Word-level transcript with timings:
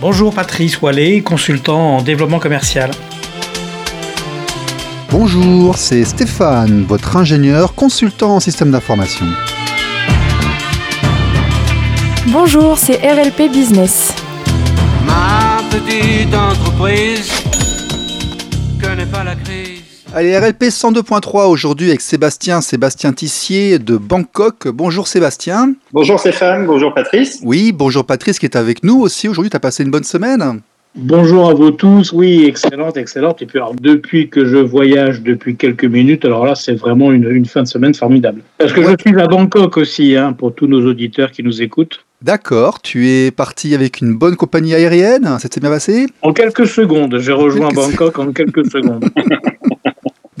Bonjour 0.00 0.32
Patrice 0.32 0.80
Wallet, 0.80 1.20
consultant 1.20 1.98
en 1.98 2.02
développement 2.02 2.38
commercial. 2.38 2.90
Bonjour, 5.10 5.76
c'est 5.76 6.04
Stéphane, 6.04 6.84
votre 6.84 7.18
ingénieur 7.18 7.74
consultant 7.74 8.36
en 8.36 8.40
système 8.40 8.70
d'information. 8.70 9.26
Bonjour, 12.28 12.78
c'est 12.78 12.96
RLP 12.96 13.52
Business. 13.52 14.14
Ma 15.04 15.60
petite 15.68 16.34
entreprise 16.34 17.30
connaît 18.82 19.04
pas 19.04 19.22
la 19.24 19.34
crise. 19.34 19.59
Allez, 20.12 20.36
RLP 20.36 20.64
102.3 20.64 21.46
aujourd'hui 21.46 21.90
avec 21.90 22.00
Sébastien, 22.00 22.60
Sébastien 22.60 23.12
Tissier 23.12 23.78
de 23.78 23.96
Bangkok. 23.96 24.66
Bonjour 24.66 25.06
Sébastien. 25.06 25.74
Bonjour 25.92 26.18
Stéphane, 26.18 26.66
bonjour 26.66 26.92
Patrice. 26.92 27.38
Oui, 27.44 27.70
bonjour 27.70 28.04
Patrice 28.04 28.40
qui 28.40 28.46
est 28.46 28.56
avec 28.56 28.82
nous 28.82 29.00
aussi 29.00 29.28
aujourd'hui. 29.28 29.50
Tu 29.50 29.56
as 29.56 29.60
passé 29.60 29.84
une 29.84 29.92
bonne 29.92 30.02
semaine? 30.02 30.62
Bonjour 30.96 31.48
à 31.48 31.54
vous 31.54 31.70
tous, 31.70 32.12
oui, 32.12 32.44
excellente, 32.44 32.96
excellente. 32.96 33.40
Et 33.40 33.46
puis 33.46 33.60
alors, 33.60 33.76
depuis 33.80 34.28
que 34.28 34.44
je 34.44 34.56
voyage 34.56 35.22
depuis 35.22 35.54
quelques 35.54 35.84
minutes, 35.84 36.24
alors 36.24 36.44
là, 36.44 36.56
c'est 36.56 36.74
vraiment 36.74 37.12
une, 37.12 37.30
une, 37.30 37.46
fin 37.46 37.62
de 37.62 37.68
semaine 37.68 37.94
formidable. 37.94 38.42
Parce 38.58 38.72
que 38.72 38.82
je 38.82 38.96
suis 38.98 39.20
à 39.20 39.28
Bangkok 39.28 39.76
aussi, 39.76 40.16
hein, 40.16 40.32
pour 40.32 40.52
tous 40.52 40.66
nos 40.66 40.84
auditeurs 40.84 41.30
qui 41.30 41.44
nous 41.44 41.62
écoutent. 41.62 42.04
D'accord, 42.20 42.82
tu 42.82 43.08
es 43.08 43.30
parti 43.30 43.76
avec 43.76 44.00
une 44.00 44.14
bonne 44.14 44.34
compagnie 44.34 44.74
aérienne, 44.74 45.38
ça 45.38 45.48
s'est 45.50 45.60
bien 45.60 45.70
passé? 45.70 46.06
En 46.22 46.32
quelques 46.32 46.66
secondes, 46.66 47.16
j'ai 47.20 47.32
rejoint 47.32 47.68
Bangkok 47.68 48.18
en 48.18 48.32
quelques 48.32 48.66
secondes. 48.72 49.08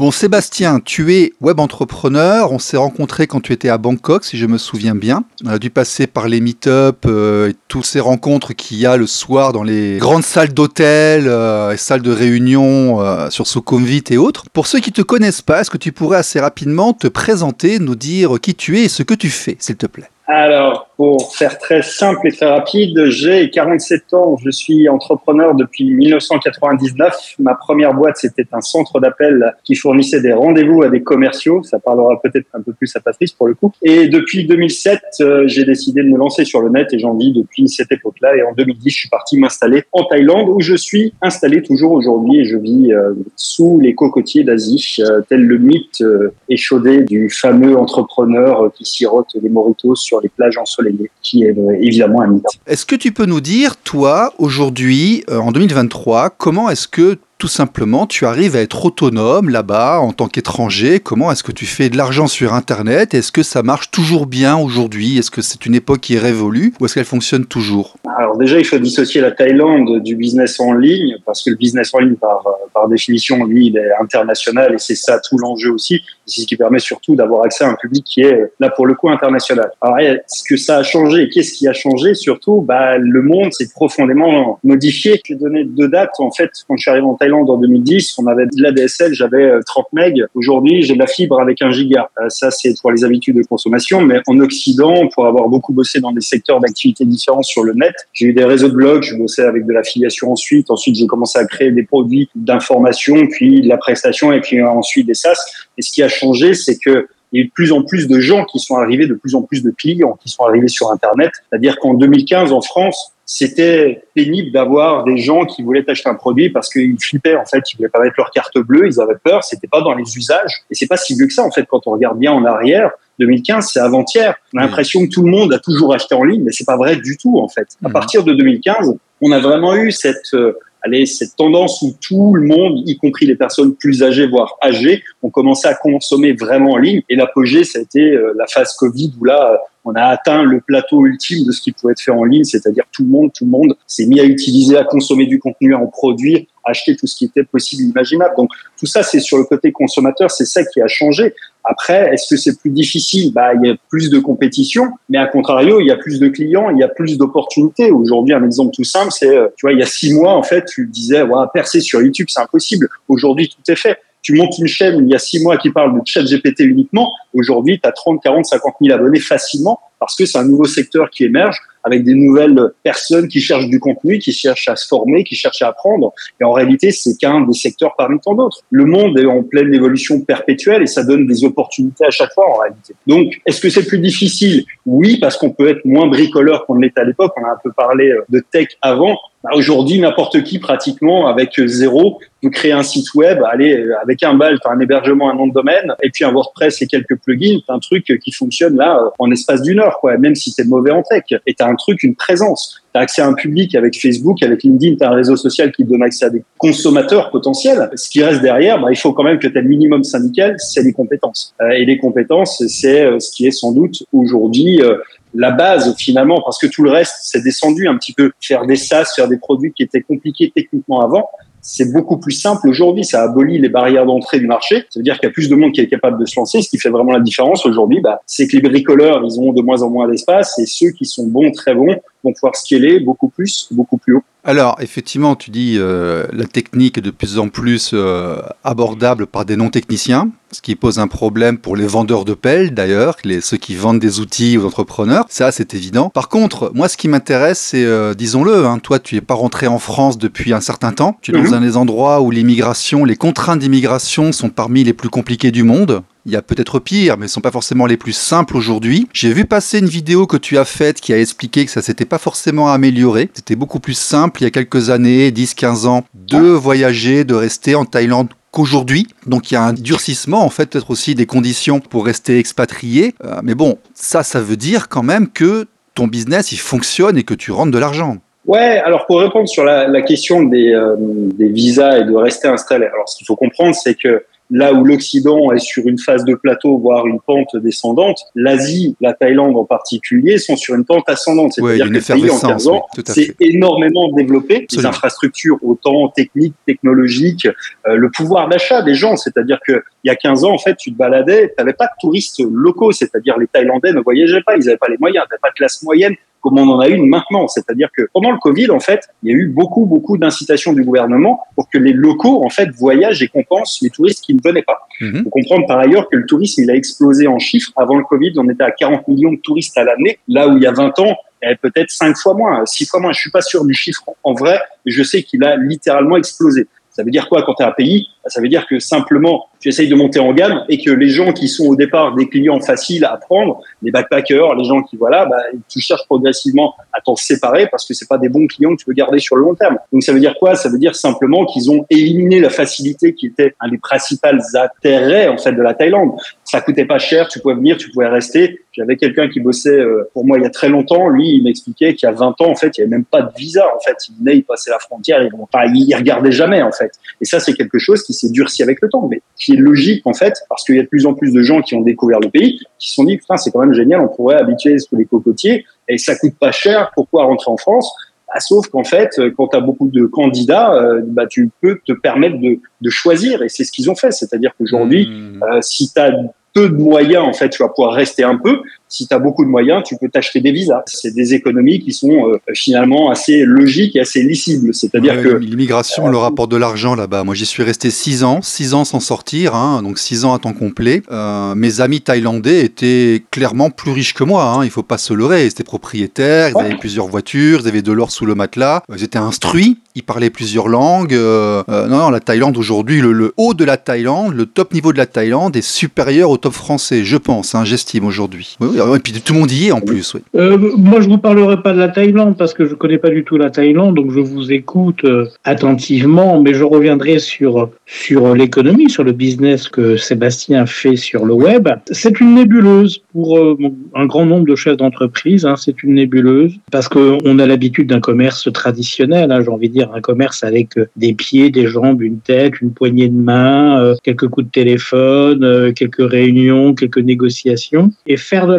Bon, 0.00 0.10
Sébastien, 0.10 0.80
tu 0.82 1.14
es 1.14 1.34
web 1.42 1.60
entrepreneur. 1.60 2.52
On 2.52 2.58
s'est 2.58 2.78
rencontrés 2.78 3.26
quand 3.26 3.40
tu 3.42 3.52
étais 3.52 3.68
à 3.68 3.76
Bangkok, 3.76 4.24
si 4.24 4.38
je 4.38 4.46
me 4.46 4.56
souviens 4.56 4.94
bien. 4.94 5.24
On 5.44 5.48
a 5.48 5.58
dû 5.58 5.68
passer 5.68 6.06
par 6.06 6.26
les 6.26 6.40
meet-up 6.40 7.04
euh, 7.04 7.50
et 7.50 7.54
toutes 7.68 7.84
ces 7.84 8.00
rencontres 8.00 8.54
qu'il 8.54 8.78
y 8.78 8.86
a 8.86 8.96
le 8.96 9.06
soir 9.06 9.52
dans 9.52 9.62
les 9.62 9.98
grandes 9.98 10.24
salles 10.24 10.54
d'hôtel 10.54 11.28
euh, 11.28 11.76
salles 11.76 12.00
de 12.00 12.12
réunion 12.12 13.02
euh, 13.02 13.28
sur 13.28 13.46
Sukhumvit 13.46 14.04
et 14.08 14.16
autres. 14.16 14.44
Pour 14.54 14.66
ceux 14.66 14.80
qui 14.80 14.88
ne 14.88 14.94
te 14.94 15.02
connaissent 15.02 15.42
pas, 15.42 15.60
est-ce 15.60 15.70
que 15.70 15.76
tu 15.76 15.92
pourrais 15.92 16.16
assez 16.16 16.40
rapidement 16.40 16.94
te 16.94 17.06
présenter, 17.06 17.78
nous 17.78 17.94
dire 17.94 18.40
qui 18.40 18.54
tu 18.54 18.78
es 18.78 18.84
et 18.84 18.88
ce 18.88 19.02
que 19.02 19.12
tu 19.12 19.28
fais, 19.28 19.58
s'il 19.60 19.76
te 19.76 19.84
plaît? 19.84 20.08
Alors, 20.36 20.90
pour 20.96 21.34
faire 21.34 21.58
très 21.58 21.82
simple 21.82 22.28
et 22.28 22.30
très 22.30 22.46
rapide, 22.46 23.06
j'ai 23.06 23.48
47 23.48 24.12
ans, 24.12 24.36
je 24.36 24.50
suis 24.50 24.86
entrepreneur 24.86 25.54
depuis 25.54 25.90
1999. 25.90 27.36
Ma 27.38 27.54
première 27.54 27.94
boîte, 27.94 28.18
c'était 28.18 28.46
un 28.52 28.60
centre 28.60 29.00
d'appel 29.00 29.54
qui 29.64 29.74
fournissait 29.74 30.20
des 30.20 30.34
rendez-vous 30.34 30.82
à 30.82 30.88
des 30.88 31.02
commerciaux. 31.02 31.62
Ça 31.62 31.78
parlera 31.78 32.20
peut-être 32.20 32.46
un 32.52 32.60
peu 32.60 32.74
plus 32.74 32.94
à 32.96 33.00
Patrice 33.00 33.32
pour 33.32 33.48
le 33.48 33.54
coup. 33.54 33.72
Et 33.82 34.08
depuis 34.08 34.46
2007, 34.46 35.00
euh, 35.20 35.44
j'ai 35.46 35.64
décidé 35.64 36.02
de 36.02 36.08
me 36.08 36.18
lancer 36.18 36.44
sur 36.44 36.60
le 36.60 36.68
net 36.68 36.92
et 36.92 36.98
j'en 36.98 37.16
vis 37.16 37.32
depuis 37.32 37.68
cette 37.68 37.90
époque-là. 37.90 38.36
Et 38.36 38.42
en 38.42 38.52
2010, 38.52 38.90
je 38.90 38.96
suis 38.96 39.08
parti 39.08 39.38
m'installer 39.38 39.84
en 39.92 40.04
Thaïlande 40.04 40.50
où 40.50 40.60
je 40.60 40.76
suis 40.76 41.14
installé 41.22 41.62
toujours 41.62 41.92
aujourd'hui 41.92 42.40
et 42.40 42.44
je 42.44 42.58
vis 42.58 42.92
euh, 42.92 43.14
sous 43.36 43.80
les 43.80 43.94
cocotiers 43.94 44.44
d'Asie, 44.44 44.98
euh, 45.00 45.22
tel 45.28 45.46
le 45.46 45.58
mythe 45.58 46.04
échaudé 46.48 47.04
du 47.04 47.30
fameux 47.30 47.76
entrepreneur 47.76 48.70
qui 48.74 48.84
sirote 48.84 49.28
les 49.40 49.48
moritos 49.48 49.94
sur 49.94 50.19
les 50.22 50.28
plages 50.28 50.58
ensoleillées, 50.58 51.10
qui 51.22 51.44
est 51.44 51.56
euh, 51.56 51.76
évidemment 51.80 52.22
un 52.22 52.28
mythe. 52.28 52.44
Est-ce 52.66 52.86
que 52.86 52.96
tu 52.96 53.12
peux 53.12 53.26
nous 53.26 53.40
dire, 53.40 53.76
toi, 53.76 54.32
aujourd'hui, 54.38 55.24
euh, 55.30 55.38
en 55.38 55.52
2023, 55.52 56.30
comment 56.30 56.70
est-ce 56.70 56.88
que 56.88 57.18
tout 57.40 57.48
simplement, 57.48 58.06
tu 58.06 58.26
arrives 58.26 58.54
à 58.54 58.60
être 58.60 58.84
autonome 58.84 59.48
là-bas 59.48 59.98
en 60.00 60.12
tant 60.12 60.28
qu'étranger. 60.28 61.00
Comment 61.00 61.32
est-ce 61.32 61.42
que 61.42 61.52
tu 61.52 61.64
fais 61.64 61.88
de 61.88 61.96
l'argent 61.96 62.26
sur 62.26 62.52
Internet? 62.52 63.14
Est-ce 63.14 63.32
que 63.32 63.42
ça 63.42 63.62
marche 63.62 63.90
toujours 63.90 64.26
bien 64.26 64.58
aujourd'hui? 64.58 65.16
Est-ce 65.16 65.30
que 65.30 65.40
c'est 65.40 65.64
une 65.64 65.74
époque 65.74 66.00
qui 66.00 66.16
est 66.16 66.18
révolue 66.18 66.74
ou 66.78 66.84
est-ce 66.84 66.94
qu'elle 66.94 67.06
fonctionne 67.06 67.46
toujours? 67.46 67.96
Alors 68.18 68.36
déjà, 68.36 68.58
il 68.58 68.66
faut 68.66 68.78
dissocier 68.78 69.22
la 69.22 69.30
Thaïlande 69.30 70.02
du 70.02 70.16
business 70.16 70.60
en 70.60 70.74
ligne 70.74 71.16
parce 71.24 71.42
que 71.42 71.48
le 71.48 71.56
business 71.56 71.94
en 71.94 72.00
ligne, 72.00 72.16
par, 72.16 72.44
définition, 72.90 73.44
lui, 73.44 73.68
il 73.68 73.78
est 73.78 73.92
international 74.02 74.74
et 74.74 74.78
c'est 74.78 74.94
ça 74.94 75.18
tout 75.20 75.38
l'enjeu 75.38 75.70
aussi. 75.70 76.02
C'est 76.26 76.42
ce 76.42 76.46
qui 76.46 76.56
permet 76.56 76.78
surtout 76.78 77.14
d'avoir 77.14 77.44
accès 77.44 77.64
à 77.64 77.68
un 77.68 77.74
public 77.74 78.04
qui 78.04 78.20
est 78.20 78.52
là 78.58 78.68
pour 78.68 78.86
le 78.86 78.94
coup 78.94 79.08
international. 79.08 79.70
Alors, 79.80 79.96
ce 80.26 80.42
que 80.46 80.56
ça 80.56 80.78
a 80.78 80.82
changé, 80.82 81.28
qu'est-ce 81.28 81.52
qui 81.52 81.68
a 81.68 81.72
changé? 81.72 82.14
Surtout, 82.14 82.60
bah, 82.60 82.98
le 82.98 83.22
monde 83.22 83.52
s'est 83.52 83.68
profondément 83.72 84.58
modifié. 84.62 85.20
Je 85.24 85.34
vais 85.34 85.40
donner 85.40 85.64
deux 85.64 85.88
dates. 85.88 86.10
En 86.18 86.30
fait, 86.30 86.50
quand 86.68 86.76
je 86.76 86.82
suis 86.82 86.90
arrivé 86.90 87.06
en 87.06 87.14
Thaïlande, 87.14 87.29
en 87.32 87.56
2010, 87.56 88.16
on 88.18 88.26
avait 88.26 88.46
de 88.46 88.62
la 88.62 88.72
DSL, 88.72 89.14
j'avais 89.14 89.52
30 89.66 89.86
euh, 89.98 90.08
MB. 90.08 90.18
Aujourd'hui, 90.34 90.82
j'ai 90.82 90.94
de 90.94 90.98
la 90.98 91.06
fibre 91.06 91.40
avec 91.40 91.62
1 91.62 91.70
giga. 91.72 92.10
Euh, 92.20 92.28
ça, 92.28 92.50
c'est 92.50 92.74
pour 92.80 92.90
les 92.90 93.04
habitudes 93.04 93.36
de 93.36 93.42
consommation. 93.42 94.00
Mais 94.02 94.20
en 94.26 94.38
Occident, 94.40 95.08
pour 95.08 95.26
avoir 95.26 95.48
beaucoup 95.48 95.72
bossé 95.72 96.00
dans 96.00 96.12
des 96.12 96.20
secteurs 96.20 96.60
d'activité 96.60 97.04
différents 97.04 97.42
sur 97.42 97.62
le 97.62 97.74
net, 97.74 97.94
j'ai 98.12 98.26
eu 98.26 98.32
des 98.32 98.44
réseaux 98.44 98.68
de 98.68 98.74
blogs, 98.74 99.02
je 99.02 99.16
bossais 99.16 99.42
avec 99.42 99.66
de 99.66 99.72
l'affiliation 99.72 100.32
ensuite. 100.32 100.70
Ensuite, 100.70 100.96
j'ai 100.96 101.06
commencé 101.06 101.38
à 101.38 101.44
créer 101.46 101.70
des 101.70 101.84
produits 101.84 102.28
d'information, 102.34 103.26
puis 103.26 103.60
de 103.62 103.68
la 103.68 103.76
prestation, 103.76 104.32
et 104.32 104.40
puis 104.40 104.62
ensuite 104.62 105.06
des 105.06 105.14
SaaS. 105.14 105.38
Et 105.78 105.82
ce 105.82 105.90
qui 105.92 106.02
a 106.02 106.08
changé, 106.08 106.54
c'est 106.54 106.78
que 106.78 107.06
il 107.32 107.38
y 107.38 107.42
a 107.42 107.44
eu 107.44 107.46
de 107.46 107.52
plus 107.52 107.72
en 107.72 107.82
plus 107.82 108.08
de 108.08 108.18
gens 108.18 108.44
qui 108.44 108.58
sont 108.58 108.76
arrivés, 108.76 109.06
de 109.06 109.14
plus 109.14 109.34
en 109.34 109.42
plus 109.42 109.62
de 109.62 109.70
clients 109.70 110.18
qui 110.20 110.28
sont 110.28 110.42
arrivés 110.44 110.68
sur 110.68 110.90
Internet. 110.90 111.30
C'est-à-dire 111.48 111.78
qu'en 111.78 111.94
2015, 111.94 112.52
en 112.52 112.60
France, 112.60 113.12
c'était 113.32 114.02
pénible 114.12 114.50
d'avoir 114.50 115.04
des 115.04 115.16
gens 115.16 115.44
qui 115.44 115.62
voulaient 115.62 115.88
acheter 115.88 116.08
un 116.08 116.16
produit 116.16 116.50
parce 116.50 116.68
qu'ils 116.68 116.98
flippaient 116.98 117.36
en 117.36 117.44
fait, 117.44 117.62
ils 117.72 117.76
voulaient 117.76 117.88
pas 117.88 118.00
mettre 118.00 118.16
leur 118.18 118.32
carte 118.32 118.58
bleue, 118.58 118.88
ils 118.88 119.00
avaient 119.00 119.20
peur, 119.22 119.44
c'était 119.44 119.68
pas 119.68 119.82
dans 119.82 119.94
les 119.94 120.16
usages 120.16 120.52
et 120.68 120.74
c'est 120.74 120.88
pas 120.88 120.96
si 120.96 121.14
vieux 121.14 121.28
que 121.28 121.32
ça 121.32 121.44
en 121.44 121.50
fait 121.52 121.64
quand 121.70 121.86
on 121.86 121.92
regarde 121.92 122.18
bien 122.18 122.32
en 122.32 122.44
arrière. 122.44 122.90
2015, 123.20 123.70
c'est 123.72 123.78
avant-hier. 123.78 124.34
On 124.52 124.58
a 124.58 124.62
l'impression 124.62 125.06
que 125.06 125.12
tout 125.12 125.22
le 125.22 125.30
monde 125.30 125.52
a 125.52 125.60
toujours 125.60 125.94
acheté 125.94 126.16
en 126.16 126.24
ligne, 126.24 126.42
mais 126.42 126.50
c'est 126.50 126.64
pas 126.64 126.76
vrai 126.76 126.96
du 126.96 127.16
tout 127.16 127.38
en 127.38 127.48
fait. 127.48 127.68
À 127.84 127.90
partir 127.90 128.24
de 128.24 128.32
2015, 128.32 128.94
on 129.20 129.30
a 129.30 129.38
vraiment 129.38 129.76
eu 129.76 129.92
cette 129.92 130.34
euh, 130.34 130.58
allez, 130.82 131.06
cette 131.06 131.36
tendance 131.36 131.82
où 131.82 131.94
tout 132.00 132.34
le 132.34 132.46
monde, 132.46 132.82
y 132.84 132.96
compris 132.96 133.26
les 133.26 133.36
personnes 133.36 133.76
plus 133.76 134.02
âgées, 134.02 134.26
voire 134.26 134.56
âgées, 134.60 135.04
ont 135.22 135.30
commencé 135.30 135.68
à 135.68 135.74
consommer 135.74 136.32
vraiment 136.32 136.72
en 136.72 136.78
ligne. 136.78 137.02
Et 137.08 137.14
l'apogée, 137.14 137.62
ça 137.62 137.78
a 137.78 137.82
été 137.82 138.00
euh, 138.00 138.32
la 138.36 138.46
phase 138.48 138.74
Covid 138.74 139.12
où 139.20 139.24
là, 139.24 139.60
on 139.84 139.94
a 139.94 140.02
atteint 140.02 140.42
le 140.42 140.60
plateau 140.60 141.06
ultime 141.06 141.46
de 141.46 141.52
ce 141.52 141.60
qui 141.60 141.72
pouvait 141.72 141.92
être 141.92 142.00
fait 142.00 142.10
en 142.10 142.24
ligne, 142.24 142.44
c'est-à-dire 142.44 142.84
tout 142.92 143.02
le 143.02 143.08
monde, 143.08 143.30
tout 143.34 143.44
le 143.44 143.50
monde 143.50 143.74
s'est 143.86 144.06
mis 144.06 144.20
à 144.20 144.24
utiliser, 144.24 144.76
à 144.76 144.84
consommer 144.84 145.26
du 145.26 145.38
contenu, 145.38 145.74
à 145.74 145.78
en 145.78 145.86
produire, 145.86 146.42
à 146.64 146.70
acheter 146.70 146.96
tout 146.96 147.06
ce 147.06 147.16
qui 147.16 147.24
était 147.24 147.44
possible, 147.44 147.82
imaginable. 147.84 148.34
Donc 148.36 148.50
tout 148.78 148.86
ça, 148.86 149.02
c'est 149.02 149.20
sur 149.20 149.38
le 149.38 149.44
côté 149.44 149.72
consommateur, 149.72 150.30
c'est 150.30 150.44
ça 150.44 150.64
qui 150.64 150.82
a 150.82 150.86
changé. 150.86 151.34
Après, 151.64 152.12
est-ce 152.12 152.28
que 152.28 152.36
c'est 152.36 152.58
plus 152.58 152.70
difficile? 152.70 153.32
Bah, 153.32 153.52
il 153.54 153.66
y 153.66 153.70
a 153.70 153.76
plus 153.88 154.10
de 154.10 154.18
compétition, 154.18 154.88
mais 155.08 155.18
à 155.18 155.26
contrario, 155.26 155.80
il 155.80 155.86
y 155.86 155.90
a 155.90 155.96
plus 155.96 156.18
de 156.18 156.28
clients, 156.28 156.70
il 156.70 156.78
y 156.78 156.82
a 156.82 156.88
plus 156.88 157.18
d'opportunités. 157.18 157.90
Aujourd'hui, 157.90 158.34
un 158.34 158.44
exemple 158.44 158.74
tout 158.74 158.84
simple, 158.84 159.12
c'est, 159.12 159.34
euh, 159.34 159.48
tu 159.56 159.66
vois, 159.66 159.72
il 159.72 159.78
y 159.78 159.82
a 159.82 159.86
six 159.86 160.12
mois, 160.12 160.34
en 160.34 160.42
fait, 160.42 160.64
tu 160.66 160.86
disais, 160.86 161.22
ouais, 161.22 161.44
percer 161.52 161.80
sur 161.80 162.02
YouTube, 162.02 162.26
c'est 162.30 162.40
impossible. 162.40 162.88
Aujourd'hui, 163.08 163.48
tout 163.48 163.70
est 163.70 163.76
fait. 163.76 163.98
Tu 164.22 164.34
montes 164.34 164.58
une 164.58 164.66
chaîne 164.66 164.98
il 165.06 165.10
y 165.10 165.14
a 165.14 165.18
six 165.18 165.42
mois 165.42 165.56
qui 165.56 165.70
parle 165.70 165.94
de 165.94 166.00
chat 166.04 166.22
GPT 166.22 166.60
uniquement. 166.60 167.10
Aujourd'hui, 167.34 167.80
tu 167.80 167.88
as 167.88 167.92
30, 167.92 168.22
40, 168.22 168.44
50 168.44 168.74
000 168.82 168.94
abonnés 168.94 169.20
facilement 169.20 169.80
parce 169.98 170.16
que 170.16 170.24
c'est 170.24 170.38
un 170.38 170.44
nouveau 170.44 170.64
secteur 170.64 171.10
qui 171.10 171.24
émerge 171.24 171.58
avec 171.84 172.04
des 172.04 172.14
nouvelles 172.14 172.58
personnes 172.82 173.28
qui 173.28 173.40
cherchent 173.40 173.68
du 173.68 173.78
contenu, 173.78 174.18
qui 174.18 174.32
cherchent 174.32 174.68
à 174.68 174.76
se 174.76 174.86
former, 174.86 175.24
qui 175.24 175.34
cherchent 175.34 175.62
à 175.62 175.68
apprendre. 175.68 176.12
Et 176.40 176.44
en 176.44 176.52
réalité, 176.52 176.90
c'est 176.90 177.16
qu'un 177.18 177.42
des 177.42 177.52
secteurs 177.52 177.94
parmi 177.96 178.18
tant 178.20 178.34
d'autres. 178.34 178.62
Le 178.70 178.84
monde 178.84 179.18
est 179.18 179.26
en 179.26 179.42
pleine 179.42 179.72
évolution 179.72 180.20
perpétuelle 180.20 180.82
et 180.82 180.86
ça 180.86 181.04
donne 181.04 181.26
des 181.26 181.44
opportunités 181.44 182.04
à 182.04 182.10
chaque 182.10 182.32
fois 182.32 182.48
en 182.48 182.58
réalité. 182.58 182.94
Donc, 183.06 183.40
est-ce 183.46 183.60
que 183.60 183.70
c'est 183.70 183.86
plus 183.86 183.98
difficile 183.98 184.64
Oui, 184.92 185.18
parce 185.20 185.36
qu'on 185.36 185.50
peut 185.50 185.68
être 185.68 185.84
moins 185.84 186.08
bricoleur 186.08 186.66
qu'on 186.66 186.74
l'était 186.74 187.02
à 187.02 187.04
l'époque. 187.04 187.32
On 187.36 187.44
a 187.44 187.52
un 187.52 187.58
peu 187.62 187.70
parlé 187.70 188.12
de 188.28 188.40
tech 188.50 188.70
avant. 188.82 189.16
Bah, 189.44 189.50
aujourd'hui, 189.54 190.00
n'importe 190.00 190.42
qui, 190.42 190.58
pratiquement, 190.58 191.28
avec 191.28 191.60
zéro, 191.64 192.18
peut 192.42 192.50
créer 192.50 192.72
un 192.72 192.82
site 192.82 193.14
web, 193.14 193.40
aller 193.44 193.86
avec 194.02 194.24
un 194.24 194.34
bal, 194.34 194.58
as 194.64 194.68
un 194.68 194.80
hébergement, 194.80 195.30
un 195.30 195.36
nom 195.36 195.46
de 195.46 195.52
domaine, 195.52 195.94
et 196.02 196.10
puis 196.10 196.24
un 196.24 196.32
WordPress 196.32 196.82
et 196.82 196.88
quelques 196.88 197.16
plugins, 197.20 197.60
un 197.68 197.78
truc 197.78 198.04
qui 198.20 198.32
fonctionne 198.32 198.76
là 198.76 199.00
en 199.20 199.30
espace 199.30 199.62
d'une 199.62 199.78
heure, 199.78 199.98
quoi, 200.00 200.18
même 200.18 200.34
si 200.34 200.52
tu 200.52 200.60
es 200.60 200.64
mauvais 200.64 200.90
en 200.90 201.04
tech. 201.04 201.22
Et 201.46 201.54
tu 201.54 201.62
un 201.62 201.76
truc, 201.76 202.02
une 202.02 202.16
présence. 202.16 202.79
Tu 202.92 202.98
as 202.98 203.02
accès 203.02 203.22
à 203.22 203.26
un 203.26 203.34
public 203.34 203.74
avec 203.74 204.00
Facebook, 204.00 204.42
avec 204.42 204.62
LinkedIn, 204.62 204.96
tu 204.96 205.04
as 205.04 205.10
un 205.10 205.14
réseau 205.14 205.36
social 205.36 205.72
qui 205.72 205.84
donne 205.84 206.02
accès 206.02 206.24
à 206.24 206.30
des 206.30 206.42
consommateurs 206.58 207.30
potentiels. 207.30 207.90
Ce 207.94 208.08
qui 208.08 208.22
reste 208.22 208.42
derrière, 208.42 208.80
bah, 208.80 208.88
il 208.90 208.96
faut 208.96 209.12
quand 209.12 209.22
même 209.22 209.38
que 209.38 209.46
tu 209.46 209.56
aies 209.56 209.62
le 209.62 209.68
minimum 209.68 210.02
syndical, 210.04 210.56
c'est 210.58 210.82
les 210.82 210.92
compétences. 210.92 211.54
Euh, 211.60 211.70
et 211.70 211.84
les 211.84 211.98
compétences, 211.98 212.62
c'est 212.66 213.04
euh, 213.04 213.20
ce 213.20 213.30
qui 213.30 213.46
est 213.46 213.52
sans 213.52 213.72
doute 213.72 214.02
aujourd'hui 214.12 214.80
euh, 214.82 214.96
la 215.34 215.52
base 215.52 215.94
finalement, 215.96 216.42
parce 216.42 216.58
que 216.58 216.66
tout 216.66 216.82
le 216.82 216.90
reste, 216.90 217.14
c'est 217.22 217.42
descendu 217.42 217.86
un 217.88 217.96
petit 217.96 218.12
peu. 218.12 218.32
Faire 218.40 218.66
des 218.66 218.76
SaaS, 218.76 219.12
faire 219.14 219.28
des 219.28 219.38
produits 219.38 219.72
qui 219.72 219.82
étaient 219.82 220.02
compliqués 220.02 220.52
techniquement 220.54 221.00
avant, 221.00 221.28
c'est 221.62 221.92
beaucoup 221.92 222.18
plus 222.18 222.32
simple 222.32 222.68
aujourd'hui. 222.68 223.04
Ça 223.04 223.22
abolit 223.22 223.58
les 223.58 223.68
barrières 223.68 224.06
d'entrée 224.06 224.40
du 224.40 224.46
marché. 224.46 224.86
Ça 224.90 224.98
veut 224.98 225.04
dire 225.04 225.18
qu'il 225.18 225.28
y 225.28 225.30
a 225.30 225.32
plus 225.32 225.48
de 225.48 225.54
monde 225.54 225.72
qui 225.72 225.80
est 225.80 225.88
capable 225.88 226.18
de 226.18 226.26
se 226.26 226.38
lancer. 226.38 226.62
Ce 226.62 226.70
qui 226.70 226.78
fait 226.78 226.88
vraiment 226.88 227.12
la 227.12 227.20
différence 227.20 227.66
aujourd'hui, 227.66 228.00
bah, 228.00 228.20
c'est 228.26 228.46
que 228.46 228.56
les 228.56 228.62
bricoleurs, 228.62 229.22
ils 229.24 229.40
ont 229.40 229.52
de 229.52 229.62
moins 229.62 229.82
en 229.82 229.90
moins 229.90 230.08
d'espace 230.08 230.58
et 230.58 230.66
ceux 230.66 230.90
qui 230.90 231.04
sont 231.04 231.26
bons, 231.26 231.50
très 231.52 231.74
bons, 231.74 231.96
vont 232.24 232.32
pouvoir 232.32 232.56
scaler 232.56 233.00
beaucoup 233.00 233.28
plus, 233.28 233.68
beaucoup 233.70 233.96
plus 233.98 234.14
haut. 234.16 234.22
Alors, 234.42 234.76
effectivement, 234.80 235.36
tu 235.36 235.50
dis 235.50 235.76
euh, 235.78 236.26
la 236.32 236.46
technique 236.46 236.96
est 236.96 237.02
de 237.02 237.10
plus 237.10 237.38
en 237.38 237.48
plus 237.48 237.90
euh, 237.92 238.40
abordable 238.64 239.26
par 239.26 239.44
des 239.44 239.54
non-techniciens, 239.56 240.30
ce 240.50 240.62
qui 240.62 240.76
pose 240.76 240.98
un 240.98 241.08
problème 241.08 241.58
pour 241.58 241.76
les 241.76 241.86
vendeurs 241.86 242.24
de 242.24 242.32
pelles, 242.32 242.72
d'ailleurs, 242.72 243.16
les, 243.22 243.42
ceux 243.42 243.58
qui 243.58 243.74
vendent 243.74 243.98
des 243.98 244.18
outils 244.18 244.56
aux 244.56 244.64
entrepreneurs. 244.64 245.26
Ça, 245.28 245.52
c'est 245.52 245.74
évident. 245.74 246.08
Par 246.08 246.30
contre, 246.30 246.72
moi, 246.74 246.88
ce 246.88 246.96
qui 246.96 247.06
m'intéresse, 247.08 247.58
c'est, 247.60 247.84
euh, 247.84 248.14
disons-le, 248.14 248.64
hein, 248.64 248.78
toi, 248.78 248.98
tu 248.98 249.14
n'es 249.14 249.20
pas 249.20 249.34
rentré 249.34 249.66
en 249.66 249.78
France 249.78 250.16
depuis 250.16 250.54
un 250.54 250.60
certain 250.62 250.92
temps. 250.92 251.18
Tu 251.20 251.32
es 251.32 251.34
dans 251.34 251.40
Mhm. 251.48 251.54
un 251.54 251.60
des 251.60 251.76
endroits 251.76 252.22
où 252.22 252.30
l'immigration, 252.30 253.04
les 253.04 253.16
contraintes 253.16 253.58
d'immigration 253.58 254.32
sont 254.32 254.48
parmi 254.48 254.84
les 254.84 254.94
plus 254.94 255.10
compliquées 255.10 255.50
du 255.50 255.64
monde. 255.64 256.02
Il 256.26 256.32
y 256.32 256.36
a 256.36 256.42
peut-être 256.42 256.78
pire, 256.78 257.16
mais 257.16 257.24
ne 257.24 257.30
sont 257.30 257.40
pas 257.40 257.50
forcément 257.50 257.86
les 257.86 257.96
plus 257.96 258.12
simples 258.12 258.56
aujourd'hui. 258.56 259.08
J'ai 259.12 259.32
vu 259.32 259.46
passer 259.46 259.78
une 259.78 259.86
vidéo 259.86 260.26
que 260.26 260.36
tu 260.36 260.58
as 260.58 260.64
faite 260.64 261.00
qui 261.00 261.12
a 261.12 261.18
expliqué 261.18 261.64
que 261.64 261.70
ça 261.70 261.82
s'était 261.82 262.04
pas 262.04 262.18
forcément 262.18 262.70
amélioré. 262.70 263.30
C'était 263.32 263.56
beaucoup 263.56 263.80
plus 263.80 263.94
simple 263.94 264.42
il 264.42 264.44
y 264.44 264.46
a 264.46 264.50
quelques 264.50 264.90
années, 264.90 265.30
10-15 265.30 265.86
ans, 265.86 266.04
de 266.14 266.38
voyager, 266.38 267.24
de 267.24 267.34
rester 267.34 267.74
en 267.74 267.84
Thaïlande 267.84 268.28
qu'aujourd'hui. 268.50 269.06
Donc 269.26 269.50
il 269.50 269.54
y 269.54 269.56
a 269.56 269.62
un 269.62 269.72
durcissement, 269.72 270.44
en 270.44 270.50
fait, 270.50 270.66
peut-être 270.66 270.90
aussi 270.90 271.14
des 271.14 271.26
conditions 271.26 271.80
pour 271.80 272.04
rester 272.04 272.38
expatrié. 272.38 273.14
Euh, 273.24 273.40
mais 273.42 273.54
bon, 273.54 273.78
ça, 273.94 274.22
ça 274.22 274.40
veut 274.40 274.56
dire 274.56 274.88
quand 274.88 275.02
même 275.02 275.28
que 275.28 275.66
ton 275.94 276.06
business, 276.06 276.52
il 276.52 276.58
fonctionne 276.58 277.16
et 277.16 277.22
que 277.22 277.34
tu 277.34 277.50
rentres 277.50 277.72
de 277.72 277.78
l'argent. 277.78 278.16
Ouais, 278.46 278.80
alors 278.84 279.06
pour 279.06 279.20
répondre 279.20 279.48
sur 279.48 279.64
la, 279.64 279.86
la 279.86 280.02
question 280.02 280.42
des, 280.42 280.72
euh, 280.72 280.96
des 280.98 281.48
visas 281.48 281.98
et 281.98 282.04
de 282.04 282.14
rester 282.14 282.48
installé, 282.48 282.86
alors 282.86 283.08
ce 283.08 283.16
qu'il 283.16 283.26
faut 283.26 283.36
comprendre, 283.36 283.74
c'est 283.74 283.94
que 283.94 284.24
là 284.50 284.72
où 284.72 284.84
l'Occident 284.84 285.52
est 285.52 285.58
sur 285.58 285.86
une 285.86 285.98
phase 285.98 286.24
de 286.24 286.34
plateau, 286.34 286.78
voire 286.78 287.06
une 287.06 287.20
pente 287.20 287.56
descendante, 287.56 288.18
l'Asie, 288.34 288.96
la 289.00 289.12
Thaïlande 289.12 289.56
en 289.56 289.64
particulier, 289.64 290.38
sont 290.38 290.56
sur 290.56 290.74
une 290.74 290.84
pente 290.84 291.08
ascendante. 291.08 291.52
C'est-à-dire 291.52 291.86
que 291.86 291.90
le 291.90 292.00
pays 292.00 292.30
en 292.30 292.36
effervescence, 292.36 292.42
15 292.42 292.68
ans 292.68 292.86
s'est 293.06 293.34
énormément 293.40 294.10
développé, 294.12 294.54
les 294.54 294.64
Absolument. 294.64 294.88
infrastructures 294.88 295.58
autant 295.62 296.08
techniques, 296.08 296.54
technologiques, 296.66 297.46
euh, 297.86 297.94
le 297.94 298.10
pouvoir 298.10 298.48
d'achat 298.48 298.82
des 298.82 298.94
gens. 298.94 299.16
C'est-à-dire 299.16 299.58
que 299.66 299.82
il 300.04 300.08
y 300.08 300.10
a 300.10 300.16
15 300.16 300.44
ans, 300.44 300.52
en 300.52 300.58
fait, 300.58 300.76
tu 300.76 300.92
te 300.92 300.96
baladais, 300.96 301.48
tu 301.48 301.54
n'avais 301.58 301.74
pas 301.74 301.86
de 301.86 301.92
touristes 302.00 302.42
locaux, 302.50 302.92
c'est-à-dire 302.92 303.38
les 303.38 303.46
Thaïlandais 303.46 303.92
ne 303.92 304.00
voyageaient 304.00 304.42
pas, 304.42 304.56
ils 304.56 304.64
n'avaient 304.64 304.78
pas 304.78 304.88
les 304.88 304.98
moyens, 304.98 305.24
tu 305.24 305.32
n'avais 305.32 305.40
pas 305.40 305.50
de 305.50 305.54
classe 305.54 305.82
moyenne 305.82 306.14
comme 306.40 306.58
on 306.58 306.68
en 306.68 306.80
a 306.80 306.88
une 306.88 307.08
maintenant. 307.08 307.48
C'est-à-dire 307.48 307.88
que 307.96 308.08
pendant 308.12 308.30
le 308.30 308.38
Covid, 308.38 308.70
en 308.70 308.80
fait, 308.80 309.08
il 309.22 309.30
y 309.30 309.34
a 309.34 309.36
eu 309.36 309.48
beaucoup, 309.48 309.86
beaucoup 309.86 310.18
d'incitations 310.18 310.72
du 310.72 310.84
gouvernement 310.84 311.40
pour 311.54 311.68
que 311.68 311.78
les 311.78 311.92
locaux, 311.92 312.44
en 312.44 312.50
fait, 312.50 312.70
voyagent 312.70 313.22
et 313.22 313.28
compensent 313.28 313.78
les 313.82 313.90
touristes 313.90 314.24
qui 314.24 314.34
ne 314.34 314.40
venaient 314.42 314.62
pas. 314.62 314.86
Il 315.00 315.22
faut 315.22 315.30
comprendre 315.30 315.66
par 315.66 315.78
ailleurs 315.78 316.08
que 316.08 316.16
le 316.16 316.26
tourisme, 316.26 316.62
il 316.62 316.70
a 316.70 316.74
explosé 316.74 317.26
en 317.26 317.38
chiffres. 317.38 317.72
Avant 317.76 317.96
le 317.96 318.04
Covid, 318.04 318.32
on 318.36 318.48
était 318.48 318.64
à 318.64 318.70
40 318.70 319.08
millions 319.08 319.32
de 319.32 319.40
touristes 319.40 319.76
à 319.78 319.84
l'année, 319.84 320.18
là 320.28 320.48
où 320.48 320.56
il 320.56 320.62
y 320.62 320.66
a 320.66 320.72
20 320.72 320.98
ans, 320.98 321.16
avait 321.42 321.56
peut-être 321.56 321.90
5 321.90 322.16
fois 322.16 322.34
moins, 322.34 322.66
6 322.66 322.86
fois 322.86 323.00
moins. 323.00 323.12
Je 323.12 323.20
suis 323.20 323.30
pas 323.30 323.40
sûr 323.40 323.64
du 323.64 323.74
chiffre 323.74 324.02
en 324.22 324.34
vrai, 324.34 324.60
mais 324.84 324.92
je 324.92 325.02
sais 325.02 325.22
qu'il 325.22 325.42
a 325.44 325.56
littéralement 325.56 326.16
explosé. 326.16 326.66
Ça 326.90 327.02
veut 327.04 327.10
dire 327.10 327.28
quoi 327.28 327.42
quand 327.42 327.54
tu 327.54 327.62
es 327.62 327.66
un 327.66 327.70
pays 327.70 328.08
Ça 328.26 328.40
veut 328.40 328.48
dire 328.48 328.66
que 328.66 328.78
simplement, 328.78 329.46
tu 329.60 329.68
essayes 329.68 329.88
de 329.88 329.94
monter 329.94 330.20
en 330.20 330.32
gamme 330.32 330.64
et 330.68 330.82
que 330.82 330.90
les 330.90 331.08
gens 331.08 331.32
qui 331.32 331.48
sont 331.48 331.66
au 331.66 331.76
départ 331.76 332.14
des 332.14 332.28
clients 332.28 332.60
faciles 332.60 333.04
à 333.04 333.16
prendre, 333.16 333.60
les 333.82 333.90
backpackers, 333.90 334.54
les 334.54 334.64
gens 334.64 334.82
qui 334.82 334.96
voilà, 334.96 335.26
bah, 335.26 335.42
tu 335.68 335.80
cherches 335.80 336.04
progressivement 336.06 336.74
à 336.92 337.00
t'en 337.00 337.16
séparer 337.16 337.66
parce 337.70 337.86
que 337.86 337.94
c'est 337.94 338.08
pas 338.08 338.18
des 338.18 338.28
bons 338.28 338.46
clients 338.46 338.76
que 338.76 338.82
tu 338.82 338.84
veux 338.88 338.94
garder 338.94 339.18
sur 339.18 339.36
le 339.36 339.42
long 339.42 339.54
terme. 339.54 339.78
Donc 339.92 340.02
ça 340.02 340.12
veut 340.12 340.20
dire 340.20 340.34
quoi? 340.38 340.54
Ça 340.54 340.68
veut 340.68 340.78
dire 340.78 340.94
simplement 340.94 341.46
qu'ils 341.46 341.70
ont 341.70 341.84
éliminé 341.90 342.40
la 342.40 342.50
facilité 342.50 343.14
qui 343.14 343.26
était 343.26 343.54
un 343.60 343.68
des 343.68 343.78
principaux 343.78 344.28
intérêts 344.54 345.28
en 345.28 345.38
fait 345.38 345.52
de 345.52 345.62
la 345.62 345.74
Thaïlande. 345.74 346.12
Ça 346.44 346.60
coûtait 346.60 346.84
pas 346.84 346.98
cher, 346.98 347.28
tu 347.28 347.40
pouvais 347.40 347.54
venir, 347.54 347.76
tu 347.76 347.90
pouvais 347.90 348.08
rester. 348.08 348.60
J'avais 348.72 348.96
quelqu'un 348.96 349.28
qui 349.28 349.40
bossait 349.40 349.70
euh, 349.70 350.08
pour 350.14 350.24
moi 350.24 350.38
il 350.38 350.42
y 350.42 350.46
a 350.46 350.50
très 350.50 350.68
longtemps. 350.68 351.08
Lui, 351.08 351.36
il 351.36 351.42
m'expliquait 351.42 351.94
qu'il 351.94 352.08
y 352.08 352.12
a 352.12 352.14
20 352.14 352.40
ans, 352.40 352.50
en 352.50 352.54
fait, 352.54 352.76
il 352.76 352.80
y 352.80 352.84
avait 352.84 352.90
même 352.90 353.04
pas 353.04 353.22
de 353.22 353.32
visa. 353.36 353.66
En 353.74 353.80
fait, 353.80 353.96
il 354.08 354.16
venait, 354.18 354.36
il 354.36 354.44
passait 354.44 354.70
la 354.70 354.78
frontière, 354.78 355.22
il, 355.22 355.30
enfin, 355.40 355.66
il 355.72 355.94
regardait 355.94 356.32
jamais, 356.32 356.62
en 356.62 356.72
fait. 356.72 356.92
Et 357.20 357.24
ça, 357.24 357.40
c'est 357.40 357.54
quelque 357.54 357.78
chose 357.78 358.02
qui 358.04 358.12
s'est 358.20 358.30
durci 358.30 358.62
avec 358.62 358.78
le 358.82 358.88
temps, 358.88 359.08
mais 359.10 359.20
qui 359.36 359.52
est 359.54 359.56
logique, 359.56 360.06
en 360.06 360.14
fait, 360.14 360.34
parce 360.48 360.64
qu'il 360.64 360.76
y 360.76 360.78
a 360.78 360.82
de 360.82 360.88
plus 360.88 361.06
en 361.06 361.14
plus 361.14 361.32
de 361.32 361.42
gens 361.42 361.60
qui 361.62 361.74
ont 361.74 361.80
découvert 361.80 362.20
le 362.20 362.30
pays, 362.30 362.58
qui 362.78 362.88
se 362.88 362.94
sont 362.94 363.04
dit, 363.04 363.16
putain, 363.16 363.36
c'est 363.36 363.50
quand 363.50 363.60
même 363.60 363.74
génial, 363.74 364.00
on 364.00 364.08
pourrait 364.08 364.36
habituer 364.36 364.78
sous 364.78 364.96
les 364.96 365.04
cocotiers, 365.06 365.64
et 365.88 365.98
ça 365.98 366.16
coûte 366.16 366.34
pas 366.38 366.52
cher, 366.52 366.90
pourquoi 366.94 367.24
rentrer 367.24 367.50
en 367.50 367.56
France? 367.56 367.92
Bah, 368.32 368.38
sauf 368.38 368.68
qu'en 368.68 368.84
fait, 368.84 369.10
euh, 369.18 369.32
quand 369.36 369.48
tu 369.48 369.56
as 369.56 369.60
beaucoup 369.60 369.88
de 369.88 370.06
candidats, 370.06 370.72
euh, 370.74 371.00
bah, 371.04 371.26
tu 371.26 371.50
peux 371.60 371.80
te 371.84 371.92
permettre 371.92 372.38
de, 372.38 372.58
de 372.80 372.90
choisir, 372.90 373.42
et 373.42 373.48
c'est 373.48 373.64
ce 373.64 373.72
qu'ils 373.72 373.90
ont 373.90 373.96
fait. 373.96 374.12
C'est-à-dire 374.12 374.52
qu'aujourd'hui, 374.56 375.08
Mhm. 375.08 375.42
euh, 375.42 375.58
si 375.62 375.92
tu 375.92 376.00
as 376.00 376.12
peu 376.52 376.68
de 376.68 376.74
moyens, 376.74 377.24
en 377.26 377.32
fait, 377.32 377.48
tu 377.48 377.62
vas 377.62 377.68
pouvoir 377.68 377.94
rester 377.94 378.22
un 378.22 378.36
peu. 378.36 378.60
Si 378.90 379.06
tu 379.06 379.14
as 379.14 379.18
beaucoup 379.20 379.44
de 379.44 379.48
moyens, 379.50 379.82
tu 379.86 379.96
peux 379.96 380.08
t'acheter 380.08 380.40
des 380.40 380.50
visas. 380.52 380.82
C'est 380.86 381.14
des 381.14 381.32
économies 381.32 381.78
qui 381.80 381.92
sont 381.92 382.28
euh, 382.28 382.38
finalement 382.54 383.08
assez 383.10 383.44
logiques 383.44 383.94
et 383.96 384.00
assez 384.00 384.22
lisibles. 384.22 384.74
C'est-à-dire 384.74 385.14
Ouais, 385.14 385.22
que 385.22 385.28
L'immigration 385.36 386.08
leur 386.08 386.24
apporte 386.24 386.50
de 386.50 386.56
l'argent 386.56 386.94
là-bas. 386.96 387.22
Moi, 387.24 387.34
j'y 387.36 387.46
suis 387.46 387.62
resté 387.62 387.90
6 387.90 388.24
ans, 388.24 388.40
6 388.42 388.74
ans 388.74 388.84
sans 388.84 388.98
sortir, 389.00 389.54
hein, 389.54 389.82
donc 389.82 389.98
6 389.98 390.24
ans 390.24 390.34
à 390.34 390.38
temps 390.40 390.52
complet. 390.52 391.02
Euh, 391.12 391.54
mes 391.54 391.80
amis 391.80 392.00
thaïlandais 392.00 392.64
étaient 392.64 393.22
clairement 393.30 393.70
plus 393.70 393.92
riches 393.92 394.12
que 394.12 394.24
moi, 394.24 394.44
hein, 394.44 394.64
il 394.64 394.70
faut 394.70 394.82
pas 394.82 394.98
se 394.98 395.14
leurrer. 395.14 395.44
Ils 395.44 395.48
étaient 395.48 395.62
propriétaires, 395.64 396.50
ils 396.56 396.60
avaient 396.60 396.76
plusieurs 396.76 397.06
voitures, 397.06 397.60
ils 397.62 397.68
avaient 397.68 397.82
de 397.82 397.92
l'or 397.92 398.10
sous 398.10 398.26
le 398.26 398.34
matelas, 398.34 398.82
ils 398.94 399.04
étaient 399.04 399.18
instruits, 399.18 399.78
ils 399.94 400.02
parlaient 400.02 400.30
plusieurs 400.30 400.66
langues. 400.68 401.14
euh, 401.14 401.62
euh, 401.68 401.86
non, 401.86 401.98
non, 401.98 402.10
la 402.10 402.20
Thaïlande 402.20 402.56
aujourd'hui, 402.56 403.00
le, 403.00 403.12
le 403.12 403.32
haut 403.36 403.54
de 403.54 403.64
la 403.64 403.76
Thaïlande, 403.76 404.34
le 404.34 404.46
top 404.46 404.74
niveau 404.74 404.92
de 404.92 404.98
la 404.98 405.06
Thaïlande 405.06 405.56
est 405.56 405.62
supérieur 405.62 406.30
au 406.30 406.36
top 406.36 406.52
français, 406.54 407.04
je 407.04 407.16
pense, 407.16 407.54
hein, 407.54 407.64
j'estime 407.64 408.04
aujourd'hui. 408.04 408.56
Oui, 408.60 408.68
oui, 408.72 408.79
et 408.94 408.98
puis 408.98 409.12
tout 409.12 409.32
le 409.32 409.40
monde 409.40 409.50
y 409.50 409.68
est 409.68 409.72
en 409.72 409.80
plus. 409.80 410.16
Euh, 410.34 410.58
moi, 410.76 411.00
je 411.00 411.08
vous 411.08 411.18
parlerai 411.18 411.62
pas 411.62 411.72
de 411.72 411.78
la 411.78 411.88
Thaïlande 411.88 412.36
parce 412.36 412.54
que 412.54 412.66
je 412.66 412.74
connais 412.74 412.98
pas 412.98 413.10
du 413.10 413.24
tout 413.24 413.36
la 413.36 413.50
Thaïlande, 413.50 413.96
donc 413.96 414.10
je 414.10 414.20
vous 414.20 414.52
écoute 414.52 415.04
euh, 415.04 415.26
attentivement, 415.44 416.40
mais 416.40 416.54
je 416.54 416.64
reviendrai 416.64 417.18
sur 417.18 417.70
sur 417.86 418.34
l'économie, 418.34 418.88
sur 418.88 419.04
le 419.04 419.12
business 419.12 419.68
que 419.68 419.96
Sébastien 419.96 420.66
fait 420.66 420.96
sur 420.96 421.26
le 421.26 421.34
web. 421.34 421.68
C'est 421.90 422.20
une 422.20 422.34
nébuleuse 422.34 423.02
pour 423.12 423.38
euh, 423.38 423.56
un 423.94 424.06
grand 424.06 424.26
nombre 424.26 424.46
de 424.46 424.54
chefs 424.54 424.76
d'entreprise. 424.76 425.44
Hein, 425.44 425.56
c'est 425.56 425.82
une 425.82 425.94
nébuleuse 425.94 426.54
parce 426.70 426.88
que 426.88 427.18
on 427.24 427.38
a 427.38 427.46
l'habitude 427.46 427.88
d'un 427.88 428.00
commerce 428.00 428.50
traditionnel. 428.52 429.32
Hein, 429.32 429.42
J'ai 429.42 429.50
envie 429.50 429.68
de 429.68 429.74
dire 429.74 429.90
un 429.94 430.00
commerce 430.00 430.42
avec 430.42 430.74
des 430.96 431.14
pieds, 431.14 431.50
des 431.50 431.66
jambes, 431.66 432.02
une 432.02 432.20
tête, 432.20 432.60
une 432.60 432.72
poignée 432.72 433.08
de 433.08 433.20
main, 433.20 433.94
quelques 434.02 434.28
coups 434.28 434.46
de 434.46 434.52
téléphone, 434.52 435.72
quelques 435.74 436.08
réunions, 436.08 436.74
quelques 436.74 436.98
négociations, 436.98 437.90
et 438.06 438.16
faire 438.16 438.46
de 438.46 438.54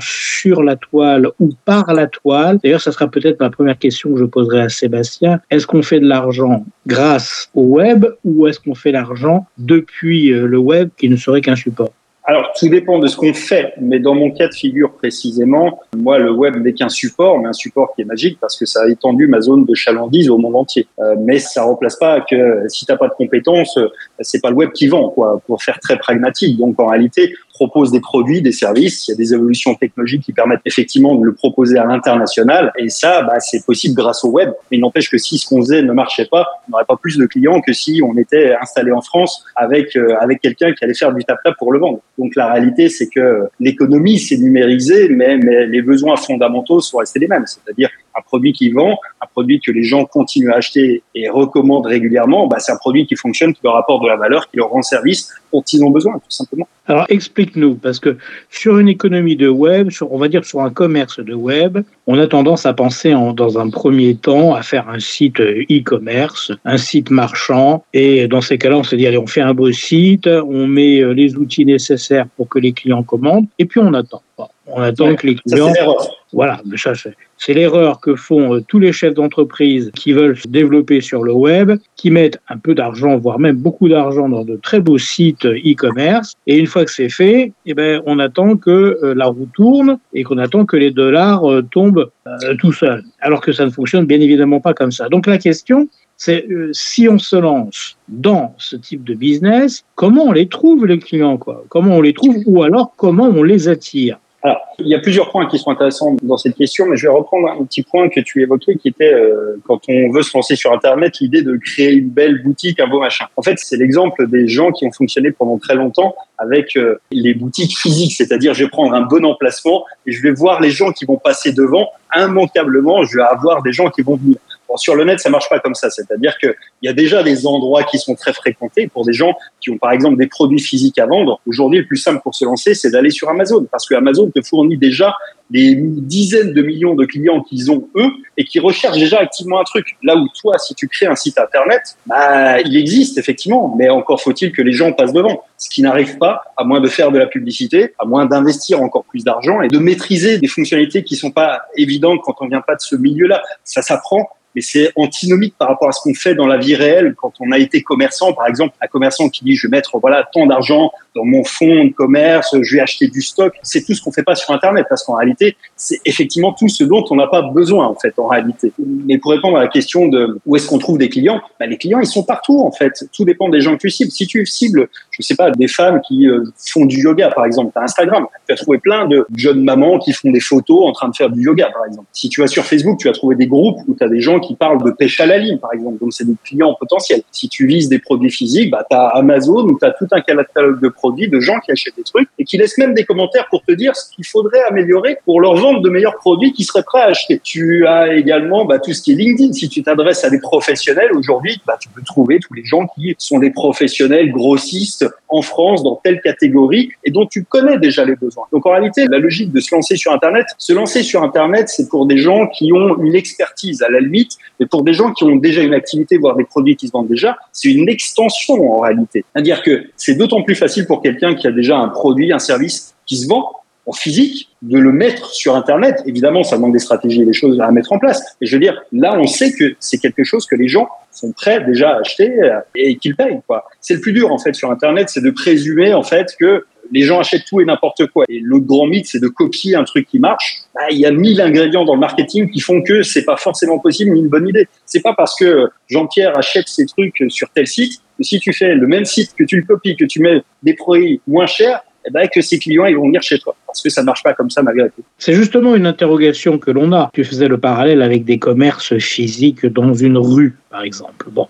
sur 0.00 0.62
la 0.62 0.76
toile 0.76 1.28
ou 1.40 1.50
par 1.64 1.92
la 1.92 2.06
toile. 2.06 2.58
D'ailleurs, 2.62 2.80
ça 2.80 2.92
sera 2.92 3.08
peut-être 3.08 3.40
ma 3.40 3.50
première 3.50 3.78
question 3.78 4.12
que 4.12 4.20
je 4.20 4.24
poserai 4.24 4.60
à 4.62 4.68
Sébastien. 4.68 5.40
Est-ce 5.50 5.66
qu'on 5.66 5.82
fait 5.82 6.00
de 6.00 6.06
l'argent 6.06 6.64
grâce 6.86 7.50
au 7.54 7.62
web 7.62 8.06
ou 8.24 8.46
est-ce 8.46 8.60
qu'on 8.60 8.74
fait 8.74 8.92
l'argent 8.92 9.46
depuis 9.58 10.32
euh, 10.32 10.46
le 10.46 10.58
web 10.58 10.90
qui 10.96 11.08
ne 11.08 11.16
serait 11.16 11.40
qu'un 11.40 11.56
support? 11.56 11.90
Alors, 12.26 12.52
tout 12.58 12.68
dépend 12.70 12.98
de 12.98 13.06
ce 13.06 13.18
qu'on 13.18 13.34
fait, 13.34 13.74
mais 13.78 13.98
dans 13.98 14.14
mon 14.14 14.30
cas 14.30 14.48
de 14.48 14.54
figure 14.54 14.92
précisément, 14.92 15.80
moi, 15.94 16.18
le 16.18 16.32
web 16.32 16.56
n'est 16.56 16.72
qu'un 16.72 16.88
support, 16.88 17.38
mais 17.38 17.48
un 17.48 17.52
support 17.52 17.94
qui 17.94 18.00
est 18.00 18.06
magique 18.06 18.38
parce 18.40 18.58
que 18.58 18.64
ça 18.64 18.84
a 18.84 18.88
étendu 18.88 19.26
ma 19.26 19.42
zone 19.42 19.66
de 19.66 19.74
chalandise 19.74 20.30
au 20.30 20.38
monde 20.38 20.56
entier. 20.56 20.86
Euh, 21.00 21.16
mais 21.20 21.38
ça 21.38 21.64
remplace 21.64 21.96
pas 21.96 22.22
que 22.22 22.62
si 22.68 22.86
t'as 22.86 22.96
pas 22.96 23.08
de 23.08 23.12
compétences, 23.12 23.76
euh, 23.76 23.88
c'est 24.20 24.40
pas 24.40 24.48
le 24.48 24.56
web 24.56 24.72
qui 24.72 24.86
vend, 24.86 25.10
quoi, 25.10 25.38
pour 25.46 25.62
faire 25.62 25.78
très 25.80 25.98
pragmatique. 25.98 26.56
Donc, 26.56 26.80
en 26.80 26.86
réalité, 26.86 27.34
propose 27.54 27.92
des 27.92 28.00
produits, 28.00 28.42
des 28.42 28.52
services. 28.52 29.06
Il 29.06 29.12
y 29.12 29.14
a 29.14 29.16
des 29.16 29.32
évolutions 29.32 29.74
technologiques 29.74 30.22
qui 30.22 30.32
permettent 30.32 30.60
effectivement 30.66 31.14
de 31.14 31.24
le 31.24 31.32
proposer 31.32 31.78
à 31.78 31.84
l'international. 31.86 32.72
Et 32.78 32.88
ça, 32.88 33.22
bah, 33.22 33.38
c'est 33.40 33.64
possible 33.64 33.94
grâce 33.94 34.24
au 34.24 34.30
web. 34.30 34.50
Mais 34.70 34.78
n'empêche 34.78 35.08
que 35.08 35.18
si 35.18 35.38
ce 35.38 35.48
qu'on 35.48 35.60
faisait 35.60 35.82
ne 35.82 35.92
marchait 35.92 36.26
pas, 36.26 36.46
on 36.66 36.72
n'aurait 36.72 36.84
pas 36.84 36.96
plus 36.96 37.16
de 37.16 37.26
clients 37.26 37.60
que 37.60 37.72
si 37.72 38.02
on 38.04 38.16
était 38.18 38.54
installé 38.60 38.92
en 38.92 39.00
France 39.00 39.44
avec 39.56 39.96
euh, 39.96 40.16
avec 40.20 40.40
quelqu'un 40.40 40.72
qui 40.72 40.84
allait 40.84 40.94
faire 40.94 41.12
du 41.12 41.24
tap-tap 41.24 41.54
pour 41.56 41.72
le 41.72 41.78
vendre. 41.78 42.00
Donc 42.18 42.34
la 42.34 42.52
réalité, 42.52 42.88
c'est 42.88 43.08
que 43.08 43.48
l'économie 43.60 44.18
s'est 44.18 44.36
numérisée, 44.36 45.08
mais, 45.08 45.36
mais 45.38 45.66
les 45.66 45.82
besoins 45.82 46.16
fondamentaux 46.16 46.80
sont 46.80 46.98
restés 46.98 47.20
les 47.20 47.28
mêmes. 47.28 47.46
C'est-à-dire 47.46 47.88
un 48.16 48.22
produit 48.22 48.52
qui 48.52 48.70
vend, 48.70 48.98
un 49.20 49.26
produit 49.26 49.60
que 49.60 49.72
les 49.72 49.84
gens 49.84 50.04
continuent 50.04 50.52
à 50.52 50.56
acheter 50.56 51.02
et 51.14 51.28
recommandent 51.28 51.86
régulièrement, 51.86 52.46
bah, 52.46 52.58
c'est 52.58 52.72
un 52.72 52.76
produit 52.76 53.06
qui 53.06 53.16
fonctionne, 53.16 53.52
qui 53.52 53.60
leur 53.64 53.76
apporte 53.76 54.02
de 54.02 54.08
la 54.08 54.16
valeur, 54.16 54.48
qui 54.50 54.56
leur 54.56 54.68
rend 54.68 54.82
service 54.82 55.32
dont 55.52 55.62
ils 55.62 55.84
ont 55.84 55.90
besoin, 55.90 56.14
tout 56.14 56.30
simplement. 56.30 56.66
Alors 56.86 57.06
explique-nous, 57.08 57.76
parce 57.76 57.98
que 57.98 58.18
sur 58.50 58.78
une 58.78 58.88
économie 58.88 59.36
de 59.36 59.48
web, 59.48 59.90
sur, 59.90 60.12
on 60.12 60.18
va 60.18 60.28
dire 60.28 60.44
sur 60.44 60.60
un 60.60 60.70
commerce 60.70 61.18
de 61.18 61.32
web, 61.32 61.78
on 62.06 62.18
a 62.18 62.26
tendance 62.26 62.66
à 62.66 62.74
penser 62.74 63.14
en, 63.14 63.32
dans 63.32 63.58
un 63.58 63.70
premier 63.70 64.16
temps 64.16 64.54
à 64.54 64.62
faire 64.62 64.88
un 64.88 64.98
site 64.98 65.40
euh, 65.40 65.64
e-commerce, 65.70 66.52
un 66.64 66.76
site 66.76 67.10
marchand, 67.10 67.84
et 67.94 68.28
dans 68.28 68.42
ces 68.42 68.58
cas-là, 68.58 68.78
on 68.78 68.82
se 68.82 68.96
dit, 68.96 69.06
allez, 69.06 69.18
on 69.18 69.26
fait 69.26 69.40
un 69.40 69.54
beau 69.54 69.72
site, 69.72 70.26
on 70.26 70.66
met 70.66 71.00
euh, 71.00 71.12
les 71.12 71.36
outils 71.36 71.64
nécessaires 71.64 72.26
pour 72.36 72.48
que 72.48 72.58
les 72.58 72.72
clients 72.72 73.02
commandent, 73.02 73.46
et 73.58 73.64
puis 73.64 73.80
on 73.80 73.94
attend. 73.94 74.22
Bon, 74.36 74.48
on 74.66 74.80
attend 74.80 75.08
Ouais, 75.08 75.16
que 75.16 75.26
les 75.26 75.34
Ça, 75.36 75.42
clients 75.56 75.72
c'est 75.74 75.80
l'erreur. 75.80 76.10
Voilà, 76.32 76.60
mais 76.66 76.76
ça, 76.76 76.94
c'est- 76.94 77.14
l'erreur 77.54 78.00
que 78.00 78.16
font 78.16 78.54
euh, 78.54 78.60
tous 78.66 78.78
les 78.80 78.92
chefs 78.92 79.14
d'entreprise 79.14 79.92
qui 79.94 80.12
veulent 80.12 80.36
se 80.36 80.48
développer 80.48 81.00
sur 81.00 81.22
le 81.22 81.32
web, 81.32 81.72
qui 81.94 82.10
mettent 82.10 82.40
un 82.48 82.58
peu 82.58 82.74
d'argent, 82.74 83.16
voire 83.18 83.38
même 83.38 83.56
beaucoup 83.56 83.88
d'argent 83.88 84.28
dans 84.28 84.44
de 84.44 84.56
très 84.56 84.80
beaux 84.80 84.98
sites 84.98 85.44
euh, 85.44 85.56
e-commerce. 85.64 86.34
Et 86.46 86.56
une 86.58 86.66
fois 86.66 86.84
que 86.84 86.90
c'est 86.90 87.08
fait, 87.10 87.52
eh 87.66 87.74
ben, 87.74 88.02
on 88.06 88.18
attend 88.18 88.56
que 88.56 88.98
euh, 89.02 89.14
la 89.14 89.26
roue 89.26 89.48
tourne 89.54 89.98
et 90.12 90.24
qu'on 90.24 90.38
attend 90.38 90.64
que 90.64 90.76
les 90.76 90.90
dollars 90.90 91.48
euh, 91.48 91.62
tombent 91.62 92.10
tout 92.58 92.72
seuls. 92.72 93.04
Alors 93.20 93.40
que 93.40 93.52
ça 93.52 93.64
ne 93.66 93.70
fonctionne 93.70 94.06
bien 94.06 94.20
évidemment 94.20 94.60
pas 94.60 94.74
comme 94.74 94.90
ça. 94.92 95.08
Donc 95.08 95.26
la 95.26 95.38
question, 95.38 95.88
c'est 96.16 96.46
euh, 96.50 96.70
si 96.72 97.08
on 97.08 97.18
se 97.18 97.36
lance 97.36 97.96
dans 98.08 98.54
ce 98.58 98.76
type 98.76 99.04
de 99.04 99.14
business, 99.14 99.84
comment 99.94 100.24
on 100.24 100.32
les 100.32 100.48
trouve 100.48 100.86
les 100.86 100.98
clients 100.98 101.36
quoi? 101.36 101.64
Comment 101.68 101.96
on 101.96 102.00
les 102.00 102.14
trouve 102.14 102.38
ou 102.46 102.62
alors 102.62 102.92
comment 102.96 103.28
on 103.28 103.42
les 103.42 103.68
attire? 103.68 104.18
Alors, 104.44 104.60
il 104.78 104.88
y 104.88 104.94
a 104.94 104.98
plusieurs 104.98 105.30
points 105.30 105.46
qui 105.46 105.58
sont 105.58 105.70
intéressants 105.70 106.16
dans 106.22 106.36
cette 106.36 106.54
question, 106.54 106.84
mais 106.84 106.98
je 106.98 107.06
vais 107.06 107.14
reprendre 107.14 107.48
un 107.48 107.64
petit 107.64 107.82
point 107.82 108.10
que 108.10 108.20
tu 108.20 108.42
évoquais, 108.42 108.76
qui 108.76 108.88
était 108.88 109.10
euh, 109.10 109.56
quand 109.64 109.80
on 109.88 110.10
veut 110.10 110.22
se 110.22 110.36
lancer 110.36 110.54
sur 110.54 110.70
Internet, 110.70 111.18
l'idée 111.20 111.40
de 111.40 111.56
créer 111.56 111.94
une 111.94 112.10
belle 112.10 112.42
boutique, 112.42 112.78
un 112.78 112.86
beau 112.86 113.00
machin. 113.00 113.24
En 113.36 113.42
fait, 113.42 113.58
c'est 113.58 113.78
l'exemple 113.78 114.28
des 114.28 114.46
gens 114.46 114.70
qui 114.70 114.84
ont 114.84 114.92
fonctionné 114.92 115.30
pendant 115.30 115.56
très 115.56 115.74
longtemps 115.74 116.14
avec 116.36 116.76
euh, 116.76 117.00
les 117.10 117.32
boutiques 117.32 117.78
physiques, 117.78 118.12
c'est-à-dire 118.12 118.52
je 118.52 118.64
vais 118.64 118.70
prendre 118.70 118.92
un 118.92 119.00
bon 119.00 119.24
emplacement 119.24 119.86
et 120.06 120.12
je 120.12 120.20
vais 120.20 120.32
voir 120.32 120.60
les 120.60 120.70
gens 120.70 120.92
qui 120.92 121.06
vont 121.06 121.16
passer 121.16 121.52
devant. 121.52 121.88
Immanquablement, 122.14 123.02
je 123.04 123.16
vais 123.16 123.24
avoir 123.24 123.62
des 123.62 123.72
gens 123.72 123.88
qui 123.88 124.02
vont 124.02 124.16
venir. 124.16 124.36
Sur 124.76 124.94
le 124.94 125.04
net, 125.04 125.20
ça 125.20 125.30
marche 125.30 125.48
pas 125.48 125.60
comme 125.60 125.74
ça. 125.74 125.90
C'est-à-dire 125.90 126.36
qu'il 126.38 126.54
y 126.82 126.88
a 126.88 126.92
déjà 126.92 127.22
des 127.22 127.46
endroits 127.46 127.84
qui 127.84 127.98
sont 127.98 128.14
très 128.14 128.32
fréquentés 128.32 128.88
pour 128.88 129.04
des 129.04 129.12
gens 129.12 129.34
qui 129.60 129.70
ont, 129.70 129.78
par 129.78 129.92
exemple, 129.92 130.16
des 130.16 130.26
produits 130.26 130.60
physiques 130.60 130.98
à 130.98 131.06
vendre. 131.06 131.40
Aujourd'hui, 131.46 131.80
le 131.80 131.86
plus 131.86 131.96
simple 131.96 132.20
pour 132.22 132.34
se 132.34 132.44
lancer, 132.44 132.74
c'est 132.74 132.90
d'aller 132.90 133.10
sur 133.10 133.28
Amazon 133.28 133.66
parce 133.70 133.88
que 133.88 133.94
Amazon 133.94 134.30
te 134.30 134.42
fournit 134.42 134.76
déjà 134.76 135.14
des 135.50 135.76
dizaines 135.76 136.52
de 136.52 136.62
millions 136.62 136.94
de 136.94 137.04
clients 137.04 137.42
qu'ils 137.42 137.70
ont 137.70 137.88
eux 137.96 138.10
et 138.36 138.44
qui 138.44 138.58
recherchent 138.60 138.98
déjà 138.98 139.18
activement 139.18 139.60
un 139.60 139.64
truc. 139.64 139.96
Là 140.02 140.16
où 140.16 140.26
toi, 140.40 140.58
si 140.58 140.74
tu 140.74 140.88
crées 140.88 141.06
un 141.06 141.14
site 141.14 141.38
internet, 141.38 141.96
bah, 142.06 142.60
il 142.60 142.76
existe 142.76 143.18
effectivement, 143.18 143.74
mais 143.76 143.88
encore 143.90 144.20
faut-il 144.20 144.52
que 144.52 144.62
les 144.62 144.72
gens 144.72 144.92
passent 144.92 145.12
devant. 145.12 145.44
Ce 145.58 145.68
qui 145.68 145.82
n'arrive 145.82 146.18
pas, 146.18 146.42
à 146.56 146.64
moins 146.64 146.80
de 146.80 146.88
faire 146.88 147.12
de 147.12 147.18
la 147.18 147.26
publicité, 147.26 147.94
à 147.98 148.04
moins 148.04 148.26
d'investir 148.26 148.82
encore 148.82 149.04
plus 149.04 149.24
d'argent 149.24 149.60
et 149.60 149.68
de 149.68 149.78
maîtriser 149.78 150.38
des 150.38 150.48
fonctionnalités 150.48 151.04
qui 151.04 151.16
sont 151.16 151.30
pas 151.30 151.62
évidentes 151.76 152.20
quand 152.24 152.36
on 152.40 152.48
vient 152.48 152.62
pas 152.62 152.74
de 152.74 152.80
ce 152.80 152.96
milieu-là. 152.96 153.42
Ça 153.64 153.82
s'apprend, 153.82 154.28
mais 154.54 154.60
c'est 154.60 154.92
antinomique 154.96 155.54
par 155.58 155.68
rapport 155.68 155.88
à 155.88 155.92
ce 155.92 156.00
qu'on 156.00 156.14
fait 156.14 156.34
dans 156.34 156.46
la 156.46 156.58
vie 156.58 156.74
réelle 156.74 157.14
quand 157.16 157.32
on 157.40 157.52
a 157.52 157.58
été 157.58 157.82
commerçant. 157.82 158.32
Par 158.32 158.46
exemple, 158.46 158.74
un 158.80 158.86
commerçant 158.86 159.28
qui 159.28 159.44
dit 159.44 159.56
je 159.56 159.66
vais 159.66 159.76
mettre 159.76 159.98
voilà 159.98 160.28
tant 160.32 160.46
d'argent 160.46 160.90
dans 161.14 161.24
mon 161.24 161.44
fonds 161.44 161.84
de 161.84 161.92
commerce, 161.92 162.56
je 162.60 162.76
vais 162.76 162.82
acheter 162.82 163.08
du 163.08 163.22
stock. 163.22 163.54
C'est 163.62 163.84
tout 163.84 163.94
ce 163.94 164.02
qu'on 164.02 164.12
fait 164.12 164.22
pas 164.22 164.34
sur 164.34 164.50
Internet 164.52 164.86
parce 164.88 165.04
qu'en 165.04 165.14
réalité, 165.14 165.56
c'est 165.76 166.00
effectivement 166.04 166.52
tout 166.52 166.68
ce 166.68 166.84
dont 166.84 167.04
on 167.10 167.16
n'a 167.16 167.26
pas 167.26 167.42
besoin 167.42 167.86
en 167.86 167.94
fait 167.94 168.18
en 168.18 168.26
réalité. 168.26 168.72
Mais 168.78 169.18
pour 169.18 169.30
répondre 169.30 169.56
à 169.56 169.62
la 169.62 169.68
question 169.68 170.08
de 170.08 170.38
où 170.46 170.56
est-ce 170.56 170.68
qu'on 170.68 170.78
trouve 170.78 170.98
des 170.98 171.08
clients, 171.08 171.40
bah, 171.58 171.66
les 171.66 171.78
clients 171.78 172.00
ils 172.00 172.06
sont 172.06 172.24
partout 172.24 172.60
en 172.60 172.72
fait. 172.72 173.04
Tout 173.14 173.24
dépend 173.24 173.48
des 173.48 173.60
gens 173.60 173.76
que 173.76 173.82
tu 173.82 173.90
cibles. 173.90 174.10
Si 174.10 174.26
tu 174.26 174.44
cibles, 174.46 174.88
je 175.16 175.22
sais 175.22 175.36
pas, 175.36 175.50
des 175.50 175.68
femmes 175.68 176.00
qui 176.06 176.28
euh, 176.28 176.42
font 176.72 176.86
du 176.86 177.00
yoga 177.00 177.30
par 177.30 177.46
exemple, 177.46 177.72
tu 177.72 177.78
as 177.78 177.82
Instagram, 177.82 178.26
tu 178.46 178.52
vas 178.52 178.56
trouver 178.56 178.78
plein 178.78 179.06
de 179.06 179.26
jeunes 179.36 179.62
mamans 179.62 179.98
qui 179.98 180.12
font 180.12 180.30
des 180.30 180.40
photos 180.40 180.86
en 180.86 180.92
train 180.92 181.08
de 181.08 181.14
faire 181.14 181.30
du 181.30 181.42
yoga 181.42 181.70
par 181.72 181.86
exemple. 181.86 182.06
Si 182.12 182.28
tu 182.28 182.40
vas 182.40 182.46
sur 182.48 182.64
Facebook, 182.64 182.98
tu 182.98 183.06
vas 183.06 183.14
trouver 183.14 183.36
des 183.36 183.46
groupes 183.46 183.78
où 183.86 183.94
tu 183.94 184.02
as 184.02 184.08
des 184.08 184.20
gens 184.20 184.40
qui 184.40 184.56
parlent 184.56 184.82
de 184.82 184.90
pêche 184.90 185.20
à 185.20 185.26
la 185.26 185.38
ligne 185.38 185.58
par 185.58 185.72
exemple. 185.72 185.98
Donc 186.00 186.12
c'est 186.12 186.26
des 186.26 186.34
clients 186.44 186.74
potentiels. 186.78 187.22
Si 187.30 187.48
tu 187.48 187.66
vises 187.66 187.88
des 187.88 187.98
produits 187.98 188.30
physiques, 188.30 188.70
bah 188.70 188.84
tu 188.88 188.96
as 188.96 189.06
Amazon 189.08 189.66
où 189.68 189.78
tu 189.78 189.86
as 189.86 189.92
tout 189.92 190.08
un 190.10 190.20
catalogue 190.20 190.80
de 190.80 190.88
produits 190.88 191.28
de 191.28 191.40
gens 191.40 191.60
qui 191.60 191.70
achètent 191.70 191.96
des 191.96 192.02
trucs 192.02 192.28
et 192.38 192.44
qui 192.44 192.56
laissent 192.56 192.78
même 192.78 192.94
des 192.94 193.04
commentaires 193.04 193.46
pour 193.48 193.62
te 193.62 193.72
dire 193.72 193.94
ce 193.94 194.14
qu'il 194.14 194.26
faudrait 194.26 194.62
améliorer 194.68 195.18
pour 195.24 195.40
leur 195.40 195.54
vendre 195.54 195.80
de 195.80 195.90
meilleurs 195.90 196.16
produits 196.16 196.52
qu'ils 196.52 196.64
seraient 196.64 196.82
prêts 196.82 197.02
à 197.02 197.06
acheter. 197.06 197.40
Tu 197.42 197.86
as 197.86 198.14
également 198.14 198.64
bah, 198.64 198.78
tout 198.78 198.92
ce 198.92 199.02
qui 199.02 199.12
est 199.12 199.16
LinkedIn. 199.16 199.52
Si 199.52 199.68
tu 199.68 199.82
t'adresses 199.82 200.24
à 200.24 200.30
des 200.30 200.40
professionnels 200.40 201.12
aujourd'hui, 201.14 201.60
bah, 201.66 201.76
tu 201.80 201.88
peux 201.88 202.02
trouver 202.02 202.38
tous 202.40 202.54
les 202.54 202.64
gens 202.64 202.86
qui 202.94 203.14
sont 203.18 203.38
des 203.38 203.50
professionnels 203.50 204.32
grossistes 204.32 205.03
en 205.28 205.42
France 205.42 205.82
dans 205.82 206.00
telle 206.02 206.20
catégorie 206.20 206.90
et 207.04 207.10
dont 207.10 207.26
tu 207.26 207.44
connais 207.44 207.78
déjà 207.78 208.04
les 208.04 208.16
besoins. 208.16 208.44
Donc 208.52 208.66
en 208.66 208.70
réalité, 208.70 209.06
la 209.08 209.18
logique 209.18 209.52
de 209.52 209.60
se 209.60 209.74
lancer 209.74 209.96
sur 209.96 210.12
Internet, 210.12 210.46
se 210.58 210.72
lancer 210.72 211.02
sur 211.02 211.22
Internet, 211.22 211.68
c'est 211.68 211.88
pour 211.88 212.06
des 212.06 212.18
gens 212.18 212.46
qui 212.48 212.72
ont 212.72 212.98
une 213.02 213.14
expertise 213.14 213.82
à 213.82 213.88
la 213.88 214.00
limite, 214.00 214.32
mais 214.60 214.66
pour 214.66 214.82
des 214.82 214.94
gens 214.94 215.12
qui 215.12 215.24
ont 215.24 215.36
déjà 215.36 215.62
une 215.62 215.74
activité, 215.74 216.18
voire 216.18 216.36
des 216.36 216.44
produits 216.44 216.76
qui 216.76 216.88
se 216.88 216.92
vendent 216.92 217.08
déjà, 217.08 217.36
c'est 217.52 217.70
une 217.70 217.88
extension 217.88 218.72
en 218.72 218.80
réalité. 218.80 219.24
C'est-à-dire 219.32 219.62
que 219.62 219.84
c'est 219.96 220.14
d'autant 220.14 220.42
plus 220.42 220.54
facile 220.54 220.86
pour 220.86 221.02
quelqu'un 221.02 221.34
qui 221.34 221.46
a 221.46 221.52
déjà 221.52 221.76
un 221.76 221.88
produit, 221.88 222.32
un 222.32 222.38
service 222.38 222.94
qui 223.06 223.16
se 223.16 223.28
vend 223.28 223.63
en 223.86 223.92
physique, 223.92 224.48
de 224.62 224.78
le 224.78 224.92
mettre 224.92 225.32
sur 225.34 225.54
Internet. 225.54 226.02
Évidemment, 226.06 226.42
ça 226.42 226.56
demande 226.56 226.72
des 226.72 226.78
stratégies 226.78 227.22
et 227.22 227.26
des 227.26 227.32
choses 227.32 227.60
à 227.60 227.70
mettre 227.70 227.92
en 227.92 227.98
place. 227.98 228.22
Et 228.40 228.46
je 228.46 228.56
veux 228.56 228.60
dire, 228.60 228.82
là, 228.92 229.16
on 229.18 229.26
sait 229.26 229.52
que 229.52 229.74
c'est 229.78 229.98
quelque 229.98 230.24
chose 230.24 230.46
que 230.46 230.56
les 230.56 230.68
gens 230.68 230.88
sont 231.10 231.32
prêts 231.32 231.62
déjà 231.64 231.90
à 231.90 232.00
acheter 232.00 232.30
euh, 232.30 232.60
et 232.74 232.96
qu'ils 232.96 233.14
payent. 233.14 233.40
Quoi. 233.46 233.64
C'est 233.80 233.94
le 233.94 234.00
plus 234.00 234.12
dur 234.12 234.32
en 234.32 234.38
fait 234.38 234.54
sur 234.54 234.70
Internet, 234.70 235.10
c'est 235.10 235.22
de 235.22 235.30
présumer 235.30 235.94
en 235.94 236.02
fait 236.02 236.34
que 236.38 236.64
les 236.90 237.02
gens 237.02 237.20
achètent 237.20 237.44
tout 237.48 237.60
et 237.60 237.64
n'importe 237.64 238.06
quoi. 238.08 238.24
Et 238.28 238.40
l'autre 238.40 238.66
grand 238.66 238.86
mythe, 238.86 239.06
c'est 239.06 239.20
de 239.20 239.28
copier 239.28 239.74
un 239.74 239.84
truc 239.84 240.06
qui 240.06 240.18
marche. 240.18 240.62
Bah, 240.74 240.82
il 240.90 240.98
y 240.98 241.06
a 241.06 241.10
mille 241.10 241.40
ingrédients 241.40 241.84
dans 241.84 241.94
le 241.94 242.00
marketing 242.00 242.50
qui 242.50 242.60
font 242.60 242.82
que 242.82 243.02
c'est 243.02 243.24
pas 243.24 243.36
forcément 243.36 243.78
possible 243.78 244.12
ni 244.12 244.20
une 244.20 244.28
bonne 244.28 244.48
idée. 244.48 244.68
C'est 244.84 245.00
pas 245.00 245.14
parce 245.14 245.38
que 245.38 245.68
Jean-Pierre 245.88 246.36
achète 246.36 246.68
ses 246.68 246.86
trucs 246.86 247.22
sur 247.28 247.48
tel 247.50 247.66
site 247.66 248.00
que 248.18 248.24
si 248.24 248.38
tu 248.38 248.52
fais 248.52 248.74
le 248.74 248.86
même 248.86 249.04
site, 249.04 249.34
que 249.36 249.44
tu 249.44 249.56
le 249.56 249.64
copies, 249.64 249.96
que 249.96 250.04
tu 250.04 250.20
mets 250.20 250.42
des 250.62 250.74
produits 250.74 251.20
moins 251.26 251.46
chers, 251.46 251.80
eh 252.06 252.10
ben, 252.10 252.28
que 252.28 252.40
ces 252.40 252.58
clients 252.58 252.86
ils 252.86 252.96
vont 252.96 253.06
venir 253.06 253.22
chez 253.22 253.38
toi. 253.38 253.54
Parce 253.66 253.82
que 253.82 253.90
ça 253.90 254.02
marche 254.02 254.22
pas 254.22 254.34
comme 254.34 254.50
ça 254.50 254.62
malgré 254.62 254.88
tout. 254.90 255.02
C'est 255.18 255.34
justement 255.34 255.74
une 255.74 255.86
interrogation 255.86 256.58
que 256.58 256.70
l'on 256.70 256.92
a. 256.92 257.10
Tu 257.12 257.24
faisais 257.24 257.48
le 257.48 257.58
parallèle 257.58 258.02
avec 258.02 258.24
des 258.24 258.38
commerces 258.38 258.96
physiques 258.98 259.66
dans 259.66 259.94
une 259.94 260.18
rue, 260.18 260.56
par 260.70 260.82
exemple. 260.82 261.26
Bon. 261.30 261.46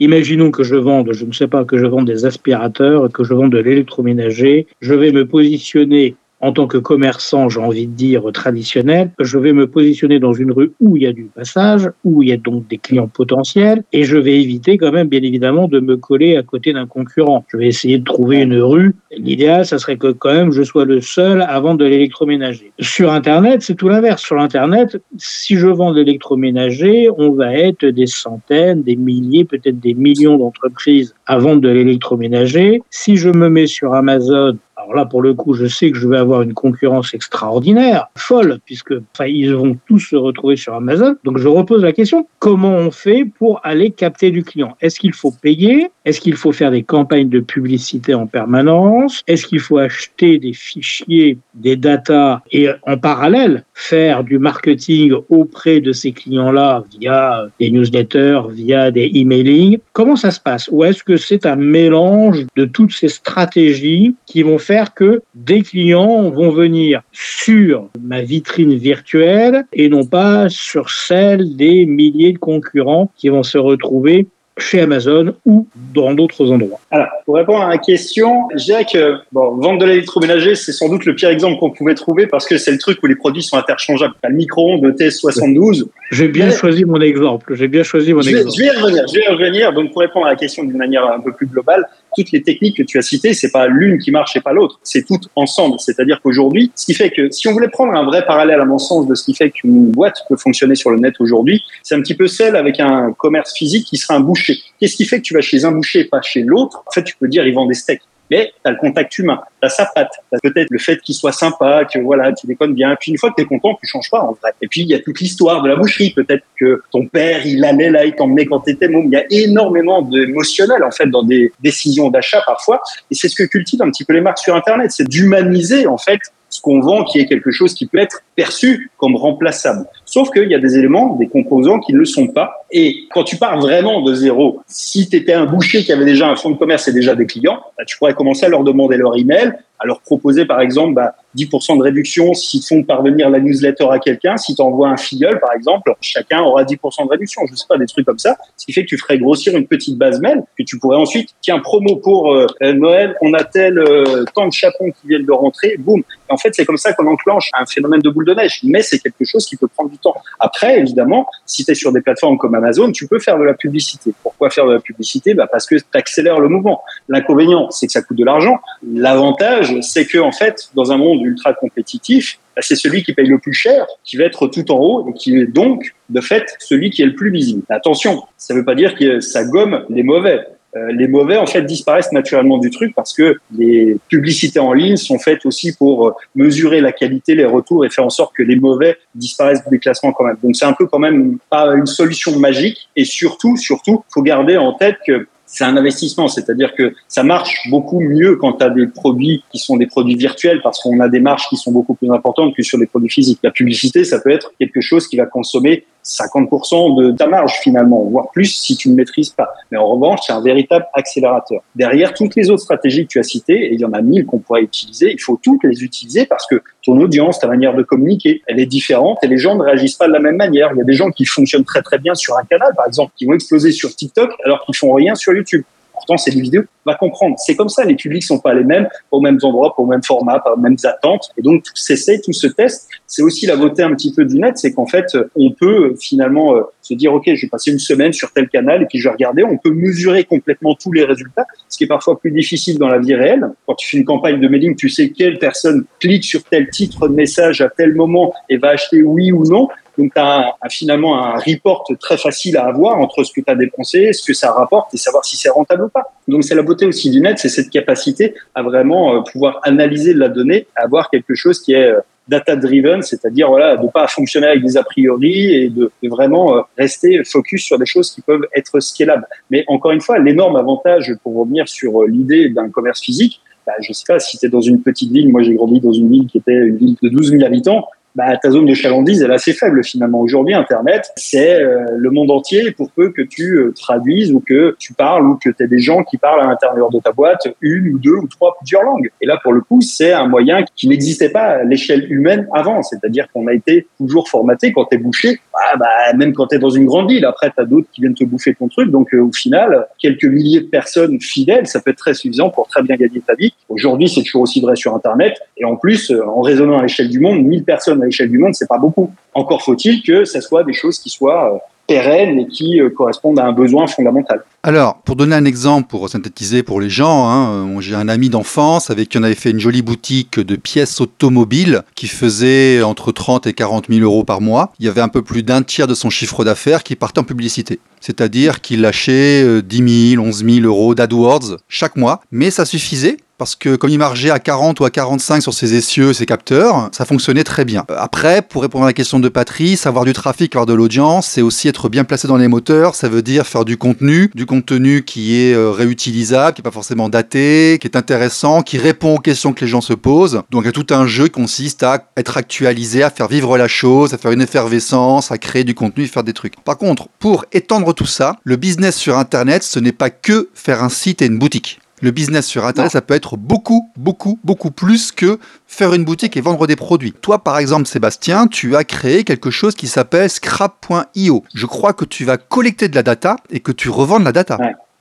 Imaginons 0.00 0.52
que 0.52 0.62
je 0.62 0.76
vende, 0.76 1.12
je 1.12 1.24
ne 1.24 1.32
sais 1.32 1.48
pas, 1.48 1.64
que 1.64 1.76
je 1.76 1.86
vende 1.86 2.06
des 2.06 2.24
aspirateurs, 2.24 3.10
que 3.10 3.24
je 3.24 3.34
vende 3.34 3.52
de 3.52 3.58
l'électroménager. 3.58 4.66
Je 4.80 4.94
vais 4.94 5.10
me 5.10 5.26
positionner 5.26 6.14
en 6.40 6.52
tant 6.52 6.66
que 6.66 6.78
commerçant, 6.78 7.48
j'ai 7.48 7.60
envie 7.60 7.86
de 7.86 7.92
dire 7.92 8.22
traditionnel, 8.32 9.10
je 9.18 9.38
vais 9.38 9.52
me 9.52 9.66
positionner 9.66 10.18
dans 10.18 10.32
une 10.32 10.52
rue 10.52 10.72
où 10.80 10.96
il 10.96 11.02
y 11.02 11.06
a 11.06 11.12
du 11.12 11.24
passage, 11.24 11.90
où 12.04 12.22
il 12.22 12.28
y 12.28 12.32
a 12.32 12.36
donc 12.36 12.68
des 12.68 12.78
clients 12.78 13.08
potentiels, 13.08 13.82
et 13.92 14.04
je 14.04 14.16
vais 14.16 14.40
éviter 14.40 14.78
quand 14.78 14.92
même, 14.92 15.08
bien 15.08 15.22
évidemment, 15.22 15.68
de 15.68 15.80
me 15.80 15.96
coller 15.96 16.36
à 16.36 16.42
côté 16.42 16.72
d'un 16.72 16.86
concurrent. 16.86 17.44
Je 17.48 17.56
vais 17.56 17.66
essayer 17.66 17.98
de 17.98 18.04
trouver 18.04 18.42
une 18.42 18.60
rue. 18.60 18.94
L'idéal, 19.16 19.66
ça 19.66 19.78
serait 19.78 19.96
que 19.96 20.12
quand 20.12 20.32
même 20.32 20.52
je 20.52 20.62
sois 20.62 20.84
le 20.84 21.00
seul 21.00 21.42
à 21.42 21.58
vendre 21.60 21.78
de 21.78 21.84
l'électroménager. 21.84 22.72
Sur 22.80 23.12
Internet, 23.12 23.62
c'est 23.62 23.74
tout 23.74 23.88
l'inverse. 23.88 24.22
Sur 24.22 24.38
Internet, 24.38 25.00
si 25.16 25.56
je 25.56 25.66
vends 25.66 25.92
de 25.92 26.00
l'électroménager, 26.00 27.08
on 27.16 27.32
va 27.32 27.54
être 27.54 27.84
des 27.86 28.06
centaines, 28.06 28.82
des 28.82 28.96
milliers, 28.96 29.44
peut-être 29.44 29.80
des 29.80 29.94
millions 29.94 30.36
d'entreprises 30.38 31.14
à 31.26 31.38
vendre 31.38 31.60
de 31.60 31.68
l'électroménager. 31.68 32.80
Si 32.90 33.16
je 33.16 33.30
me 33.30 33.48
mets 33.48 33.66
sur 33.66 33.94
Amazon, 33.94 34.56
alors 34.88 34.96
là, 34.96 35.04
pour 35.04 35.20
le 35.20 35.34
coup, 35.34 35.52
je 35.52 35.66
sais 35.66 35.90
que 35.90 35.98
je 35.98 36.08
vais 36.08 36.16
avoir 36.16 36.40
une 36.40 36.54
concurrence 36.54 37.12
extraordinaire, 37.12 38.08
folle, 38.16 38.58
puisque 38.64 38.94
ils 39.26 39.54
vont 39.54 39.76
tous 39.86 39.98
se 39.98 40.16
retrouver 40.16 40.56
sur 40.56 40.72
Amazon. 40.72 41.14
Donc, 41.24 41.36
je 41.36 41.46
repose 41.46 41.82
la 41.82 41.92
question. 41.92 42.26
Comment 42.38 42.72
on 42.72 42.90
fait 42.90 43.26
pour 43.38 43.60
aller 43.64 43.90
capter 43.90 44.30
du 44.30 44.42
client? 44.42 44.78
Est-ce 44.80 44.98
qu'il 44.98 45.12
faut 45.12 45.30
payer? 45.30 45.90
Est-ce 46.06 46.22
qu'il 46.22 46.36
faut 46.36 46.52
faire 46.52 46.70
des 46.70 46.84
campagnes 46.84 47.28
de 47.28 47.40
publicité 47.40 48.14
en 48.14 48.26
permanence? 48.26 49.22
Est-ce 49.26 49.46
qu'il 49.46 49.60
faut 49.60 49.76
acheter 49.76 50.38
des 50.38 50.54
fichiers, 50.54 51.36
des 51.52 51.76
datas 51.76 52.40
et 52.50 52.70
en 52.86 52.96
parallèle 52.96 53.64
faire 53.78 54.24
du 54.24 54.38
marketing 54.40 55.12
auprès 55.28 55.80
de 55.80 55.92
ces 55.92 56.10
clients-là 56.10 56.84
via 56.98 57.46
des 57.60 57.70
newsletters, 57.70 58.40
via 58.50 58.90
des 58.90 59.08
emailing 59.14 59.78
Comment 59.92 60.16
ça 60.16 60.32
se 60.32 60.40
passe? 60.40 60.68
Ou 60.72 60.84
est-ce 60.84 61.04
que 61.04 61.16
c'est 61.16 61.46
un 61.46 61.54
mélange 61.54 62.44
de 62.56 62.64
toutes 62.64 62.92
ces 62.92 63.08
stratégies 63.08 64.16
qui 64.26 64.42
vont 64.42 64.58
faire 64.58 64.94
que 64.94 65.22
des 65.36 65.62
clients 65.62 66.28
vont 66.30 66.50
venir 66.50 67.02
sur 67.12 67.88
ma 68.02 68.22
vitrine 68.22 68.74
virtuelle 68.74 69.64
et 69.72 69.88
non 69.88 70.04
pas 70.04 70.48
sur 70.48 70.90
celle 70.90 71.56
des 71.56 71.86
milliers 71.86 72.32
de 72.32 72.38
concurrents 72.38 73.12
qui 73.16 73.28
vont 73.28 73.44
se 73.44 73.58
retrouver 73.58 74.26
chez 74.58 74.80
Amazon 74.80 75.34
ou 75.46 75.66
dans 75.94 76.12
d'autres 76.14 76.50
endroits 76.50 76.78
Alors, 76.90 77.06
pour 77.24 77.36
répondre 77.36 77.62
à 77.62 77.68
la 77.68 77.78
question, 77.78 78.48
je 78.56 78.64
dirais 78.64 78.84
que 78.90 79.16
bon, 79.32 79.56
vendre 79.56 79.78
de 79.78 79.86
l'électroménager, 79.86 80.54
c'est 80.54 80.72
sans 80.72 80.88
doute 80.88 81.04
le 81.04 81.14
pire 81.14 81.30
exemple 81.30 81.58
qu'on 81.58 81.70
pouvait 81.70 81.94
trouver 81.94 82.26
parce 82.26 82.46
que 82.46 82.58
c'est 82.58 82.70
le 82.72 82.78
truc 82.78 82.98
où 83.02 83.06
les 83.06 83.16
produits 83.16 83.42
sont 83.42 83.56
interchangeables. 83.56 84.14
T'as 84.22 84.28
le 84.28 84.36
micro-ondes 84.36 84.82
de 84.82 84.90
TS72. 84.92 85.84
J'ai 86.10 86.28
bien 86.28 86.46
Mais- 86.46 86.52
choisi 86.52 86.84
mon 86.84 87.00
exemple. 87.00 87.54
J'ai 87.54 87.68
bien 87.68 87.82
choisi 87.82 88.12
mon 88.14 88.22
Je 88.22 88.30
vais, 88.30 88.36
exemple. 88.40 88.56
je 88.56 88.62
vais 88.62 88.68
y 88.68 88.80
revenir. 88.80 89.04
Je 89.08 89.14
vais 89.14 89.24
y 89.24 89.28
revenir. 89.28 89.72
Donc, 89.72 89.92
pour 89.92 90.00
répondre 90.02 90.26
à 90.26 90.30
la 90.30 90.36
question 90.36 90.64
d'une 90.64 90.76
manière 90.76 91.04
un 91.06 91.20
peu 91.20 91.32
plus 91.32 91.46
globale, 91.46 91.84
toutes 92.18 92.32
les 92.32 92.42
techniques 92.42 92.76
que 92.76 92.82
tu 92.82 92.98
as 92.98 93.02
citées, 93.02 93.32
c'est 93.32 93.52
pas 93.52 93.68
l'une 93.68 93.98
qui 93.98 94.10
marche 94.10 94.36
et 94.36 94.40
pas 94.40 94.52
l'autre. 94.52 94.80
C'est 94.82 95.06
toutes 95.06 95.28
ensemble. 95.36 95.76
C'est-à-dire 95.78 96.20
qu'aujourd'hui, 96.20 96.72
ce 96.74 96.86
qui 96.86 96.94
fait 96.94 97.10
que 97.10 97.30
si 97.30 97.46
on 97.46 97.52
voulait 97.52 97.68
prendre 97.68 97.94
un 97.94 98.04
vrai 98.04 98.24
parallèle 98.26 98.60
à 98.60 98.64
mon 98.64 98.78
sens 98.78 99.06
de 99.06 99.14
ce 99.14 99.24
qui 99.24 99.34
fait 99.34 99.50
qu'une 99.50 99.90
boîte 99.92 100.16
peut 100.28 100.36
fonctionner 100.36 100.74
sur 100.74 100.90
le 100.90 100.98
net 100.98 101.14
aujourd'hui, 101.20 101.62
c'est 101.82 101.94
un 101.94 102.00
petit 102.00 102.14
peu 102.14 102.26
celle 102.26 102.56
avec 102.56 102.80
un 102.80 103.12
commerce 103.12 103.54
physique 103.54 103.86
qui 103.86 103.96
serait 103.96 104.14
un 104.14 104.20
boucher. 104.20 104.58
Qu'est-ce 104.80 104.96
qui 104.96 105.04
fait 105.04 105.18
que 105.18 105.22
tu 105.22 105.34
vas 105.34 105.40
chez 105.40 105.64
un 105.64 105.72
boucher 105.72 106.00
et 106.00 106.04
pas 106.04 106.22
chez 106.22 106.42
l'autre? 106.42 106.82
En 106.86 106.90
fait, 106.90 107.04
tu 107.04 107.14
peux 107.16 107.28
dire, 107.28 107.46
ils 107.46 107.54
vendent 107.54 107.68
des 107.68 107.74
steaks. 107.74 108.02
Mais 108.30 108.52
tu 108.62 108.68
as 108.68 108.70
le 108.70 108.76
contact 108.76 109.16
humain, 109.18 109.40
tu 109.62 109.68
sa 109.68 109.86
patte, 109.86 110.12
peut-être 110.42 110.68
le 110.70 110.78
fait 110.78 111.00
qu'il 111.00 111.14
soit 111.14 111.32
sympa, 111.32 111.84
que 111.84 111.98
voilà, 111.98 112.32
tu 112.32 112.46
déconnes 112.46 112.74
bien. 112.74 112.96
Puis 113.00 113.12
une 113.12 113.18
fois 113.18 113.30
que 113.30 113.36
tu 113.36 113.42
es 113.42 113.44
content, 113.46 113.78
tu 113.80 113.86
changes 113.86 114.10
pas 114.10 114.20
en 114.20 114.32
vrai. 114.32 114.52
Et 114.60 114.68
puis 114.68 114.82
il 114.82 114.88
y 114.88 114.94
a 114.94 114.98
toute 115.00 115.20
l'histoire 115.20 115.62
de 115.62 115.68
la 115.68 115.76
boucherie, 115.76 116.10
peut-être 116.10 116.44
que 116.58 116.82
ton 116.90 117.06
père, 117.06 117.44
il 117.46 117.64
allait 117.64 117.90
là, 117.90 118.04
il 118.04 118.14
t'emmenait 118.14 118.46
quand 118.46 118.60
tu 118.60 118.70
étais 118.70 118.88
môme. 118.88 119.06
Il 119.06 119.12
y 119.12 119.16
a 119.16 119.24
énormément 119.30 120.02
d'émotionnel 120.02 120.82
en 120.84 120.90
fait 120.90 121.06
dans 121.06 121.22
des 121.22 121.52
décisions 121.60 122.10
d'achat 122.10 122.42
parfois, 122.46 122.80
et 123.10 123.14
c'est 123.14 123.28
ce 123.28 123.34
que 123.34 123.44
cultivent 123.44 123.82
un 123.82 123.90
petit 123.90 124.04
peu 124.04 124.12
les 124.12 124.20
marques 124.20 124.38
sur 124.38 124.54
Internet, 124.54 124.92
c'est 124.92 125.08
d'humaniser 125.08 125.86
en 125.86 125.98
fait 125.98 126.20
ce 126.50 126.60
qu'on 126.60 126.80
vend 126.80 127.04
qui 127.04 127.18
est 127.18 127.26
quelque 127.26 127.50
chose 127.50 127.74
qui 127.74 127.86
peut 127.86 127.98
être 127.98 128.22
perçu 128.38 128.88
comme 128.98 129.16
remplaçable. 129.16 129.84
Sauf 130.04 130.30
qu'il 130.30 130.48
y 130.48 130.54
a 130.54 130.60
des 130.60 130.78
éléments, 130.78 131.16
des 131.16 131.26
composants 131.26 131.80
qui 131.80 131.92
ne 131.92 131.98
le 131.98 132.04
sont 132.04 132.28
pas. 132.28 132.64
Et 132.70 133.08
quand 133.10 133.24
tu 133.24 133.36
pars 133.36 133.58
vraiment 133.58 134.00
de 134.00 134.14
zéro, 134.14 134.60
si 134.68 135.08
tu 135.08 135.16
étais 135.16 135.32
un 135.32 135.44
boucher 135.44 135.82
qui 135.82 135.92
avait 135.92 136.04
déjà 136.04 136.28
un 136.28 136.36
fonds 136.36 136.50
de 136.50 136.56
commerce 136.56 136.86
et 136.86 136.92
déjà 136.92 137.16
des 137.16 137.26
clients, 137.26 137.58
bah, 137.76 137.84
tu 137.84 137.98
pourrais 137.98 138.14
commencer 138.14 138.46
à 138.46 138.48
leur 138.48 138.62
demander 138.62 138.96
leur 138.96 139.18
email, 139.18 139.54
à 139.80 139.86
leur 139.86 140.00
proposer 140.00 140.44
par 140.44 140.60
exemple 140.60 140.94
bah, 140.94 141.14
10% 141.36 141.78
de 141.78 141.82
réduction 141.82 142.34
s'ils 142.34 142.62
font 142.62 142.82
parvenir 142.82 143.28
la 143.30 143.40
newsletter 143.40 143.86
à 143.90 143.98
quelqu'un. 143.98 144.36
Si 144.36 144.54
tu 144.54 144.62
envoies 144.62 144.88
un 144.88 144.96
filleul 144.96 145.40
par 145.40 145.52
exemple, 145.52 145.92
chacun 146.00 146.40
aura 146.40 146.62
10% 146.62 147.06
de 147.06 147.10
réduction. 147.10 147.42
Je 147.50 147.56
sais 147.56 147.66
pas, 147.68 147.76
des 147.76 147.86
trucs 147.86 148.06
comme 148.06 148.18
ça. 148.18 148.36
Ce 148.56 148.66
qui 148.66 148.72
fait 148.72 148.82
que 148.82 148.88
tu 148.88 148.98
ferais 148.98 149.18
grossir 149.18 149.56
une 149.56 149.66
petite 149.66 149.98
base 149.98 150.20
mail 150.20 150.42
que 150.56 150.62
tu 150.62 150.78
pourrais 150.78 150.96
ensuite, 150.96 151.30
tiens, 151.40 151.58
promo 151.58 151.96
pour 151.96 152.32
euh, 152.32 152.46
Noël, 152.72 153.16
on 153.20 153.34
a 153.34 153.42
tel 153.42 153.78
euh, 153.78 154.24
tant 154.34 154.46
de 154.46 154.52
chapons 154.52 154.90
qui 154.90 155.08
viennent 155.08 155.26
de 155.26 155.32
rentrer, 155.32 155.76
boum. 155.78 156.00
Et 156.00 156.32
en 156.32 156.36
fait, 156.36 156.54
c'est 156.54 156.64
comme 156.64 156.76
ça 156.76 156.92
qu'on 156.92 157.06
enclenche 157.06 157.50
un 157.58 157.66
phénomène 157.66 158.00
de 158.00 158.10
boule 158.10 158.27
de 158.28 158.34
neige. 158.34 158.60
Mais 158.64 158.82
c'est 158.82 158.98
quelque 158.98 159.24
chose 159.24 159.46
qui 159.46 159.56
peut 159.56 159.68
prendre 159.68 159.90
du 159.90 159.98
temps. 159.98 160.14
Après, 160.38 160.78
évidemment, 160.78 161.26
si 161.46 161.64
tu 161.64 161.72
es 161.72 161.74
sur 161.74 161.92
des 161.92 162.00
plateformes 162.00 162.38
comme 162.38 162.54
Amazon, 162.54 162.92
tu 162.92 163.06
peux 163.06 163.18
faire 163.18 163.38
de 163.38 163.44
la 163.44 163.54
publicité. 163.54 164.12
Pourquoi 164.22 164.50
faire 164.50 164.66
de 164.66 164.72
la 164.72 164.80
publicité? 164.80 165.34
Bah 165.34 165.48
Parce 165.50 165.66
que 165.66 165.76
tu 165.76 165.84
accélères 165.94 166.40
le 166.40 166.48
mouvement. 166.48 166.82
L'inconvénient, 167.08 167.70
c'est 167.70 167.86
que 167.86 167.92
ça 167.92 168.02
coûte 168.02 168.18
de 168.18 168.24
l'argent. 168.24 168.60
L'avantage, 168.92 169.74
c'est 169.80 170.06
que 170.06 170.18
en 170.18 170.32
fait, 170.32 170.70
dans 170.74 170.92
un 170.92 170.98
monde 170.98 171.22
ultra 171.22 171.54
compétitif, 171.54 172.38
bah, 172.54 172.62
c'est 172.62 172.76
celui 172.76 173.02
qui 173.04 173.12
paye 173.12 173.28
le 173.28 173.38
plus 173.38 173.52
cher 173.52 173.86
qui 174.04 174.16
va 174.16 174.24
être 174.24 174.48
tout 174.48 174.70
en 174.72 174.78
haut 174.78 175.08
et 175.08 175.12
qui 175.12 175.36
est 175.36 175.46
donc 175.46 175.94
de 176.08 176.20
fait 176.20 176.56
celui 176.58 176.90
qui 176.90 177.02
est 177.02 177.06
le 177.06 177.14
plus 177.14 177.30
visible. 177.30 177.62
Attention, 177.68 178.22
ça 178.36 178.52
ne 178.52 178.58
veut 178.58 178.64
pas 178.64 178.74
dire 178.74 178.96
que 178.96 179.20
ça 179.20 179.44
gomme 179.44 179.84
les 179.88 180.02
mauvais. 180.02 180.44
Euh, 180.76 180.92
les 180.92 181.08
mauvais 181.08 181.38
en 181.38 181.46
fait 181.46 181.62
disparaissent 181.62 182.12
naturellement 182.12 182.58
du 182.58 182.70
truc 182.70 182.94
parce 182.94 183.14
que 183.14 183.36
les 183.56 183.96
publicités 184.08 184.60
en 184.60 184.74
ligne 184.74 184.96
sont 184.96 185.18
faites 185.18 185.46
aussi 185.46 185.74
pour 185.74 186.08
euh, 186.08 186.12
mesurer 186.34 186.82
la 186.82 186.92
qualité, 186.92 187.34
les 187.34 187.46
retours 187.46 187.86
et 187.86 187.90
faire 187.90 188.04
en 188.04 188.10
sorte 188.10 188.34
que 188.36 188.42
les 188.42 188.56
mauvais 188.56 188.98
disparaissent 189.14 189.66
des 189.70 189.78
classements 189.78 190.12
quand 190.12 190.24
même. 190.24 190.36
Donc 190.42 190.56
c'est 190.56 190.66
un 190.66 190.74
peu 190.74 190.86
quand 190.86 190.98
même 190.98 191.38
pas 191.48 191.74
une 191.74 191.86
solution 191.86 192.38
magique 192.38 192.90
et 192.96 193.06
surtout, 193.06 193.56
surtout, 193.56 194.04
faut 194.10 194.20
garder 194.20 194.58
en 194.58 194.74
tête 194.74 194.96
que 195.06 195.26
c'est 195.46 195.64
un 195.64 195.78
investissement, 195.78 196.28
c'est-à-dire 196.28 196.74
que 196.74 196.94
ça 197.08 197.22
marche 197.22 197.70
beaucoup 197.70 198.00
mieux 198.00 198.36
quand 198.36 198.52
tu 198.52 198.64
as 198.64 198.68
des 198.68 198.86
produits 198.86 199.42
qui 199.50 199.58
sont 199.58 199.78
des 199.78 199.86
produits 199.86 200.16
virtuels 200.16 200.60
parce 200.62 200.82
qu'on 200.82 201.00
a 201.00 201.08
des 201.08 201.20
marges 201.20 201.48
qui 201.48 201.56
sont 201.56 201.72
beaucoup 201.72 201.94
plus 201.94 202.10
importantes 202.10 202.54
que 202.54 202.62
sur 202.62 202.76
les 202.76 202.86
produits 202.86 203.08
physiques. 203.08 203.38
La 203.42 203.50
publicité, 203.50 204.04
ça 204.04 204.20
peut 204.20 204.30
être 204.30 204.52
quelque 204.60 204.82
chose 204.82 205.08
qui 205.08 205.16
va 205.16 205.24
consommer 205.24 205.86
50% 206.04 207.02
de 207.02 207.10
ta 207.12 207.26
marge 207.26 207.58
finalement, 207.62 208.04
voire 208.04 208.30
plus 208.30 208.46
si 208.46 208.76
tu 208.76 208.88
ne 208.90 208.94
maîtrises 208.94 209.30
pas. 209.30 209.48
Mais 209.70 209.78
en 209.78 209.86
revanche, 209.86 210.20
c'est 210.26 210.32
un 210.32 210.40
véritable 210.40 210.86
accélérateur. 210.94 211.60
Derrière 211.74 212.14
toutes 212.14 212.34
les 212.34 212.50
autres 212.50 212.62
stratégies 212.62 213.04
que 213.04 213.08
tu 213.08 213.18
as 213.18 213.22
citées, 213.24 213.66
et 213.66 213.74
il 213.74 213.80
y 213.80 213.84
en 213.84 213.92
a 213.92 214.00
mille 214.00 214.26
qu'on 214.26 214.38
pourrait 214.38 214.62
utiliser, 214.62 215.12
il 215.12 215.20
faut 215.20 215.38
toutes 215.42 215.64
les 215.64 215.82
utiliser 215.82 216.26
parce 216.26 216.46
que 216.46 216.62
ton 216.84 216.98
audience, 217.00 217.38
ta 217.38 217.46
manière 217.46 217.74
de 217.74 217.82
communiquer, 217.82 218.42
elle 218.46 218.60
est 218.60 218.66
différente 218.66 219.18
et 219.22 219.26
les 219.26 219.38
gens 219.38 219.56
ne 219.56 219.62
réagissent 219.62 219.96
pas 219.96 220.08
de 220.08 220.12
la 220.12 220.20
même 220.20 220.36
manière. 220.36 220.70
Il 220.74 220.78
y 220.78 220.82
a 220.82 220.84
des 220.84 220.94
gens 220.94 221.10
qui 221.10 221.24
fonctionnent 221.24 221.64
très 221.64 221.82
très 221.82 221.98
bien 221.98 222.14
sur 222.14 222.36
un 222.36 222.44
canal, 222.44 222.72
par 222.74 222.86
exemple, 222.86 223.12
qui 223.16 223.26
vont 223.26 223.34
exploser 223.34 223.72
sur 223.72 223.94
TikTok 223.94 224.30
alors 224.44 224.64
qu'ils 224.64 224.76
font 224.76 224.92
rien 224.92 225.14
sur 225.14 225.34
YouTube 225.34 225.62
pourtant 226.08 226.22
c'est 226.22 226.30
vidéos, 226.30 226.62
va 226.86 226.94
comprendre. 226.94 227.36
C'est 227.38 227.54
comme 227.54 227.68
ça, 227.68 227.84
les 227.84 227.94
publics 227.94 228.22
sont 228.22 228.38
pas 228.38 228.54
les 228.54 228.64
mêmes, 228.64 228.88
aux 229.10 229.20
mêmes 229.20 229.38
endroits, 229.42 229.74
pas 229.76 229.82
au 229.82 229.86
même 229.86 230.02
format, 230.02 230.38
pas 230.38 230.54
aux 230.54 230.58
mêmes 230.58 230.76
attentes. 230.84 231.30
Et 231.36 231.42
donc 231.42 231.62
tout 231.62 231.76
s'essaye, 231.76 232.20
tout 232.20 232.32
se 232.32 232.46
teste. 232.46 232.88
C'est 233.06 233.22
aussi 233.22 233.46
la 233.46 233.56
beauté 233.56 233.82
un 233.82 233.94
petit 233.94 234.14
peu 234.14 234.24
du 234.24 234.38
net, 234.38 234.56
c'est 234.56 234.72
qu'en 234.72 234.86
fait, 234.86 235.16
on 235.36 235.50
peut 235.52 235.94
finalement 236.00 236.56
euh, 236.56 236.62
se 236.82 236.94
dire, 236.94 237.12
OK, 237.12 237.24
je 237.26 237.42
vais 237.42 237.48
passer 237.48 237.70
une 237.70 237.78
semaine 237.78 238.12
sur 238.12 238.32
tel 238.32 238.48
canal 238.48 238.82
et 238.82 238.86
puis 238.86 238.98
je 238.98 239.04
vais 239.04 239.12
regarder. 239.12 239.44
On 239.44 239.58
peut 239.58 239.70
mesurer 239.70 240.24
complètement 240.24 240.74
tous 240.74 240.92
les 240.92 241.04
résultats, 241.04 241.46
ce 241.68 241.76
qui 241.76 241.84
est 241.84 241.88
parfois 241.88 242.18
plus 242.18 242.30
difficile 242.30 242.78
dans 242.78 242.88
la 242.88 242.98
vie 242.98 243.14
réelle. 243.14 243.50
Quand 243.66 243.74
tu 243.74 243.88
fais 243.88 243.98
une 243.98 244.04
campagne 244.04 244.40
de 244.40 244.48
mailing, 244.48 244.76
tu 244.76 244.88
sais 244.88 245.10
quelle 245.10 245.38
personne 245.38 245.84
clique 246.00 246.24
sur 246.24 246.42
tel 246.44 246.70
titre 246.70 247.08
de 247.08 247.14
message 247.14 247.60
à 247.60 247.68
tel 247.68 247.94
moment 247.94 248.32
et 248.48 248.56
va 248.56 248.70
acheter 248.70 249.02
oui 249.02 249.32
ou 249.32 249.44
non. 249.44 249.68
Donc, 249.98 250.14
tu 250.14 250.20
as, 250.20 250.54
finalement 250.70 251.20
un 251.20 251.38
report 251.38 251.84
très 251.98 252.16
facile 252.16 252.56
à 252.56 252.66
avoir 252.66 252.98
entre 252.98 253.24
ce 253.24 253.32
que 253.32 253.40
tu 253.40 253.50
as 253.50 253.56
dépensé, 253.56 254.12
ce 254.12 254.24
que 254.24 254.32
ça 254.32 254.52
rapporte 254.52 254.94
et 254.94 254.96
savoir 254.96 255.24
si 255.24 255.36
c'est 255.36 255.48
rentable 255.48 255.84
ou 255.84 255.88
pas. 255.88 256.12
Donc, 256.28 256.44
c'est 256.44 256.54
la 256.54 256.62
beauté 256.62 256.86
aussi 256.86 257.10
du 257.10 257.20
net, 257.20 257.38
c'est 257.38 257.48
cette 257.48 257.68
capacité 257.68 258.34
à 258.54 258.62
vraiment 258.62 259.16
euh, 259.16 259.20
pouvoir 259.22 259.58
analyser 259.64 260.14
la 260.14 260.28
donnée, 260.28 260.68
avoir 260.76 261.10
quelque 261.10 261.34
chose 261.34 261.60
qui 261.60 261.72
est 261.72 261.88
euh, 261.88 262.00
data-driven, 262.28 263.02
c'est-à-dire 263.02 263.48
voilà, 263.48 263.76
de 263.76 263.88
pas 263.88 264.06
fonctionner 264.06 264.46
avec 264.46 264.62
des 264.62 264.76
a 264.76 264.84
priori 264.84 265.54
et 265.54 265.68
de, 265.68 265.90
vraiment 266.04 266.56
euh, 266.56 266.60
rester 266.76 267.24
focus 267.24 267.64
sur 267.64 267.76
des 267.76 267.86
choses 267.86 268.12
qui 268.12 268.20
peuvent 268.20 268.46
être 268.54 268.78
scalables. 268.78 269.26
Mais 269.50 269.64
encore 269.66 269.90
une 269.90 270.00
fois, 270.00 270.20
l'énorme 270.20 270.54
avantage 270.54 271.12
pour 271.24 271.34
revenir 271.34 271.68
sur 271.68 272.04
l'idée 272.04 272.50
d'un 272.50 272.68
commerce 272.68 273.00
physique, 273.00 273.40
bah, 273.66 273.72
je 273.80 273.92
sais 273.92 274.04
pas 274.06 274.20
si 274.20 274.38
tu 274.38 274.46
es 274.46 274.48
dans 274.48 274.60
une 274.60 274.80
petite 274.80 275.10
ville, 275.10 275.28
moi 275.30 275.42
j'ai 275.42 275.54
grandi 275.54 275.80
dans 275.80 275.92
une 275.92 276.08
ville 276.08 276.26
qui 276.26 276.38
était 276.38 276.54
une 276.54 276.76
ville 276.76 276.96
de 277.02 277.08
12 277.08 277.32
000 277.32 277.44
habitants, 277.44 277.86
bah, 278.14 278.36
ta 278.36 278.50
zone 278.50 278.66
de 278.66 278.74
chalandise 278.74 279.22
elle 279.22 279.30
est 279.30 279.34
assez 279.34 279.52
faible 279.52 279.84
finalement. 279.84 280.20
Aujourd'hui, 280.20 280.54
Internet, 280.54 281.10
c'est 281.16 281.60
euh, 281.60 281.84
le 281.96 282.10
monde 282.10 282.30
entier 282.30 282.72
pour 282.72 282.90
peu 282.90 283.10
que 283.10 283.22
tu 283.22 283.56
euh, 283.56 283.72
traduises 283.72 284.32
ou 284.32 284.40
que 284.40 284.76
tu 284.78 284.92
parles 284.92 285.28
ou 285.28 285.36
que 285.36 285.50
tu 285.50 285.62
aies 285.62 285.68
des 285.68 285.78
gens 285.78 286.02
qui 286.02 286.18
parlent 286.18 286.40
à 286.40 286.46
l'intérieur 286.46 286.90
de 286.90 286.98
ta 286.98 287.12
boîte 287.12 287.48
une 287.60 287.94
ou 287.94 287.98
deux 287.98 288.14
ou 288.14 288.26
trois, 288.26 288.56
plusieurs 288.58 288.82
langues. 288.82 289.10
Et 289.20 289.26
là, 289.26 289.38
pour 289.42 289.52
le 289.52 289.60
coup, 289.60 289.80
c'est 289.80 290.12
un 290.12 290.26
moyen 290.26 290.64
qui 290.76 290.88
n'existait 290.88 291.30
pas 291.30 291.42
à 291.42 291.64
l'échelle 291.64 292.10
humaine 292.12 292.48
avant. 292.52 292.82
C'est-à-dire 292.82 293.26
qu'on 293.32 293.46
a 293.46 293.54
été 293.54 293.86
toujours 293.98 294.28
formaté 294.28 294.72
quand 294.72 294.86
tu 294.86 294.96
es 294.96 294.98
bouché, 294.98 295.40
bah, 295.52 295.76
bah, 295.78 296.16
même 296.16 296.32
quand 296.32 296.48
tu 296.48 296.56
es 296.56 296.58
dans 296.58 296.70
une 296.70 296.86
grande 296.86 297.10
ville. 297.10 297.24
Après, 297.24 297.50
tu 297.50 297.60
as 297.60 297.64
d'autres 297.64 297.88
qui 297.92 298.00
viennent 298.00 298.14
te 298.14 298.24
bouffer 298.24 298.54
ton 298.54 298.68
truc. 298.68 298.90
Donc, 298.90 299.12
euh, 299.14 299.20
au 299.20 299.32
final, 299.32 299.86
quelques 299.98 300.24
milliers 300.24 300.60
de 300.60 300.66
personnes 300.66 301.20
fidèles, 301.20 301.66
ça 301.66 301.80
peut 301.80 301.90
être 301.90 301.98
très 301.98 302.14
suffisant 302.14 302.50
pour 302.50 302.68
très 302.68 302.82
bien 302.82 302.96
gagner 302.96 303.20
ta 303.20 303.34
vie. 303.34 303.52
Aujourd'hui, 303.68 304.08
c'est 304.08 304.22
toujours 304.22 304.42
aussi 304.42 304.60
vrai 304.60 304.76
sur 304.76 304.94
Internet. 304.94 305.34
Et 305.56 305.64
en 305.64 305.76
plus, 305.76 306.12
en 306.12 306.40
raisonnant 306.40 306.78
à 306.78 306.82
l'échelle 306.82 307.08
du 307.08 307.20
monde, 307.20 307.42
1000 307.42 307.64
personnes 307.64 307.97
l'échelle 308.04 308.30
du 308.30 308.38
monde, 308.38 308.54
c'est 308.54 308.68
pas 308.68 308.78
beaucoup. 308.78 309.12
Encore 309.34 309.62
faut-il 309.62 310.02
que 310.02 310.24
ce 310.24 310.40
soit 310.40 310.64
des 310.64 310.72
choses 310.72 310.98
qui 310.98 311.10
soient 311.10 311.54
euh, 311.54 311.58
pérennes 311.86 312.38
et 312.38 312.46
qui 312.46 312.80
euh, 312.80 312.90
correspondent 312.90 313.38
à 313.38 313.46
un 313.46 313.52
besoin 313.52 313.86
fondamental. 313.86 314.42
Alors, 314.62 314.96
pour 315.04 315.16
donner 315.16 315.34
un 315.34 315.44
exemple, 315.44 315.88
pour 315.88 316.08
synthétiser 316.08 316.62
pour 316.62 316.80
les 316.80 316.90
gens, 316.90 317.28
hein, 317.28 317.76
euh, 317.76 317.80
j'ai 317.80 317.94
un 317.94 318.08
ami 318.08 318.28
d'enfance 318.28 318.90
avec 318.90 319.08
qui 319.08 319.18
on 319.18 319.22
avait 319.22 319.34
fait 319.34 319.50
une 319.50 319.60
jolie 319.60 319.82
boutique 319.82 320.38
de 320.38 320.56
pièces 320.56 321.00
automobiles 321.00 321.82
qui 321.94 322.08
faisait 322.08 322.82
entre 322.82 323.12
30 323.12 323.46
et 323.46 323.52
40 323.52 323.86
000 323.88 324.00
euros 324.02 324.24
par 324.24 324.40
mois. 324.40 324.72
Il 324.78 324.86
y 324.86 324.88
avait 324.88 325.00
un 325.00 325.08
peu 325.08 325.22
plus 325.22 325.42
d'un 325.42 325.62
tiers 325.62 325.86
de 325.86 325.94
son 325.94 326.10
chiffre 326.10 326.44
d'affaires 326.44 326.82
qui 326.82 326.96
partait 326.96 327.20
en 327.20 327.24
publicité. 327.24 327.80
C'est-à-dire 328.00 328.60
qu'il 328.60 328.82
lâchait 328.82 329.62
10 329.62 330.10
000, 330.14 330.24
11 330.24 330.44
000 330.44 330.66
euros 330.66 330.94
d'AdWords 330.94 331.56
chaque 331.68 331.96
mois, 331.96 332.20
mais 332.30 332.50
ça 332.50 332.64
suffisait 332.64 333.16
parce 333.38 333.54
que 333.54 333.76
comme 333.76 333.90
il 333.90 333.98
margeait 333.98 334.30
à 334.30 334.40
40 334.40 334.80
ou 334.80 334.84
à 334.84 334.90
45 334.90 335.40
sur 335.40 335.54
ses 335.54 335.74
essieux, 335.74 336.12
ses 336.12 336.26
capteurs, 336.26 336.90
ça 336.92 337.04
fonctionnait 337.04 337.44
très 337.44 337.64
bien. 337.64 337.84
Après, 337.96 338.42
pour 338.42 338.62
répondre 338.62 338.84
à 338.84 338.88
la 338.88 338.92
question 338.92 339.20
de 339.20 339.28
Patrice, 339.28 339.86
avoir 339.86 340.04
du 340.04 340.12
trafic, 340.12 340.54
avoir 340.54 340.66
de 340.66 340.74
l'audience, 340.74 341.28
c'est 341.28 341.42
aussi 341.42 341.68
être 341.68 341.88
bien 341.88 342.04
placé 342.04 342.26
dans 342.26 342.36
les 342.36 342.48
moteurs, 342.48 342.96
ça 342.96 343.08
veut 343.08 343.22
dire 343.22 343.46
faire 343.46 343.64
du 343.64 343.76
contenu, 343.76 344.30
du 344.34 344.44
contenu 344.44 345.04
qui 345.04 345.36
est 345.36 345.54
euh, 345.54 345.70
réutilisable, 345.70 346.54
qui 346.54 346.60
n'est 346.60 346.64
pas 346.64 346.72
forcément 346.72 347.08
daté, 347.08 347.78
qui 347.80 347.86
est 347.86 347.96
intéressant, 347.96 348.62
qui 348.62 348.76
répond 348.76 349.14
aux 349.14 349.20
questions 349.20 349.52
que 349.52 349.64
les 349.64 349.70
gens 349.70 349.80
se 349.80 349.94
posent. 349.94 350.42
Donc 350.50 350.64
il 350.64 350.66
y 350.66 350.68
a 350.68 350.72
tout 350.72 350.86
un 350.90 351.06
jeu 351.06 351.24
qui 351.24 351.30
consiste 351.30 351.84
à 351.84 352.10
être 352.16 352.36
actualisé, 352.36 353.04
à 353.04 353.10
faire 353.10 353.28
vivre 353.28 353.56
la 353.56 353.68
chose, 353.68 354.14
à 354.14 354.18
faire 354.18 354.32
une 354.32 354.42
effervescence, 354.42 355.30
à 355.30 355.38
créer 355.38 355.64
du 355.64 355.74
contenu 355.74 356.08
faire 356.08 356.24
des 356.24 356.32
trucs. 356.32 356.56
Par 356.64 356.76
contre, 356.76 357.08
pour 357.18 357.44
étendre 357.52 357.94
tout 357.94 358.06
ça, 358.06 358.36
le 358.44 358.56
business 358.56 358.96
sur 358.96 359.16
Internet, 359.16 359.62
ce 359.62 359.78
n'est 359.78 359.92
pas 359.92 360.10
que 360.10 360.48
faire 360.54 360.82
un 360.82 360.88
site 360.88 361.22
et 361.22 361.26
une 361.26 361.38
boutique. 361.38 361.80
Le 362.00 362.10
business 362.10 362.46
sur 362.46 362.64
Internet, 362.66 362.92
ça 362.92 363.02
peut 363.02 363.14
être 363.14 363.36
beaucoup, 363.36 363.90
beaucoup, 363.96 364.38
beaucoup 364.44 364.70
plus 364.70 365.12
que 365.12 365.38
faire 365.66 365.94
une 365.94 366.04
boutique 366.04 366.36
et 366.36 366.40
vendre 366.40 366.66
des 366.66 366.76
produits. 366.76 367.12
Toi, 367.12 367.42
par 367.42 367.58
exemple, 367.58 367.86
Sébastien, 367.86 368.46
tu 368.46 368.76
as 368.76 368.84
créé 368.84 369.24
quelque 369.24 369.50
chose 369.50 369.74
qui 369.74 369.88
s'appelle 369.88 370.30
scrap.io. 370.30 371.44
Je 371.54 371.66
crois 371.66 371.92
que 371.92 372.04
tu 372.04 372.24
vas 372.24 372.36
collecter 372.36 372.88
de 372.88 372.94
la 372.94 373.02
data 373.02 373.36
et 373.50 373.60
que 373.60 373.72
tu 373.72 373.88
revends 373.88 374.20
de 374.20 374.24
la 374.24 374.32
data. 374.32 374.58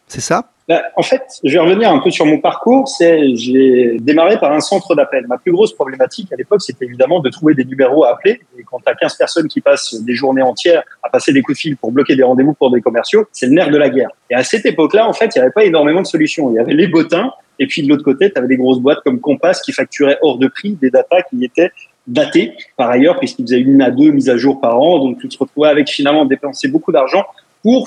C'est 0.08 0.22
ça? 0.22 0.52
Bah, 0.68 0.84
en 0.98 1.02
fait, 1.02 1.24
je 1.46 1.54
vais 1.54 1.60
revenir 1.60 1.90
un 1.90 2.00
peu 2.00 2.12
sur 2.12 2.26
mon 2.26 2.40
parcours. 2.40 2.90
C'est, 2.90 3.36
j'ai 3.36 3.98
démarré 4.02 4.38
par 4.38 4.52
un 4.52 4.60
centre 4.60 4.96
d'appel. 4.96 5.26
Ma 5.28 5.38
plus 5.38 5.54
grosse 5.54 5.74
problématique 5.74 6.32
à 6.34 6.36
l'époque, 6.36 6.62
c'était 6.62 6.84
évidemment 6.84 7.22
de 7.22 7.30
trouver 7.30 7.54
des 7.54 7.64
numéros 7.64 8.04
à 8.04 8.12
appeler. 8.12 8.42
Et 8.60 8.64
quand 8.64 8.80
tu 8.86 8.92
as 8.92 8.96
15 8.96 9.16
personnes 9.16 9.48
qui 9.48 9.62
passent 9.62 9.96
des 9.96 10.14
journées 10.14 10.42
entières 10.42 10.84
à 11.04 11.10
passer 11.10 11.32
des 11.32 11.42
coups 11.42 11.58
de 11.58 11.62
fil 11.62 11.78
pour 11.78 11.94
bloquer 11.94 12.18
des 12.18 12.24
rendez-vous 12.24 12.54
pour 12.54 12.70
des 12.70 12.82
commerciaux, 12.82 13.28
c'est 13.32 13.46
le 13.46 13.54
nerf 13.54 13.70
de 13.70 13.78
la 13.78 13.90
guerre. 13.90 14.10
Et 14.30 14.36
à 14.36 14.44
cette 14.44 14.66
époque-là, 14.66 15.08
en 15.08 15.14
fait, 15.14 15.34
il 15.36 15.40
n'y 15.40 15.44
avait 15.44 15.54
pas 15.54 15.64
énormément 15.64 16.02
de 16.02 16.08
solutions. 16.08 16.52
Il 16.52 16.56
y 16.56 16.60
avait 16.60 16.74
les 16.74 16.88
bottins. 16.88 17.32
Et 17.60 17.68
puis 17.68 17.82
de 17.84 17.88
l'autre 17.88 18.04
côté, 18.04 18.30
tu 18.30 18.38
avais 18.38 18.50
des 18.50 18.58
grosses 18.58 18.80
boîtes 18.80 19.00
comme 19.06 19.22
Compass 19.22 19.62
qui 19.62 19.72
facturaient 19.72 20.18
hors 20.22 20.38
de 20.38 20.48
prix 20.48 20.74
des 20.82 20.90
datas 20.90 21.22
qui 21.24 21.46
étaient 21.46 21.72
datées 22.08 22.54
par 22.76 22.90
ailleurs, 22.90 23.18
puisqu'ils 23.20 23.44
faisaient 23.46 23.60
une 23.60 23.82
à 23.82 23.90
deux 23.90 24.12
mises 24.12 24.30
à 24.30 24.36
jour 24.36 24.60
par 24.60 24.82
an. 24.82 25.00
Donc 25.00 25.20
tu 25.20 25.30
te 25.30 25.38
retrouvais 25.38 25.70
avec 25.70 25.88
finalement 25.88 26.26
dépenser 26.26 26.68
beaucoup 26.68 26.92
d'argent 26.92 27.26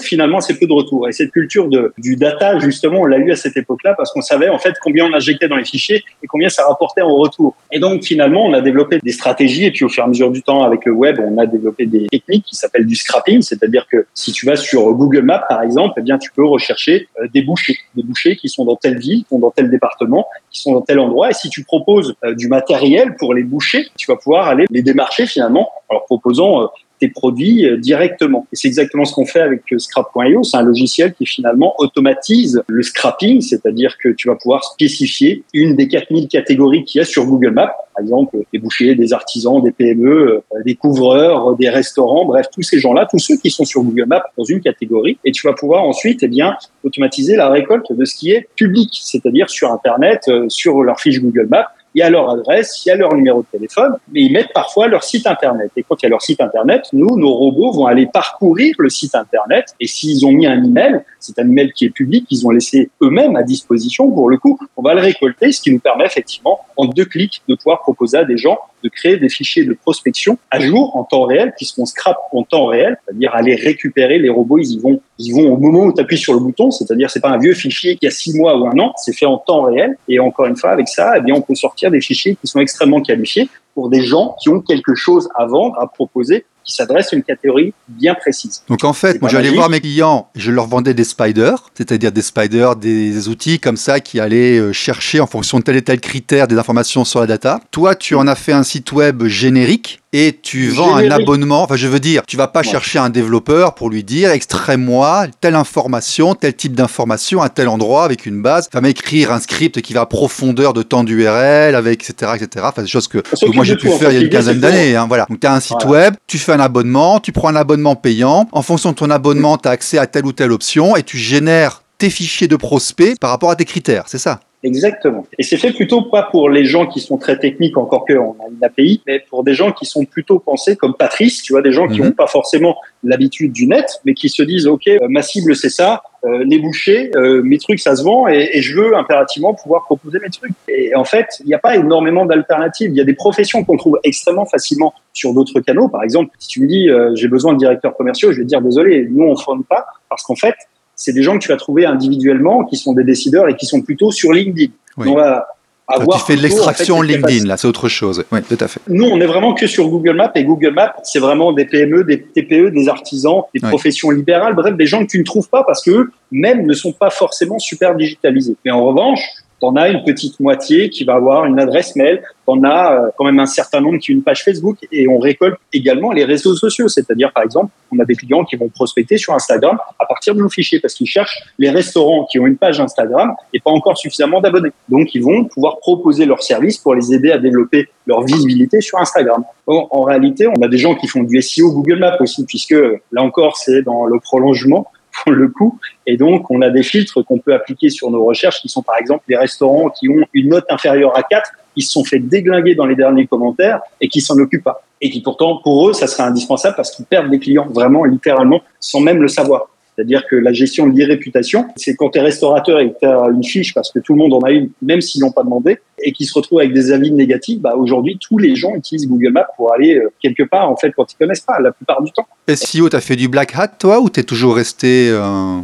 finalement 0.01 0.39
assez 0.39 0.59
peu 0.59 0.67
de 0.67 0.73
retours. 0.73 1.09
Et 1.09 1.13
cette 1.13 1.31
culture 1.31 1.69
du 1.99 2.17
data, 2.17 2.59
justement, 2.59 3.01
on 3.01 3.07
l'a 3.07 3.19
eu 3.19 3.33
à 3.33 3.37
cette 3.37 3.57
époque-là 3.57 3.95
parce 3.95 4.13
qu'on 4.13 4.21
savait 4.21 4.49
en 4.49 4.59
fait 4.59 4.75
combien 4.83 5.07
on 5.07 5.15
injectait 5.15 5.49
dans 5.49 5.57
les 5.57 5.65
fichiers 5.65 6.05
et 6.23 6.27
combien 6.27 6.49
ça 6.49 6.67
rapportait 6.67 7.03
en 7.03 7.15
retour. 7.15 7.57
Et 7.73 7.79
donc 7.79 8.05
finalement, 8.05 8.45
on 8.45 8.53
a 8.53 8.61
développé 8.61 8.99
des 9.03 9.13
stratégies 9.13 9.65
et 9.65 9.71
puis 9.71 9.85
au 9.85 9.89
fur 9.89 10.03
et 10.03 10.07
à 10.07 10.09
mesure 10.09 10.31
du 10.31 10.43
temps 10.43 10.63
avec 10.63 10.85
le 10.85 10.93
web, 10.93 11.21
on 11.21 11.39
a 11.39 11.47
développé 11.47 11.87
des 11.87 12.07
techniques 12.09 12.45
qui 12.45 12.57
s'appellent 12.57 12.87
du 12.87 12.97
scrapping, 12.97 13.43
c'est-à-dire 13.43 13.87
que 13.91 14.07
si 14.15 14.33
tu 14.33 14.47
vas 14.47 14.57
sur 14.57 14.93
Google 14.93 15.23
Maps 15.23 15.45
par 15.49 15.63
exemple, 15.63 15.95
eh 15.99 16.03
bien 16.03 16.19
tu 16.19 16.31
peux 16.33 16.47
rechercher 16.47 17.09
euh, 17.21 17.27
des 17.33 17.43
bouchers, 17.43 17.79
des 17.95 18.03
bouchers 18.03 18.37
qui 18.37 18.49
sont 18.49 18.65
dans 18.65 18.77
telle 18.77 18.99
ville, 18.99 19.23
qui 19.23 19.29
sont 19.31 19.39
dans 19.39 19.51
tel 19.51 19.71
département, 19.71 20.27
qui 20.51 20.61
sont 20.61 20.73
dans 20.73 20.83
tel 20.83 20.99
endroit. 20.99 21.31
Et 21.31 21.35
si 21.35 21.49
tu 21.49 21.65
proposes 21.65 22.15
euh, 22.25 22.35
du 22.35 22.49
matériel 22.49 23.17
pour 23.17 23.35
les 23.35 23.43
boucher, 23.43 23.87
tu 23.97 24.11
vas 24.11 24.17
pouvoir 24.17 24.49
aller 24.49 24.67
les 24.71 24.83
démarcher 24.83 25.27
finalement 25.27 25.71
en 25.89 25.95
leur 25.95 26.05
proposant 26.05 26.63
euh, 26.63 26.67
tes 27.01 27.09
produits 27.09 27.67
euh, 27.67 27.77
directement. 27.77 28.47
Et 28.53 28.57
c'est 28.57 28.69
exactement 28.69 29.05
ce 29.05 29.15
qu'on 29.15 29.25
fait 29.25 29.41
avec 29.41 29.63
euh, 29.73 29.79
Scrap.io. 29.79 30.45
C'est 30.45 30.57
un 30.57 30.63
logiciel 30.63 31.15
qui 31.15 31.27
finalement 31.27 31.75
automatise 31.79 32.63
le 32.69 32.83
scrapping, 32.83 33.41
c'est-à-dire 33.41 33.97
que 33.99 34.11
tu 34.11 34.29
vas 34.29 34.37
pouvoir 34.37 34.63
spécifier 34.63 35.43
une 35.53 35.75
des 35.75 35.89
4000 35.89 36.29
catégories 36.29 36.85
qu'il 36.85 37.01
y 37.01 37.03
a 37.03 37.05
sur 37.05 37.25
Google 37.25 37.53
Maps. 37.53 37.75
Par 37.95 38.03
exemple, 38.03 38.37
des 38.53 38.59
bouchers, 38.59 38.95
des 38.95 39.13
artisans, 39.13 39.63
des 39.63 39.73
PME, 39.73 40.11
euh, 40.11 40.41
des 40.65 40.75
couvreurs, 40.75 41.57
des 41.57 41.71
restaurants, 41.71 42.27
bref, 42.27 42.47
tous 42.53 42.63
ces 42.63 42.79
gens-là, 42.79 43.09
tous 43.11 43.19
ceux 43.19 43.37
qui 43.37 43.51
sont 43.51 43.65
sur 43.65 43.83
Google 43.83 44.07
Maps 44.07 44.25
dans 44.37 44.45
une 44.45 44.61
catégorie. 44.61 45.19
Et 45.25 45.33
tu 45.33 45.47
vas 45.47 45.55
pouvoir 45.55 45.83
ensuite, 45.85 46.23
eh 46.23 46.29
bien, 46.29 46.57
automatiser 46.85 47.37
la 47.37 47.49
récolte 47.49 47.93
de 47.93 48.05
ce 48.05 48.15
qui 48.15 48.31
est 48.31 48.49
public, 48.57 48.91
c'est-à-dire 49.03 49.49
sur 49.49 49.73
Internet, 49.73 50.31
sur 50.49 50.83
leur 50.83 51.01
fiche 51.01 51.21
Google 51.21 51.49
Maps 51.51 51.69
il 51.95 52.01
y 52.01 52.03
a 52.03 52.11
leur 52.11 52.31
adresse, 52.31 52.83
il 52.85 52.89
y 52.89 52.93
a 52.93 52.97
leur 52.97 53.15
numéro 53.15 53.41
de 53.43 53.47
téléphone, 53.59 53.97
mais 54.13 54.23
ils 54.23 54.33
mettent 54.33 54.53
parfois 54.55 54.87
leur 54.87 55.03
site 55.03 55.27
internet. 55.27 55.71
Et 55.77 55.83
quand 55.83 55.97
il 56.03 56.05
y 56.05 56.07
a 56.07 56.11
leur 56.11 56.23
site 56.23 56.41
internet, 56.41 56.87
nous, 56.93 57.17
nos 57.17 57.35
robots 57.35 57.73
vont 57.73 57.87
aller 57.87 58.07
parcourir 58.07 58.75
le 58.79 58.89
site 58.89 59.15
internet. 59.15 59.75
Et 59.81 59.87
s'ils 59.87 60.25
ont 60.25 60.33
mis 60.33 60.47
un 60.47 60.63
email, 60.63 61.01
c'est 61.19 61.39
un 61.39 61.49
email 61.49 61.73
qui 61.73 61.87
est 61.87 61.91
public, 61.91 62.27
qu'ils 62.27 62.47
ont 62.47 62.51
laissé 62.51 62.91
eux-mêmes 63.03 63.37
à 63.37 63.43
disposition 63.43 64.11
pour 64.11 64.31
le 64.31 64.39
coup, 64.39 64.59
on 64.77 64.83
va 64.83 64.95
le 64.95 65.01
récolter, 65.01 65.53
ce 65.53 65.61
qui 65.61 65.73
nous 65.73 65.79
permet 65.79 66.05
effectivement 66.05 66.61
en 66.81 66.87
deux 66.87 67.05
clics 67.05 67.43
de 67.49 67.55
pouvoir 67.55 67.81
proposer 67.81 68.19
à 68.19 68.25
des 68.25 68.37
gens 68.37 68.59
de 68.83 68.89
créer 68.89 69.17
des 69.17 69.29
fichiers 69.29 69.65
de 69.65 69.75
prospection 69.75 70.39
à 70.51 70.61
jour 70.61 70.97
en 70.97 71.05
temps 71.05 71.25
réel 71.25 71.53
qui 71.59 71.65
seront 71.65 71.85
en 72.33 72.43
temps 72.43 72.67
réel, 72.67 72.99
c'est-à-dire 73.05 73.35
aller 73.35 73.55
récupérer 73.55 74.19
les 74.19 74.29
robots, 74.29 74.59
ils 74.59 74.73
y 74.73 74.79
vont, 74.79 75.01
ils 75.19 75.33
vont 75.35 75.53
au 75.53 75.57
moment 75.57 75.85
où 75.85 75.93
tu 75.93 76.01
appuies 76.01 76.19
sur 76.19 76.33
le 76.33 76.41
bouton, 76.41 76.71
c'est-à-dire 76.71 77.11
c'est 77.11 77.21
pas 77.21 77.31
un 77.31 77.39
vieux 77.39 77.55
fichier 77.55 77.97
qui 77.97 78.07
a 78.07 78.11
six 78.11 78.37
mois 78.37 78.57
ou 78.59 78.67
un 78.67 78.79
an, 78.79 78.93
c'est 78.97 79.15
fait 79.15 79.27
en 79.27 79.39
temps 79.39 79.63
réel. 79.63 79.97
Et 80.09 80.19
encore 80.19 80.47
une 80.47 80.57
fois, 80.57 80.71
avec 80.71 80.89
ça, 80.89 81.15
eh 81.17 81.21
bien, 81.21 81.35
on 81.35 81.43
peut 81.43 81.55
sortir 81.55 81.91
des 81.91 82.01
fichiers 82.01 82.37
qui 82.41 82.47
sont 82.47 82.61
extrêmement 82.61 83.01
qualifiés 83.01 83.49
pour 83.75 83.89
des 83.89 84.03
gens 84.03 84.37
qui 84.41 84.49
ont 84.49 84.61
quelque 84.61 84.95
chose 84.95 85.29
à 85.37 85.47
vendre, 85.47 85.79
à 85.79 85.87
proposer 85.87 86.45
qui 86.65 86.75
s'adresse 86.75 87.13
à 87.13 87.17
une 87.17 87.23
catégorie 87.23 87.73
bien 87.89 88.15
précise. 88.15 88.63
Donc 88.69 88.85
en 88.85 88.93
fait, 88.93 89.21
moi 89.21 89.31
j'allais 89.31 89.51
voir 89.51 89.69
mes 89.69 89.81
clients, 89.81 90.29
je 90.35 90.51
leur 90.51 90.67
vendais 90.67 90.95
des 90.95 91.05
spiders, 91.05 91.71
c'est-à-dire 91.75 92.13
des 92.13 92.23
spiders, 92.23 92.77
des 92.77 93.29
outils 93.29 93.59
comme 93.59 93.77
ça 93.77 94.01
qui 94.01 94.21
allaient 94.21 94.59
euh, 94.59 94.73
chercher 94.73 95.21
en 95.21 95.27
fonction 95.27 95.59
de 95.59 95.65
tel 95.65 95.77
et 95.77 95.83
tel 95.83 96.01
critère 96.01 96.49
des 96.49 96.59
informations 96.59 97.05
sur 97.05 97.21
la 97.21 97.27
data. 97.27 97.61
Toi, 97.71 97.95
tu 97.95 98.15
en 98.15 98.27
as 98.27 98.35
fait 98.35 98.53
un 98.53 98.63
site 98.63 98.93
web 98.93 99.25
générique 99.25 100.00
et 100.13 100.39
tu 100.43 100.69
vends 100.69 100.97
un 100.97 101.11
abonnement. 101.11 101.63
Enfin, 101.63 101.77
je 101.77 101.87
veux 101.87 102.01
dire, 102.01 102.23
tu 102.27 102.37
vas 102.37 102.49
pas 102.49 102.63
chercher 102.63 102.99
un 102.99 103.11
développeur 103.11 103.75
pour 103.75 103.91
lui 103.91 104.03
dire 104.03 104.31
extrais-moi 104.31 105.27
telle 105.41 105.55
information, 105.55 106.35
tel 106.35 106.55
type 106.55 106.75
d'information 106.75 107.41
à 107.43 107.49
tel 107.49 107.69
endroit 107.69 108.05
avec 108.05 108.27
une 108.27 108.43
base. 108.43 108.69
Va 108.73 108.81
m'écrire 108.81 109.33
un 109.33 109.41
script 109.41 109.81
qui 109.81 109.93
va 109.93 110.03
à 110.03 110.07
profondeur 110.07 110.73
de 110.73 110.83
temps 110.83 111.05
d'URL 111.05 111.75
avec 111.75 112.09
etc 112.09 112.33
etc. 112.35 112.65
Enfin, 112.69 112.83
des 112.83 112.89
choses 112.89 113.09
que, 113.09 113.23
moi 113.55 113.65
j'ai 113.65 113.77
pu 113.77 113.89
faire 113.91 114.11
il 114.11 114.15
y 114.15 114.19
a 114.19 114.23
une 114.23 114.31
quinzaine 114.31 114.61
d'années. 114.61 114.97
Hein, 114.97 115.07
voilà. 115.07 115.27
Donc 115.29 115.41
tu 115.41 115.47
as 115.47 115.55
un 115.55 115.61
site 115.61 115.85
web, 115.85 116.15
tu 116.27 116.39
fais 116.39 116.53
un 116.53 116.61
abonnement, 116.61 117.21
tu 117.21 117.33
prends 117.33 117.49
un 117.49 117.57
abonnement 117.57 117.97
payant. 117.97 118.49
En 118.53 118.63
fonction 118.63 118.91
de 118.91 118.97
ton 118.97 119.11
abonnement, 119.11 119.59
tu 119.59 119.69
as 119.69 119.73
accès 119.73 119.99
à 119.99 120.07
telle 120.07 120.27
ou 120.27 120.33
telle 120.33 120.53
option 120.53 120.97
et 120.97 121.03
tu 121.03 121.19
génères 121.19 121.83
tes 121.99 122.11
fichiers 122.11 122.49
de 122.49 122.57
prospects 122.57 123.19
par 123.21 123.31
rapport 123.31 123.51
à 123.51 123.57
tes 123.57 123.65
critères. 123.65 124.05
C'est 124.07 124.19
ça? 124.19 124.41
Exactement. 124.63 125.27
Et 125.39 125.43
c'est 125.43 125.57
fait 125.57 125.73
plutôt 125.73 126.03
pas 126.03 126.25
pour 126.25 126.51
les 126.51 126.67
gens 126.67 126.87
qui 126.87 127.01
sont 127.01 127.17
très 127.17 127.39
techniques, 127.39 127.79
encore 127.79 128.05
qu'on 128.05 128.33
a 128.33 128.49
une 128.51 128.63
API, 128.63 129.01
mais 129.07 129.21
pour 129.31 129.43
des 129.43 129.55
gens 129.55 129.73
qui 129.73 129.87
sont 129.87 130.05
plutôt 130.05 130.39
pensés 130.39 130.77
comme 130.77 130.95
Patrice, 130.95 131.43
tu 131.43 131.55
vois, 131.55 131.63
des 131.63 131.73
gens 131.73 131.89
qui 131.89 132.01
n'ont 132.01 132.07
mhm. 132.07 132.15
pas 132.15 132.27
forcément 132.27 132.77
l'habitude 133.03 133.53
du 133.53 133.67
net, 133.67 134.01
mais 134.05 134.13
qui 134.13 134.29
se 134.29 134.43
disent, 134.43 134.67
OK, 134.67 134.87
euh, 134.87 134.99
ma 135.09 135.23
cible, 135.23 135.57
c'est 135.57 135.71
ça, 135.71 136.03
euh, 136.27 136.45
les 136.45 136.59
bouchers, 136.59 137.11
euh, 137.17 137.43
mes 137.43 137.57
trucs, 137.57 137.81
ça 137.81 137.97
se 137.97 138.03
vend, 138.03 138.29
et, 138.29 138.51
et, 138.53 138.61
je 138.61 138.77
veux 138.77 138.95
impérativement 138.95 139.55
pouvoir 139.55 139.85
proposer 139.85 140.19
mes 140.23 140.29
trucs. 140.29 140.53
Et 140.69 140.95
en 140.95 141.05
fait, 141.05 141.27
il 141.41 141.47
n'y 141.47 141.55
a 141.55 141.59
pas 141.59 141.77
énormément 141.77 142.27
d'alternatives. 142.27 142.91
Il 142.91 142.97
y 142.97 143.01
a 143.01 143.05
des 143.05 143.15
professions 143.15 143.65
qu'on 143.65 143.79
trouve 143.79 143.99
extrêmement 144.05 144.45
facilement 144.45 144.93
sur 145.15 145.33
d'autres 145.33 145.61
canaux. 145.61 145.89
Par 145.89 146.03
exemple, 146.03 146.31
si 146.39 146.49
tu 146.49 146.61
me 146.61 146.67
dis, 146.67 146.91
j'ai 147.15 147.29
besoin 147.29 147.55
de 147.55 147.59
directeurs 147.59 147.97
commerciaux, 147.97 148.33
je 148.33 148.39
vais 148.39 148.43
te 148.43 148.49
dire, 148.49 148.61
désolé, 148.61 149.09
nous, 149.11 149.25
on 149.25 149.57
ne 149.57 149.63
pas, 149.63 149.87
parce 150.11 150.23
qu'en 150.23 150.37
fait, 150.37 150.55
c'est 151.01 151.15
des 151.15 151.23
gens 151.23 151.39
que 151.39 151.43
tu 151.43 151.49
vas 151.49 151.57
trouver 151.57 151.87
individuellement, 151.87 152.63
qui 152.65 152.77
sont 152.77 152.93
des 152.93 153.05
décideurs 153.05 153.49
et 153.49 153.57
qui 153.57 153.65
sont 153.65 153.81
plutôt 153.81 154.11
sur 154.11 154.33
LinkedIn. 154.33 154.71
On 154.99 155.15
va 155.15 155.47
avoir 155.89 156.19
tu 156.19 156.27
fais 156.27 156.37
de 156.37 156.43
l'extraction 156.43 157.01
LinkedIn, 157.01 157.47
là, 157.47 157.57
c'est 157.57 157.67
autre 157.67 157.89
chose. 157.89 158.23
Oui, 158.31 158.41
tout 158.43 158.59
à 158.61 158.69
fait. 158.69 158.81
Nous, 158.87 159.07
on 159.07 159.19
est 159.19 159.27
vraiment 159.27 159.55
que 159.55 159.67
sur 159.67 159.89
Google 159.89 160.17
Maps 160.17 160.31
et 160.35 160.45
Google 160.45 160.75
Maps, 160.75 160.95
c'est 161.03 161.19
vraiment 161.19 161.53
des 161.55 161.65
PME, 161.65 162.05
des 162.05 162.21
TPE, 162.21 162.71
des 162.71 162.89
artisans, 162.91 163.45
des 163.55 163.61
professions 163.61 164.11
libérales, 164.11 164.55
bref, 164.55 164.77
des 164.77 164.87
gens 164.87 165.01
que 165.01 165.11
tu 165.11 165.19
ne 165.19 165.25
trouves 165.25 165.49
pas 165.49 165.65
parce 165.65 165.83
que 165.83 166.11
même 166.31 166.67
ne 166.67 166.75
sont 166.75 166.93
pas 166.93 167.09
forcément 167.09 167.59
super 167.59 167.97
digitalisés. 167.97 168.57
Mais 168.67 168.71
en 168.71 168.85
revanche, 168.85 169.23
T'en 169.61 169.77
as 169.77 169.91
une 169.91 170.03
petite 170.05 170.41
moitié 170.41 170.89
qui 170.89 171.05
va 171.05 171.15
avoir 171.15 171.45
une 171.45 171.61
adresse 171.61 171.95
mail. 171.95 172.23
T'en 172.47 172.65
as 172.65 172.93
euh, 172.93 173.11
quand 173.17 173.27
même 173.27 173.39
un 173.39 173.47
certain 173.47 173.81
nombre 173.81 173.99
qui 173.99 174.13
ont 174.13 174.15
une 174.15 174.23
page 174.23 174.43
Facebook 174.43 174.79
et 174.91 175.07
on 175.07 175.19
récolte 175.19 175.57
également 175.73 176.13
les 176.13 176.25
réseaux 176.25 176.55
sociaux. 176.55 176.89
C'est-à-dire, 176.89 177.31
par 177.33 177.45
exemple, 177.45 177.71
on 177.93 177.99
a 177.99 178.07
des 178.07 178.15
clients 178.15 178.45
qui 178.45 178.57
vont 178.57 178.69
prospecter 178.69 179.19
sur 179.19 179.35
Instagram 179.35 179.79
à 179.99 180.07
partir 180.07 180.35
de 180.35 180.41
nos 180.41 180.49
fichiers 180.49 180.81
parce 180.81 180.95
qu'ils 180.95 181.07
cherchent 181.07 181.43
les 181.59 181.69
restaurants 181.69 182.27
qui 182.31 182.41
ont 182.41 182.47
une 182.47 182.57
page 182.57 182.81
Instagram 182.81 183.35
et 183.53 183.61
pas 183.61 183.71
encore 183.71 183.99
suffisamment 183.99 184.41
d'abonnés. 184.41 184.71
Donc, 184.89 185.15
ils 185.15 185.23
vont 185.23 185.45
pouvoir 185.45 185.79
proposer 185.79 186.25
leurs 186.25 186.43
services 186.43 186.79
pour 186.79 186.95
les 186.95 187.13
aider 187.13 187.31
à 187.31 187.39
développer 187.39 187.89
leur 188.07 188.23
visibilité 188.23 188.81
sur 188.81 188.99
Instagram. 188.99 189.45
en 189.67 190.03
réalité, 190.03 190.47
on 190.47 190.63
a 190.63 190.69
des 190.69 190.79
gens 190.79 190.95
qui 190.95 191.07
font 191.07 191.23
du 191.23 191.41
SEO 191.43 191.73
Google 191.73 191.99
Maps 191.99 192.17
aussi, 192.21 192.47
puisque 192.47 192.75
là 193.13 193.23
encore, 193.23 193.59
c'est 193.59 193.83
dans 193.83 194.07
le 194.07 194.19
prolongement 194.21 194.91
le 195.27 195.49
coup. 195.49 195.79
Et 196.07 196.17
donc, 196.17 196.51
on 196.51 196.63
a 196.63 196.71
des 196.71 196.83
filtres 196.83 197.25
qu'on 197.25 197.39
peut 197.39 197.55
appliquer 197.55 197.91
sur 197.91 198.11
nos 198.11 198.25
recherches 198.25 198.61
qui 198.61 198.69
sont 198.69 198.83
par 198.83 198.97
exemple 198.97 199.25
les 199.29 199.37
restaurants 199.37 199.91
qui 199.91 200.09
ont 200.09 200.25
une 200.33 200.51
note 200.51 200.65
inférieure 200.71 201.17
à 201.17 201.23
4, 201.23 201.51
qui 201.75 201.83
se 201.83 201.93
sont 201.93 202.05
fait 202.05 202.19
déglinguer 202.19 202.75
dans 202.75 202.87
les 202.87 202.97
derniers 202.97 203.27
commentaires 203.27 203.81
et 204.01 204.09
qui 204.09 204.21
s'en 204.21 204.39
occupent 204.39 204.65
pas. 204.65 204.83
Et 205.01 205.11
qui 205.11 205.21
pourtant, 205.21 205.61
pour 205.63 205.89
eux, 205.89 205.93
ça 205.93 206.07
serait 206.07 206.25
indispensable 206.25 206.77
parce 206.77 206.91
qu'ils 206.91 207.05
perdent 207.05 207.31
des 207.31 207.39
clients 207.39 207.69
vraiment 207.69 208.05
littéralement 208.05 208.63
sans 208.79 209.01
même 209.01 209.21
le 209.21 209.29
savoir. 209.29 209.69
C'est-à-dire 210.01 210.27
que 210.27 210.35
la 210.35 210.55
gestion 210.55 210.87
de 210.87 210.97
l'irréputation, 210.97 211.67
c'est 211.77 211.95
quand 211.95 212.09
tu 212.09 212.19
es 212.19 212.23
restaurateur 212.23 212.81
et 212.81 212.91
que 212.91 212.99
tu 213.01 213.07
as 213.07 213.29
une 213.35 213.45
fiche, 213.45 213.75
parce 213.75 213.93
que 213.93 213.99
tout 213.99 214.15
le 214.15 214.19
monde 214.19 214.33
en 214.33 214.39
a 214.39 214.51
une, 214.51 214.71
même 214.81 215.03
s'ils 215.03 215.21
n'ont 215.21 215.31
pas 215.31 215.43
demandé, 215.43 215.79
et 216.03 216.13
qui 216.13 216.25
se 216.25 216.33
retrouvent 216.33 216.61
avec 216.61 216.73
des 216.73 216.91
avis 216.91 217.13
négatifs, 217.13 217.61
bah 217.61 217.75
aujourd'hui, 217.77 218.19
tous 218.19 218.39
les 218.39 218.57
gens 218.57 218.75
utilisent 218.75 219.07
Google 219.07 219.33
Maps 219.33 219.49
pour 219.59 219.75
aller 219.75 219.97
euh, 219.97 220.11
quelque 220.23 220.43
part, 220.45 220.71
en 220.71 220.77
fait, 220.77 220.93
quand 220.97 221.13
ils 221.13 221.17
connaissent 221.17 221.43
pas, 221.43 221.61
la 221.61 221.73
plupart 221.73 222.03
du 222.03 222.11
temps. 222.13 222.27
SEO, 222.49 222.89
tu 222.89 222.97
as 222.97 223.03
fait 223.03 223.17
du 223.17 223.29
black 223.29 223.55
hat, 223.55 223.69
toi, 223.69 224.01
ou 224.01 224.09
tu 224.09 224.21
es 224.21 224.23
toujours 224.23 224.57
resté... 224.57 225.11
Euh, 225.11 225.59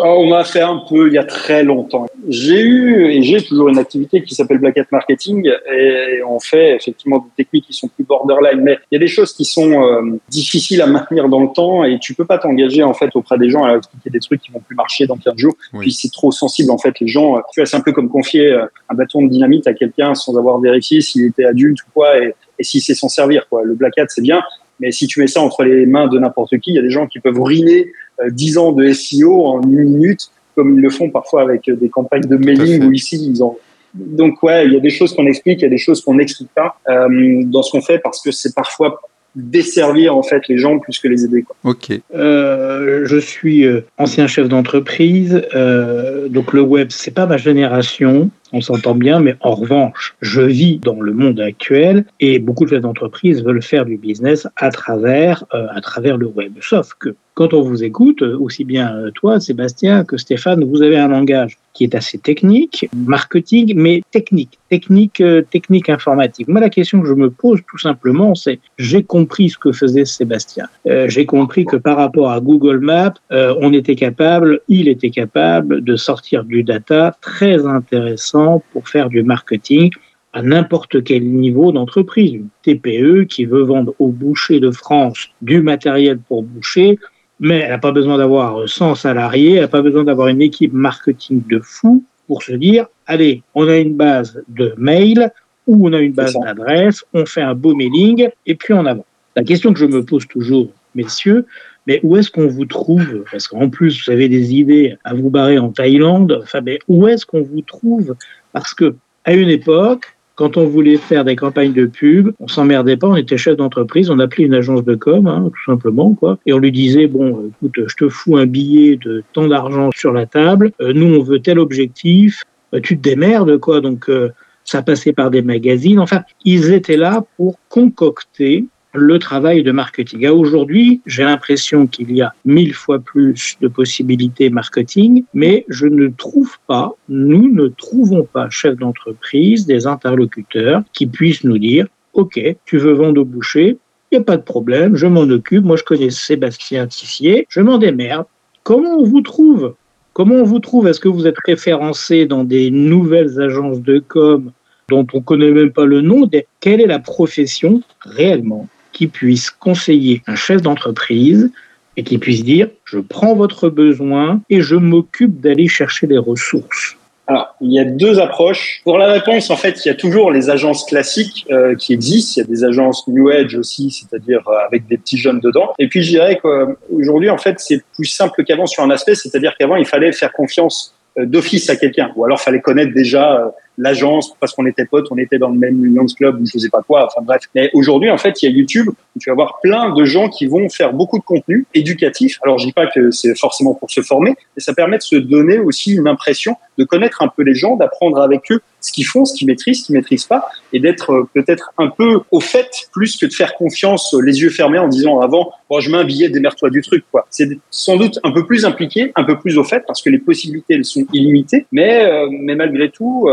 on 0.00 0.26
m'a 0.26 0.44
fait 0.44 0.60
un 0.60 0.82
peu 0.88 1.08
il 1.08 1.14
y 1.14 1.18
a 1.18 1.24
très 1.24 1.64
longtemps. 1.64 2.06
J'ai 2.28 2.60
eu 2.60 3.06
et 3.06 3.22
j'ai 3.22 3.42
toujours 3.42 3.68
une 3.68 3.78
activité 3.78 4.22
qui 4.22 4.34
s'appelle 4.34 4.58
Black 4.58 4.78
Hat 4.78 4.86
Marketing 4.90 5.50
et 5.72 6.22
on 6.26 6.40
fait 6.40 6.76
effectivement 6.76 7.18
des 7.18 7.44
techniques 7.44 7.66
qui 7.66 7.72
sont 7.72 7.88
plus 7.88 8.04
borderline, 8.04 8.60
mais 8.60 8.78
il 8.90 8.94
y 8.94 8.96
a 8.96 9.00
des 9.00 9.08
choses 9.08 9.32
qui 9.32 9.44
sont 9.44 9.82
euh, 9.82 10.18
difficiles 10.28 10.82
à 10.82 10.86
maintenir 10.86 11.28
dans 11.28 11.40
le 11.40 11.48
temps 11.54 11.84
et 11.84 11.98
tu 11.98 12.14
peux 12.14 12.24
pas 12.24 12.38
t'engager 12.38 12.82
en 12.82 12.94
fait 12.94 13.14
auprès 13.14 13.38
des 13.38 13.50
gens 13.50 13.64
à 13.64 13.76
expliquer 13.76 14.10
des 14.10 14.20
trucs 14.20 14.42
qui 14.42 14.52
vont 14.52 14.60
plus 14.60 14.76
marcher 14.76 15.06
dans 15.06 15.16
15 15.16 15.34
jours. 15.36 15.54
Puis 15.78 15.92
c'est 15.92 16.12
trop 16.12 16.32
sensible 16.32 16.70
en 16.70 16.78
fait 16.78 16.98
les 17.00 17.08
gens. 17.08 17.36
Euh, 17.36 17.40
tu 17.52 17.60
vois, 17.60 17.66
c'est 17.66 17.76
un 17.76 17.80
peu 17.80 17.92
comme 17.92 18.08
confier 18.08 18.52
euh, 18.52 18.66
un 18.88 18.94
bâton 18.94 19.22
de 19.22 19.28
dynamite 19.28 19.66
à 19.66 19.74
quelqu'un 19.74 20.14
sans 20.14 20.36
avoir 20.36 20.60
vérifié 20.60 21.00
s'il 21.00 21.26
était 21.26 21.44
adulte 21.44 21.78
ou 21.82 21.90
quoi 21.94 22.18
et, 22.18 22.34
et 22.58 22.64
si 22.64 22.80
c'est 22.80 22.94
s'en 22.94 23.08
servir 23.08 23.48
quoi. 23.48 23.62
Le 23.64 23.74
Black 23.74 23.98
Hat 23.98 24.06
c'est 24.08 24.22
bien, 24.22 24.42
mais 24.80 24.90
si 24.90 25.06
tu 25.06 25.20
mets 25.20 25.26
ça 25.26 25.40
entre 25.40 25.64
les 25.64 25.86
mains 25.86 26.08
de 26.08 26.18
n'importe 26.18 26.58
qui, 26.58 26.70
il 26.70 26.74
y 26.74 26.78
a 26.78 26.82
des 26.82 26.90
gens 26.90 27.06
qui 27.06 27.20
peuvent 27.20 27.40
ruiner 27.40 27.92
10 28.26 28.58
ans 28.58 28.72
de 28.72 28.92
SEO 28.92 29.46
en 29.46 29.62
une 29.62 29.84
minute, 29.84 30.30
comme 30.54 30.76
ils 30.76 30.82
le 30.82 30.90
font 30.90 31.10
parfois 31.10 31.42
avec 31.42 31.68
des 31.68 31.88
campagnes 31.88 32.24
de 32.24 32.36
mailing 32.36 32.84
où 32.84 32.92
ici 32.92 33.16
ils 33.16 33.42
ont. 33.42 33.56
Donc 33.94 34.42
ouais, 34.42 34.66
il 34.66 34.72
y 34.72 34.76
a 34.76 34.80
des 34.80 34.90
choses 34.90 35.14
qu'on 35.14 35.26
explique, 35.26 35.60
il 35.60 35.64
y 35.64 35.66
a 35.66 35.70
des 35.70 35.78
choses 35.78 36.02
qu'on 36.02 36.14
n'explique 36.14 36.50
pas 36.54 36.76
euh, 36.88 37.42
dans 37.44 37.62
ce 37.62 37.72
qu'on 37.72 37.82
fait 37.82 37.98
parce 37.98 38.22
que 38.22 38.30
c'est 38.30 38.54
parfois 38.54 39.00
desservir 39.34 40.16
en 40.16 40.22
fait 40.22 40.46
les 40.48 40.58
gens 40.58 40.78
plus 40.78 40.98
que 40.98 41.08
les 41.08 41.24
aider. 41.24 41.42
Quoi. 41.42 41.56
Ok. 41.64 41.92
Euh, 42.14 43.02
je 43.04 43.16
suis 43.16 43.64
euh, 43.64 43.84
ancien 43.98 44.26
chef 44.26 44.48
d'entreprise, 44.48 45.42
euh, 45.54 46.28
donc 46.28 46.52
le 46.52 46.60
web 46.60 46.88
c'est 46.90 47.12
pas 47.12 47.26
ma 47.26 47.36
génération. 47.36 48.30
On 48.52 48.60
s'entend 48.60 48.94
bien, 48.94 49.20
mais 49.20 49.36
en 49.40 49.54
revanche, 49.54 50.14
je 50.20 50.42
vis 50.42 50.78
dans 50.78 51.00
le 51.00 51.12
monde 51.12 51.40
actuel 51.40 52.04
et 52.20 52.38
beaucoup 52.38 52.64
de 52.64 52.70
chefs 52.70 52.82
d'entreprise 52.82 53.42
veulent 53.42 53.62
faire 53.62 53.84
du 53.84 53.96
business 53.96 54.46
à 54.56 54.70
travers, 54.70 55.44
euh, 55.54 55.66
à 55.70 55.80
travers 55.80 56.16
le 56.16 56.26
web. 56.26 56.52
Sauf 56.60 56.90
que 56.98 57.14
quand 57.34 57.54
on 57.54 57.62
vous 57.62 57.82
écoute, 57.82 58.20
euh, 58.22 58.38
aussi 58.38 58.64
bien 58.64 58.94
euh, 58.94 59.10
toi, 59.10 59.40
Sébastien, 59.40 60.04
que 60.04 60.18
Stéphane, 60.18 60.64
vous 60.64 60.82
avez 60.82 60.98
un 60.98 61.08
langage 61.08 61.56
qui 61.72 61.84
est 61.84 61.94
assez 61.94 62.18
technique, 62.18 62.86
marketing, 62.94 63.72
mais 63.74 64.02
technique, 64.10 64.58
technique, 64.68 65.22
technique 65.50 65.88
informatique. 65.88 66.46
Moi, 66.46 66.60
la 66.60 66.68
question 66.68 67.00
que 67.00 67.08
je 67.08 67.14
me 67.14 67.30
pose 67.30 67.60
tout 67.66 67.78
simplement, 67.78 68.34
c'est 68.34 68.60
j'ai 68.76 69.02
compris 69.02 69.48
ce 69.48 69.56
que 69.56 69.72
faisait 69.72 70.04
Sébastien. 70.04 70.66
j'ai 70.84 71.24
compris 71.24 71.64
que 71.64 71.76
par 71.76 71.96
rapport 71.96 72.30
à 72.30 72.40
Google 72.40 72.80
Maps, 72.80 73.14
on 73.30 73.72
était 73.72 73.94
capable, 73.94 74.60
il 74.68 74.86
était 74.86 75.08
capable 75.08 75.82
de 75.82 75.96
sortir 75.96 76.44
du 76.44 76.62
data 76.62 77.16
très 77.22 77.66
intéressant 77.66 78.41
pour 78.72 78.88
faire 78.88 79.08
du 79.08 79.22
marketing 79.22 79.90
à 80.32 80.42
n'importe 80.42 81.04
quel 81.04 81.24
niveau 81.24 81.72
d'entreprise. 81.72 82.32
Une 82.32 82.48
TPE 82.62 83.26
qui 83.26 83.44
veut 83.44 83.62
vendre 83.62 83.94
au 83.98 84.08
boucher 84.08 84.60
de 84.60 84.70
France 84.70 85.28
du 85.42 85.60
matériel 85.60 86.18
pour 86.18 86.42
boucher, 86.42 86.98
mais 87.38 87.58
elle 87.58 87.70
n'a 87.70 87.78
pas 87.78 87.92
besoin 87.92 88.18
d'avoir 88.18 88.68
100 88.68 88.94
salariés, 88.94 89.54
elle 89.54 89.62
n'a 89.62 89.68
pas 89.68 89.82
besoin 89.82 90.04
d'avoir 90.04 90.28
une 90.28 90.42
équipe 90.42 90.72
marketing 90.72 91.42
de 91.48 91.60
fou 91.60 92.04
pour 92.26 92.42
se 92.42 92.52
dire, 92.52 92.86
allez, 93.06 93.42
on 93.54 93.68
a 93.68 93.76
une 93.76 93.94
base 93.94 94.42
de 94.48 94.74
mail 94.78 95.30
ou 95.66 95.88
on 95.88 95.92
a 95.92 95.98
une 95.98 96.12
base 96.12 96.34
d'adresse, 96.34 97.04
on 97.12 97.26
fait 97.26 97.42
un 97.42 97.54
beau 97.54 97.74
mailing 97.74 98.28
et 98.46 98.54
puis 98.54 98.72
on 98.72 98.86
avance. 98.86 99.04
La 99.36 99.44
question 99.44 99.72
que 99.72 99.78
je 99.78 99.86
me 99.86 100.04
pose 100.04 100.26
toujours, 100.28 100.70
messieurs, 100.94 101.46
mais 101.86 102.00
où 102.02 102.16
est-ce 102.16 102.30
qu'on 102.30 102.46
vous 102.46 102.66
trouve 102.66 103.24
Parce 103.30 103.48
qu'en 103.48 103.68
plus, 103.68 104.04
vous 104.04 104.12
avez 104.12 104.28
des 104.28 104.54
idées 104.54 104.96
à 105.04 105.14
vous 105.14 105.30
barrer 105.30 105.58
en 105.58 105.70
Thaïlande. 105.70 106.40
Enfin, 106.42 106.60
mais 106.60 106.78
où 106.88 107.06
est-ce 107.08 107.26
qu'on 107.26 107.42
vous 107.42 107.62
trouve? 107.62 108.14
Parce 108.52 108.74
que 108.74 108.94
à 109.24 109.34
une 109.34 109.48
époque, 109.48 110.16
quand 110.34 110.56
on 110.56 110.66
voulait 110.66 110.96
faire 110.96 111.24
des 111.24 111.36
campagnes 111.36 111.72
de 111.72 111.86
pub, 111.86 112.32
on 112.40 112.48
s'emmerdait 112.48 112.96
pas, 112.96 113.06
on 113.06 113.16
était 113.16 113.36
chef 113.36 113.56
d'entreprise, 113.56 114.10
on 114.10 114.18
appelait 114.18 114.44
une 114.44 114.54
agence 114.54 114.84
de 114.84 114.94
com, 114.94 115.26
hein, 115.26 115.50
tout 115.54 115.70
simplement, 115.70 116.14
quoi. 116.14 116.38
Et 116.46 116.52
on 116.52 116.58
lui 116.58 116.72
disait, 116.72 117.06
bon, 117.06 117.50
écoute, 117.50 117.86
je 117.86 117.96
te 117.96 118.08
fous 118.08 118.36
un 118.36 118.46
billet 118.46 118.96
de 118.96 119.22
tant 119.32 119.46
d'argent 119.46 119.90
sur 119.94 120.12
la 120.12 120.26
table, 120.26 120.72
euh, 120.80 120.92
nous 120.94 121.14
on 121.14 121.22
veut 121.22 121.40
tel 121.40 121.58
objectif, 121.58 122.44
euh, 122.74 122.80
tu 122.80 122.96
te 122.96 123.02
démerdes, 123.02 123.58
quoi. 123.58 123.80
Donc, 123.80 124.08
euh, 124.08 124.30
ça 124.64 124.82
passait 124.82 125.12
par 125.12 125.30
des 125.30 125.42
magazines. 125.42 125.98
Enfin, 125.98 126.22
ils 126.44 126.72
étaient 126.72 126.96
là 126.96 127.24
pour 127.36 127.58
concocter 127.68 128.66
le 128.94 129.18
travail 129.18 129.62
de 129.62 129.72
marketing. 129.72 130.26
aujourd'hui, 130.28 131.00
j'ai 131.06 131.24
l'impression 131.24 131.86
qu'il 131.86 132.14
y 132.14 132.20
a 132.20 132.34
mille 132.44 132.74
fois 132.74 132.98
plus 132.98 133.56
de 133.60 133.68
possibilités 133.68 134.50
marketing, 134.50 135.24
mais 135.32 135.64
je 135.68 135.86
ne 135.86 136.08
trouve 136.08 136.58
pas, 136.66 136.92
nous 137.08 137.52
ne 137.52 137.68
trouvons 137.68 138.24
pas, 138.24 138.50
chef 138.50 138.76
d'entreprise, 138.76 139.66
des 139.66 139.86
interlocuteurs 139.86 140.82
qui 140.92 141.06
puissent 141.06 141.44
nous 141.44 141.58
dire, 141.58 141.86
OK, 142.12 142.38
tu 142.66 142.78
veux 142.78 142.92
vendre 142.92 143.22
au 143.22 143.24
boucher, 143.24 143.78
il 144.10 144.18
n'y 144.18 144.22
a 144.22 144.24
pas 144.24 144.36
de 144.36 144.42
problème, 144.42 144.94
je 144.94 145.06
m'en 145.06 145.22
occupe, 145.22 145.64
moi 145.64 145.76
je 145.76 145.84
connais 145.84 146.10
Sébastien 146.10 146.86
Tissier, 146.86 147.46
je 147.48 147.60
m'en 147.60 147.78
démerde. 147.78 148.26
Comment 148.62 148.98
on 148.98 149.04
vous 149.04 149.22
trouve? 149.22 149.74
Comment 150.12 150.34
on 150.34 150.44
vous 150.44 150.58
trouve? 150.58 150.86
Est-ce 150.86 151.00
que 151.00 151.08
vous 151.08 151.26
êtes 151.26 151.38
référencé 151.46 152.26
dans 152.26 152.44
des 152.44 152.70
nouvelles 152.70 153.40
agences 153.40 153.80
de 153.80 153.98
com 153.98 154.52
dont 154.90 155.06
on 155.14 155.18
ne 155.18 155.22
connaît 155.22 155.50
même 155.50 155.72
pas 155.72 155.86
le 155.86 156.02
nom? 156.02 156.28
Quelle 156.60 156.82
est 156.82 156.86
la 156.86 156.98
profession 156.98 157.80
réellement? 158.02 158.68
Qui 158.92 159.06
puisse 159.06 159.50
conseiller 159.50 160.22
un 160.26 160.34
chef 160.34 160.62
d'entreprise 160.62 161.50
et 161.96 162.02
qui 162.02 162.18
puisse 162.18 162.44
dire 162.44 162.68
je 162.84 162.98
prends 162.98 163.34
votre 163.34 163.68
besoin 163.68 164.40
et 164.50 164.60
je 164.60 164.76
m'occupe 164.76 165.40
d'aller 165.40 165.68
chercher 165.68 166.06
les 166.06 166.18
ressources. 166.18 166.96
Alors, 167.28 167.54
il 167.60 167.72
y 167.72 167.78
a 167.78 167.84
deux 167.84 168.18
approches. 168.18 168.80
Pour 168.84 168.98
la 168.98 169.12
réponse, 169.12 169.50
en 169.50 169.56
fait, 169.56 169.84
il 169.84 169.88
y 169.88 169.90
a 169.90 169.94
toujours 169.94 170.32
les 170.32 170.50
agences 170.50 170.84
classiques 170.84 171.46
euh, 171.50 171.76
qui 171.76 171.92
existent. 171.92 172.32
Il 172.36 172.38
y 172.40 172.42
a 172.42 172.48
des 172.48 172.64
agences 172.64 173.06
New 173.06 173.28
Age 173.28 173.54
aussi, 173.54 173.90
c'est-à-dire 173.90 174.46
euh, 174.48 174.66
avec 174.66 174.88
des 174.88 174.98
petits 174.98 175.16
jeunes 175.16 175.38
dedans. 175.38 175.72
Et 175.78 175.86
puis, 175.86 176.02
je 176.02 176.10
dirais 176.10 176.38
qu'aujourd'hui, 176.42 177.30
en 177.30 177.38
fait, 177.38 177.60
c'est 177.60 177.82
plus 177.94 178.06
simple 178.06 178.42
qu'avant 178.44 178.66
sur 178.66 178.82
un 178.82 178.90
aspect, 178.90 179.14
c'est-à-dire 179.14 179.54
qu'avant, 179.58 179.76
il 179.76 179.86
fallait 179.86 180.12
faire 180.12 180.32
confiance 180.32 180.94
euh, 181.16 181.24
d'office 181.24 181.70
à 181.70 181.76
quelqu'un, 181.76 182.10
ou 182.16 182.24
alors 182.24 182.40
fallait 182.40 182.60
connaître 182.60 182.92
déjà 182.92 183.54
l'agence 183.78 184.34
parce 184.40 184.52
qu'on 184.52 184.66
était 184.66 184.84
potes, 184.84 185.06
on 185.10 185.18
était 185.18 185.38
dans 185.38 185.48
le 185.48 185.58
même 185.58 185.84
Lions 185.84 186.06
Club 186.06 186.40
ou 186.40 186.46
je 186.46 186.58
sais 186.58 186.68
pas 186.68 186.82
quoi. 186.82 187.06
Enfin 187.06 187.24
bref. 187.24 187.42
Mais 187.54 187.70
aujourd'hui, 187.74 188.10
en 188.10 188.18
fait, 188.18 188.42
il 188.42 188.50
y 188.50 188.52
a 188.52 188.56
YouTube 188.56 188.88
où 188.88 189.18
tu 189.18 189.30
vas 189.30 189.32
avoir 189.32 189.60
plein 189.60 189.94
de 189.94 190.04
gens 190.04 190.28
qui 190.28 190.46
vont 190.46 190.68
faire 190.68 190.92
beaucoup 190.92 191.18
de 191.18 191.24
contenu 191.24 191.66
éducatif. 191.74 192.38
Alors, 192.42 192.58
je 192.58 192.66
dis 192.66 192.72
pas 192.72 192.86
que 192.86 193.10
c'est 193.10 193.38
forcément 193.38 193.74
pour 193.74 193.90
se 193.90 194.02
former, 194.02 194.34
mais 194.56 194.62
ça 194.62 194.74
permet 194.74 194.98
de 194.98 195.02
se 195.02 195.16
donner 195.16 195.58
aussi 195.58 195.94
une 195.94 196.08
impression 196.08 196.56
de 196.78 196.84
connaître 196.84 197.22
un 197.22 197.28
peu 197.28 197.42
les 197.42 197.54
gens, 197.54 197.76
d'apprendre 197.76 198.18
avec 198.20 198.50
eux 198.50 198.60
ce 198.80 198.92
qu'ils 198.92 199.06
font, 199.06 199.24
ce 199.24 199.34
qu'ils 199.34 199.46
maîtrisent, 199.46 199.80
ce 199.80 199.86
qu'ils 199.86 199.94
maîtrisent 199.94 200.26
pas, 200.26 200.48
et 200.72 200.80
d'être 200.80 201.12
euh, 201.12 201.28
peut-être 201.34 201.72
un 201.78 201.88
peu 201.88 202.20
au 202.30 202.40
fait 202.40 202.68
plus 202.92 203.16
que 203.16 203.26
de 203.26 203.32
faire 203.32 203.54
confiance 203.54 204.12
euh, 204.14 204.20
les 204.20 204.40
yeux 204.40 204.50
fermés 204.50 204.78
en 204.78 204.88
disant 204.88 205.20
avant, 205.20 205.52
bon, 205.70 205.80
je 205.80 205.90
mets 205.90 205.98
un 205.98 206.04
billet, 206.04 206.28
démerde-toi 206.28 206.70
du 206.70 206.82
truc, 206.82 207.04
quoi. 207.12 207.26
C'est 207.30 207.48
sans 207.70 207.96
doute 207.96 208.18
un 208.24 208.32
peu 208.32 208.44
plus 208.44 208.64
impliqué, 208.64 209.12
un 209.14 209.24
peu 209.24 209.38
plus 209.38 209.56
au 209.56 209.64
fait, 209.64 209.84
parce 209.86 210.02
que 210.02 210.10
les 210.10 210.18
possibilités 210.18 210.74
elles 210.74 210.84
sont 210.84 211.06
illimitées, 211.12 211.66
mais 211.70 212.04
euh, 212.04 212.26
mais 212.30 212.56
malgré 212.56 212.90
tout, 212.90 213.28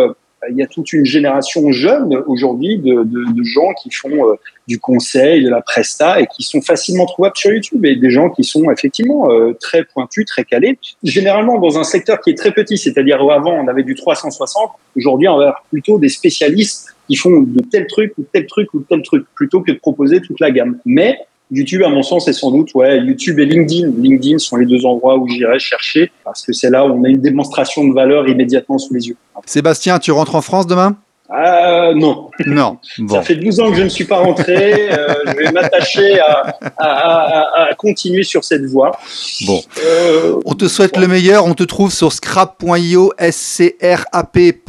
il 0.50 0.58
y 0.58 0.62
a 0.62 0.68
toute 0.68 0.94
une 0.94 1.06
génération 1.06 1.72
jeune 1.72 2.16
aujourd'hui 2.28 2.78
de, 2.78 3.04
de, 3.04 3.34
de, 3.34 3.44
gens 3.44 3.74
qui 3.82 3.92
font 3.92 4.30
euh, 4.30 4.36
du 4.68 4.80
conseil, 4.80 5.44
de 5.44 5.50
la 5.50 5.62
presta 5.62 6.22
et 6.22 6.28
qui 6.28 6.44
sont 6.44 6.62
facilement 6.62 7.06
trouvables 7.06 7.36
sur 7.36 7.52
YouTube 7.52 7.86
et 7.86 7.96
des 7.96 8.10
gens 8.10 8.30
qui 8.30 8.44
sont 8.44 8.72
effectivement 8.72 9.30
euh, 9.32 9.54
très 9.60 9.84
pointus, 9.84 10.26
très 10.26 10.46
calés. 10.46 10.78
Généralement 11.04 11.60
dans 11.60 11.78
un 11.78 11.84
secteur 11.84 12.22
qui 12.22 12.30
est 12.30 12.38
très 12.38 12.52
petit, 12.52 12.78
c'est-à-dire 12.78 13.22
avant 13.30 13.54
on 13.54 13.68
avait 13.68 13.84
du 13.84 13.96
360, 13.96 14.72
aujourd'hui 14.96 15.28
on 15.28 15.38
va 15.38 15.56
plutôt 15.70 16.00
des 16.00 16.10
spécialistes 16.10 16.96
qui 17.08 17.16
font 17.16 17.42
de 17.42 17.62
tel 17.62 17.88
truc 17.88 18.14
ou 18.18 18.24
tel 18.32 18.46
truc 18.46 18.74
ou 18.74 18.80
tel 18.82 19.02
truc 19.02 19.26
plutôt 19.36 19.62
que 19.62 19.72
de 19.72 19.78
proposer 19.78 20.22
toute 20.22 20.40
la 20.40 20.52
gamme. 20.52 20.80
Mais 20.86 21.18
YouTube, 21.52 21.82
à 21.84 21.90
mon 21.90 22.04
sens, 22.04 22.26
c'est 22.26 22.34
sans 22.34 22.52
doute 22.52 22.74
ouais, 22.76 23.00
YouTube 23.00 23.40
et 23.40 23.46
LinkedIn. 23.46 23.92
LinkedIn 23.98 24.38
sont 24.38 24.56
les 24.58 24.66
deux 24.66 24.86
endroits 24.86 25.18
où 25.18 25.28
j'irai 25.28 25.58
chercher 25.58 26.12
parce 26.24 26.46
que 26.46 26.54
c'est 26.54 26.70
là 26.70 26.86
où 26.86 26.92
on 26.92 27.04
a 27.04 27.10
une 27.10 27.22
démonstration 27.22 27.88
de 27.88 27.94
valeur 27.94 28.28
immédiatement 28.28 28.78
sous 28.78 28.94
les 28.94 29.08
yeux. 29.08 29.18
Sébastien, 29.46 29.98
tu 30.00 30.12
rentres 30.12 30.36
en 30.36 30.42
France 30.42 30.68
demain? 30.68 30.96
Euh, 31.32 31.94
non. 31.94 32.30
Non. 32.46 32.78
Bon. 33.00 33.16
Ça 33.16 33.22
fait 33.22 33.36
12 33.36 33.60
ans 33.60 33.70
que 33.70 33.78
je 33.78 33.84
ne 33.84 33.90
suis 33.90 34.06
pas 34.06 34.18
rentré. 34.18 34.92
Euh, 34.92 35.14
je 35.28 35.34
vais 35.38 35.52
m'attacher 35.52 36.20
à, 36.20 36.58
à, 36.78 36.88
à, 36.88 37.70
à, 37.70 37.74
continuer 37.76 38.24
sur 38.24 38.44
cette 38.44 38.66
voie. 38.66 38.98
Bon. 39.46 39.62
Euh, 39.86 40.40
on 40.46 40.54
te 40.54 40.68
souhaite 40.68 40.98
le 40.98 41.08
meilleur. 41.08 41.46
On 41.46 41.54
te 41.54 41.64
trouve 41.64 41.94
sur 41.94 42.12
scrap.io, 42.12 43.14
scrap.io, 43.32 44.60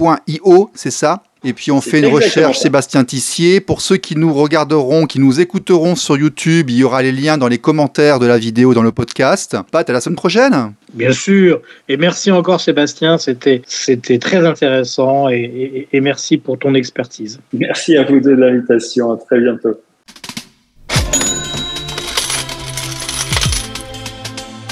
c'est 0.74 0.90
ça? 0.90 1.22
Et 1.42 1.52
puis 1.52 1.70
on 1.70 1.80
fait 1.80 2.00
une 2.00 2.06
recherche 2.06 2.58
Sébastien 2.58 3.04
Tissier. 3.04 3.60
Pour 3.60 3.80
ceux 3.80 3.96
qui 3.96 4.16
nous 4.16 4.32
regarderont, 4.34 5.06
qui 5.06 5.18
nous 5.20 5.40
écouteront 5.40 5.96
sur 5.96 6.16
YouTube, 6.16 6.70
il 6.70 6.76
y 6.76 6.84
aura 6.84 7.02
les 7.02 7.12
liens 7.12 7.38
dans 7.38 7.48
les 7.48 7.58
commentaires 7.58 8.18
de 8.18 8.26
la 8.26 8.38
vidéo 8.38 8.74
dans 8.74 8.82
le 8.82 8.92
podcast. 8.92 9.56
Pat, 9.70 9.88
à 9.88 9.92
la 9.92 10.00
semaine 10.00 10.16
prochaine. 10.16 10.74
Bien 10.92 11.12
sûr. 11.12 11.62
Et 11.88 11.96
merci 11.96 12.30
encore 12.30 12.60
Sébastien, 12.60 13.16
c'était 13.16 13.62
c'était 13.66 14.18
très 14.18 14.44
intéressant 14.46 15.28
et, 15.28 15.88
et, 15.92 15.96
et 15.96 16.00
merci 16.00 16.36
pour 16.36 16.58
ton 16.58 16.74
expertise. 16.74 17.40
Merci 17.52 17.96
à 17.96 18.04
vous 18.04 18.20
de 18.20 18.30
l'invitation. 18.30 19.12
À 19.12 19.16
très 19.16 19.40
bientôt. 19.40 19.80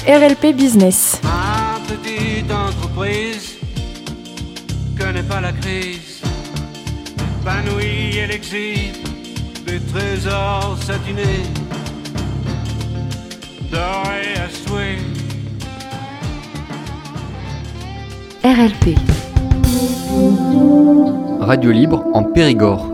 RLP 0.07 0.55
Business. 0.55 1.19
Ma 1.23 1.79
petite 1.87 2.51
entreprise 2.51 3.57
connaît 4.97 5.23
pas 5.23 5.39
la 5.39 5.51
crise 5.51 6.08
épanouie, 7.41 8.17
elle 8.17 8.31
exhibe 8.31 8.95
des 9.65 9.79
trésors 9.79 10.77
satinés, 10.81 11.43
dorés 13.71 14.35
à 14.35 14.49
souhait. 14.49 14.97
RLP. 18.43 18.97
Radio 21.41 21.71
libre 21.71 22.05
en 22.13 22.23
Périgord. 22.23 22.91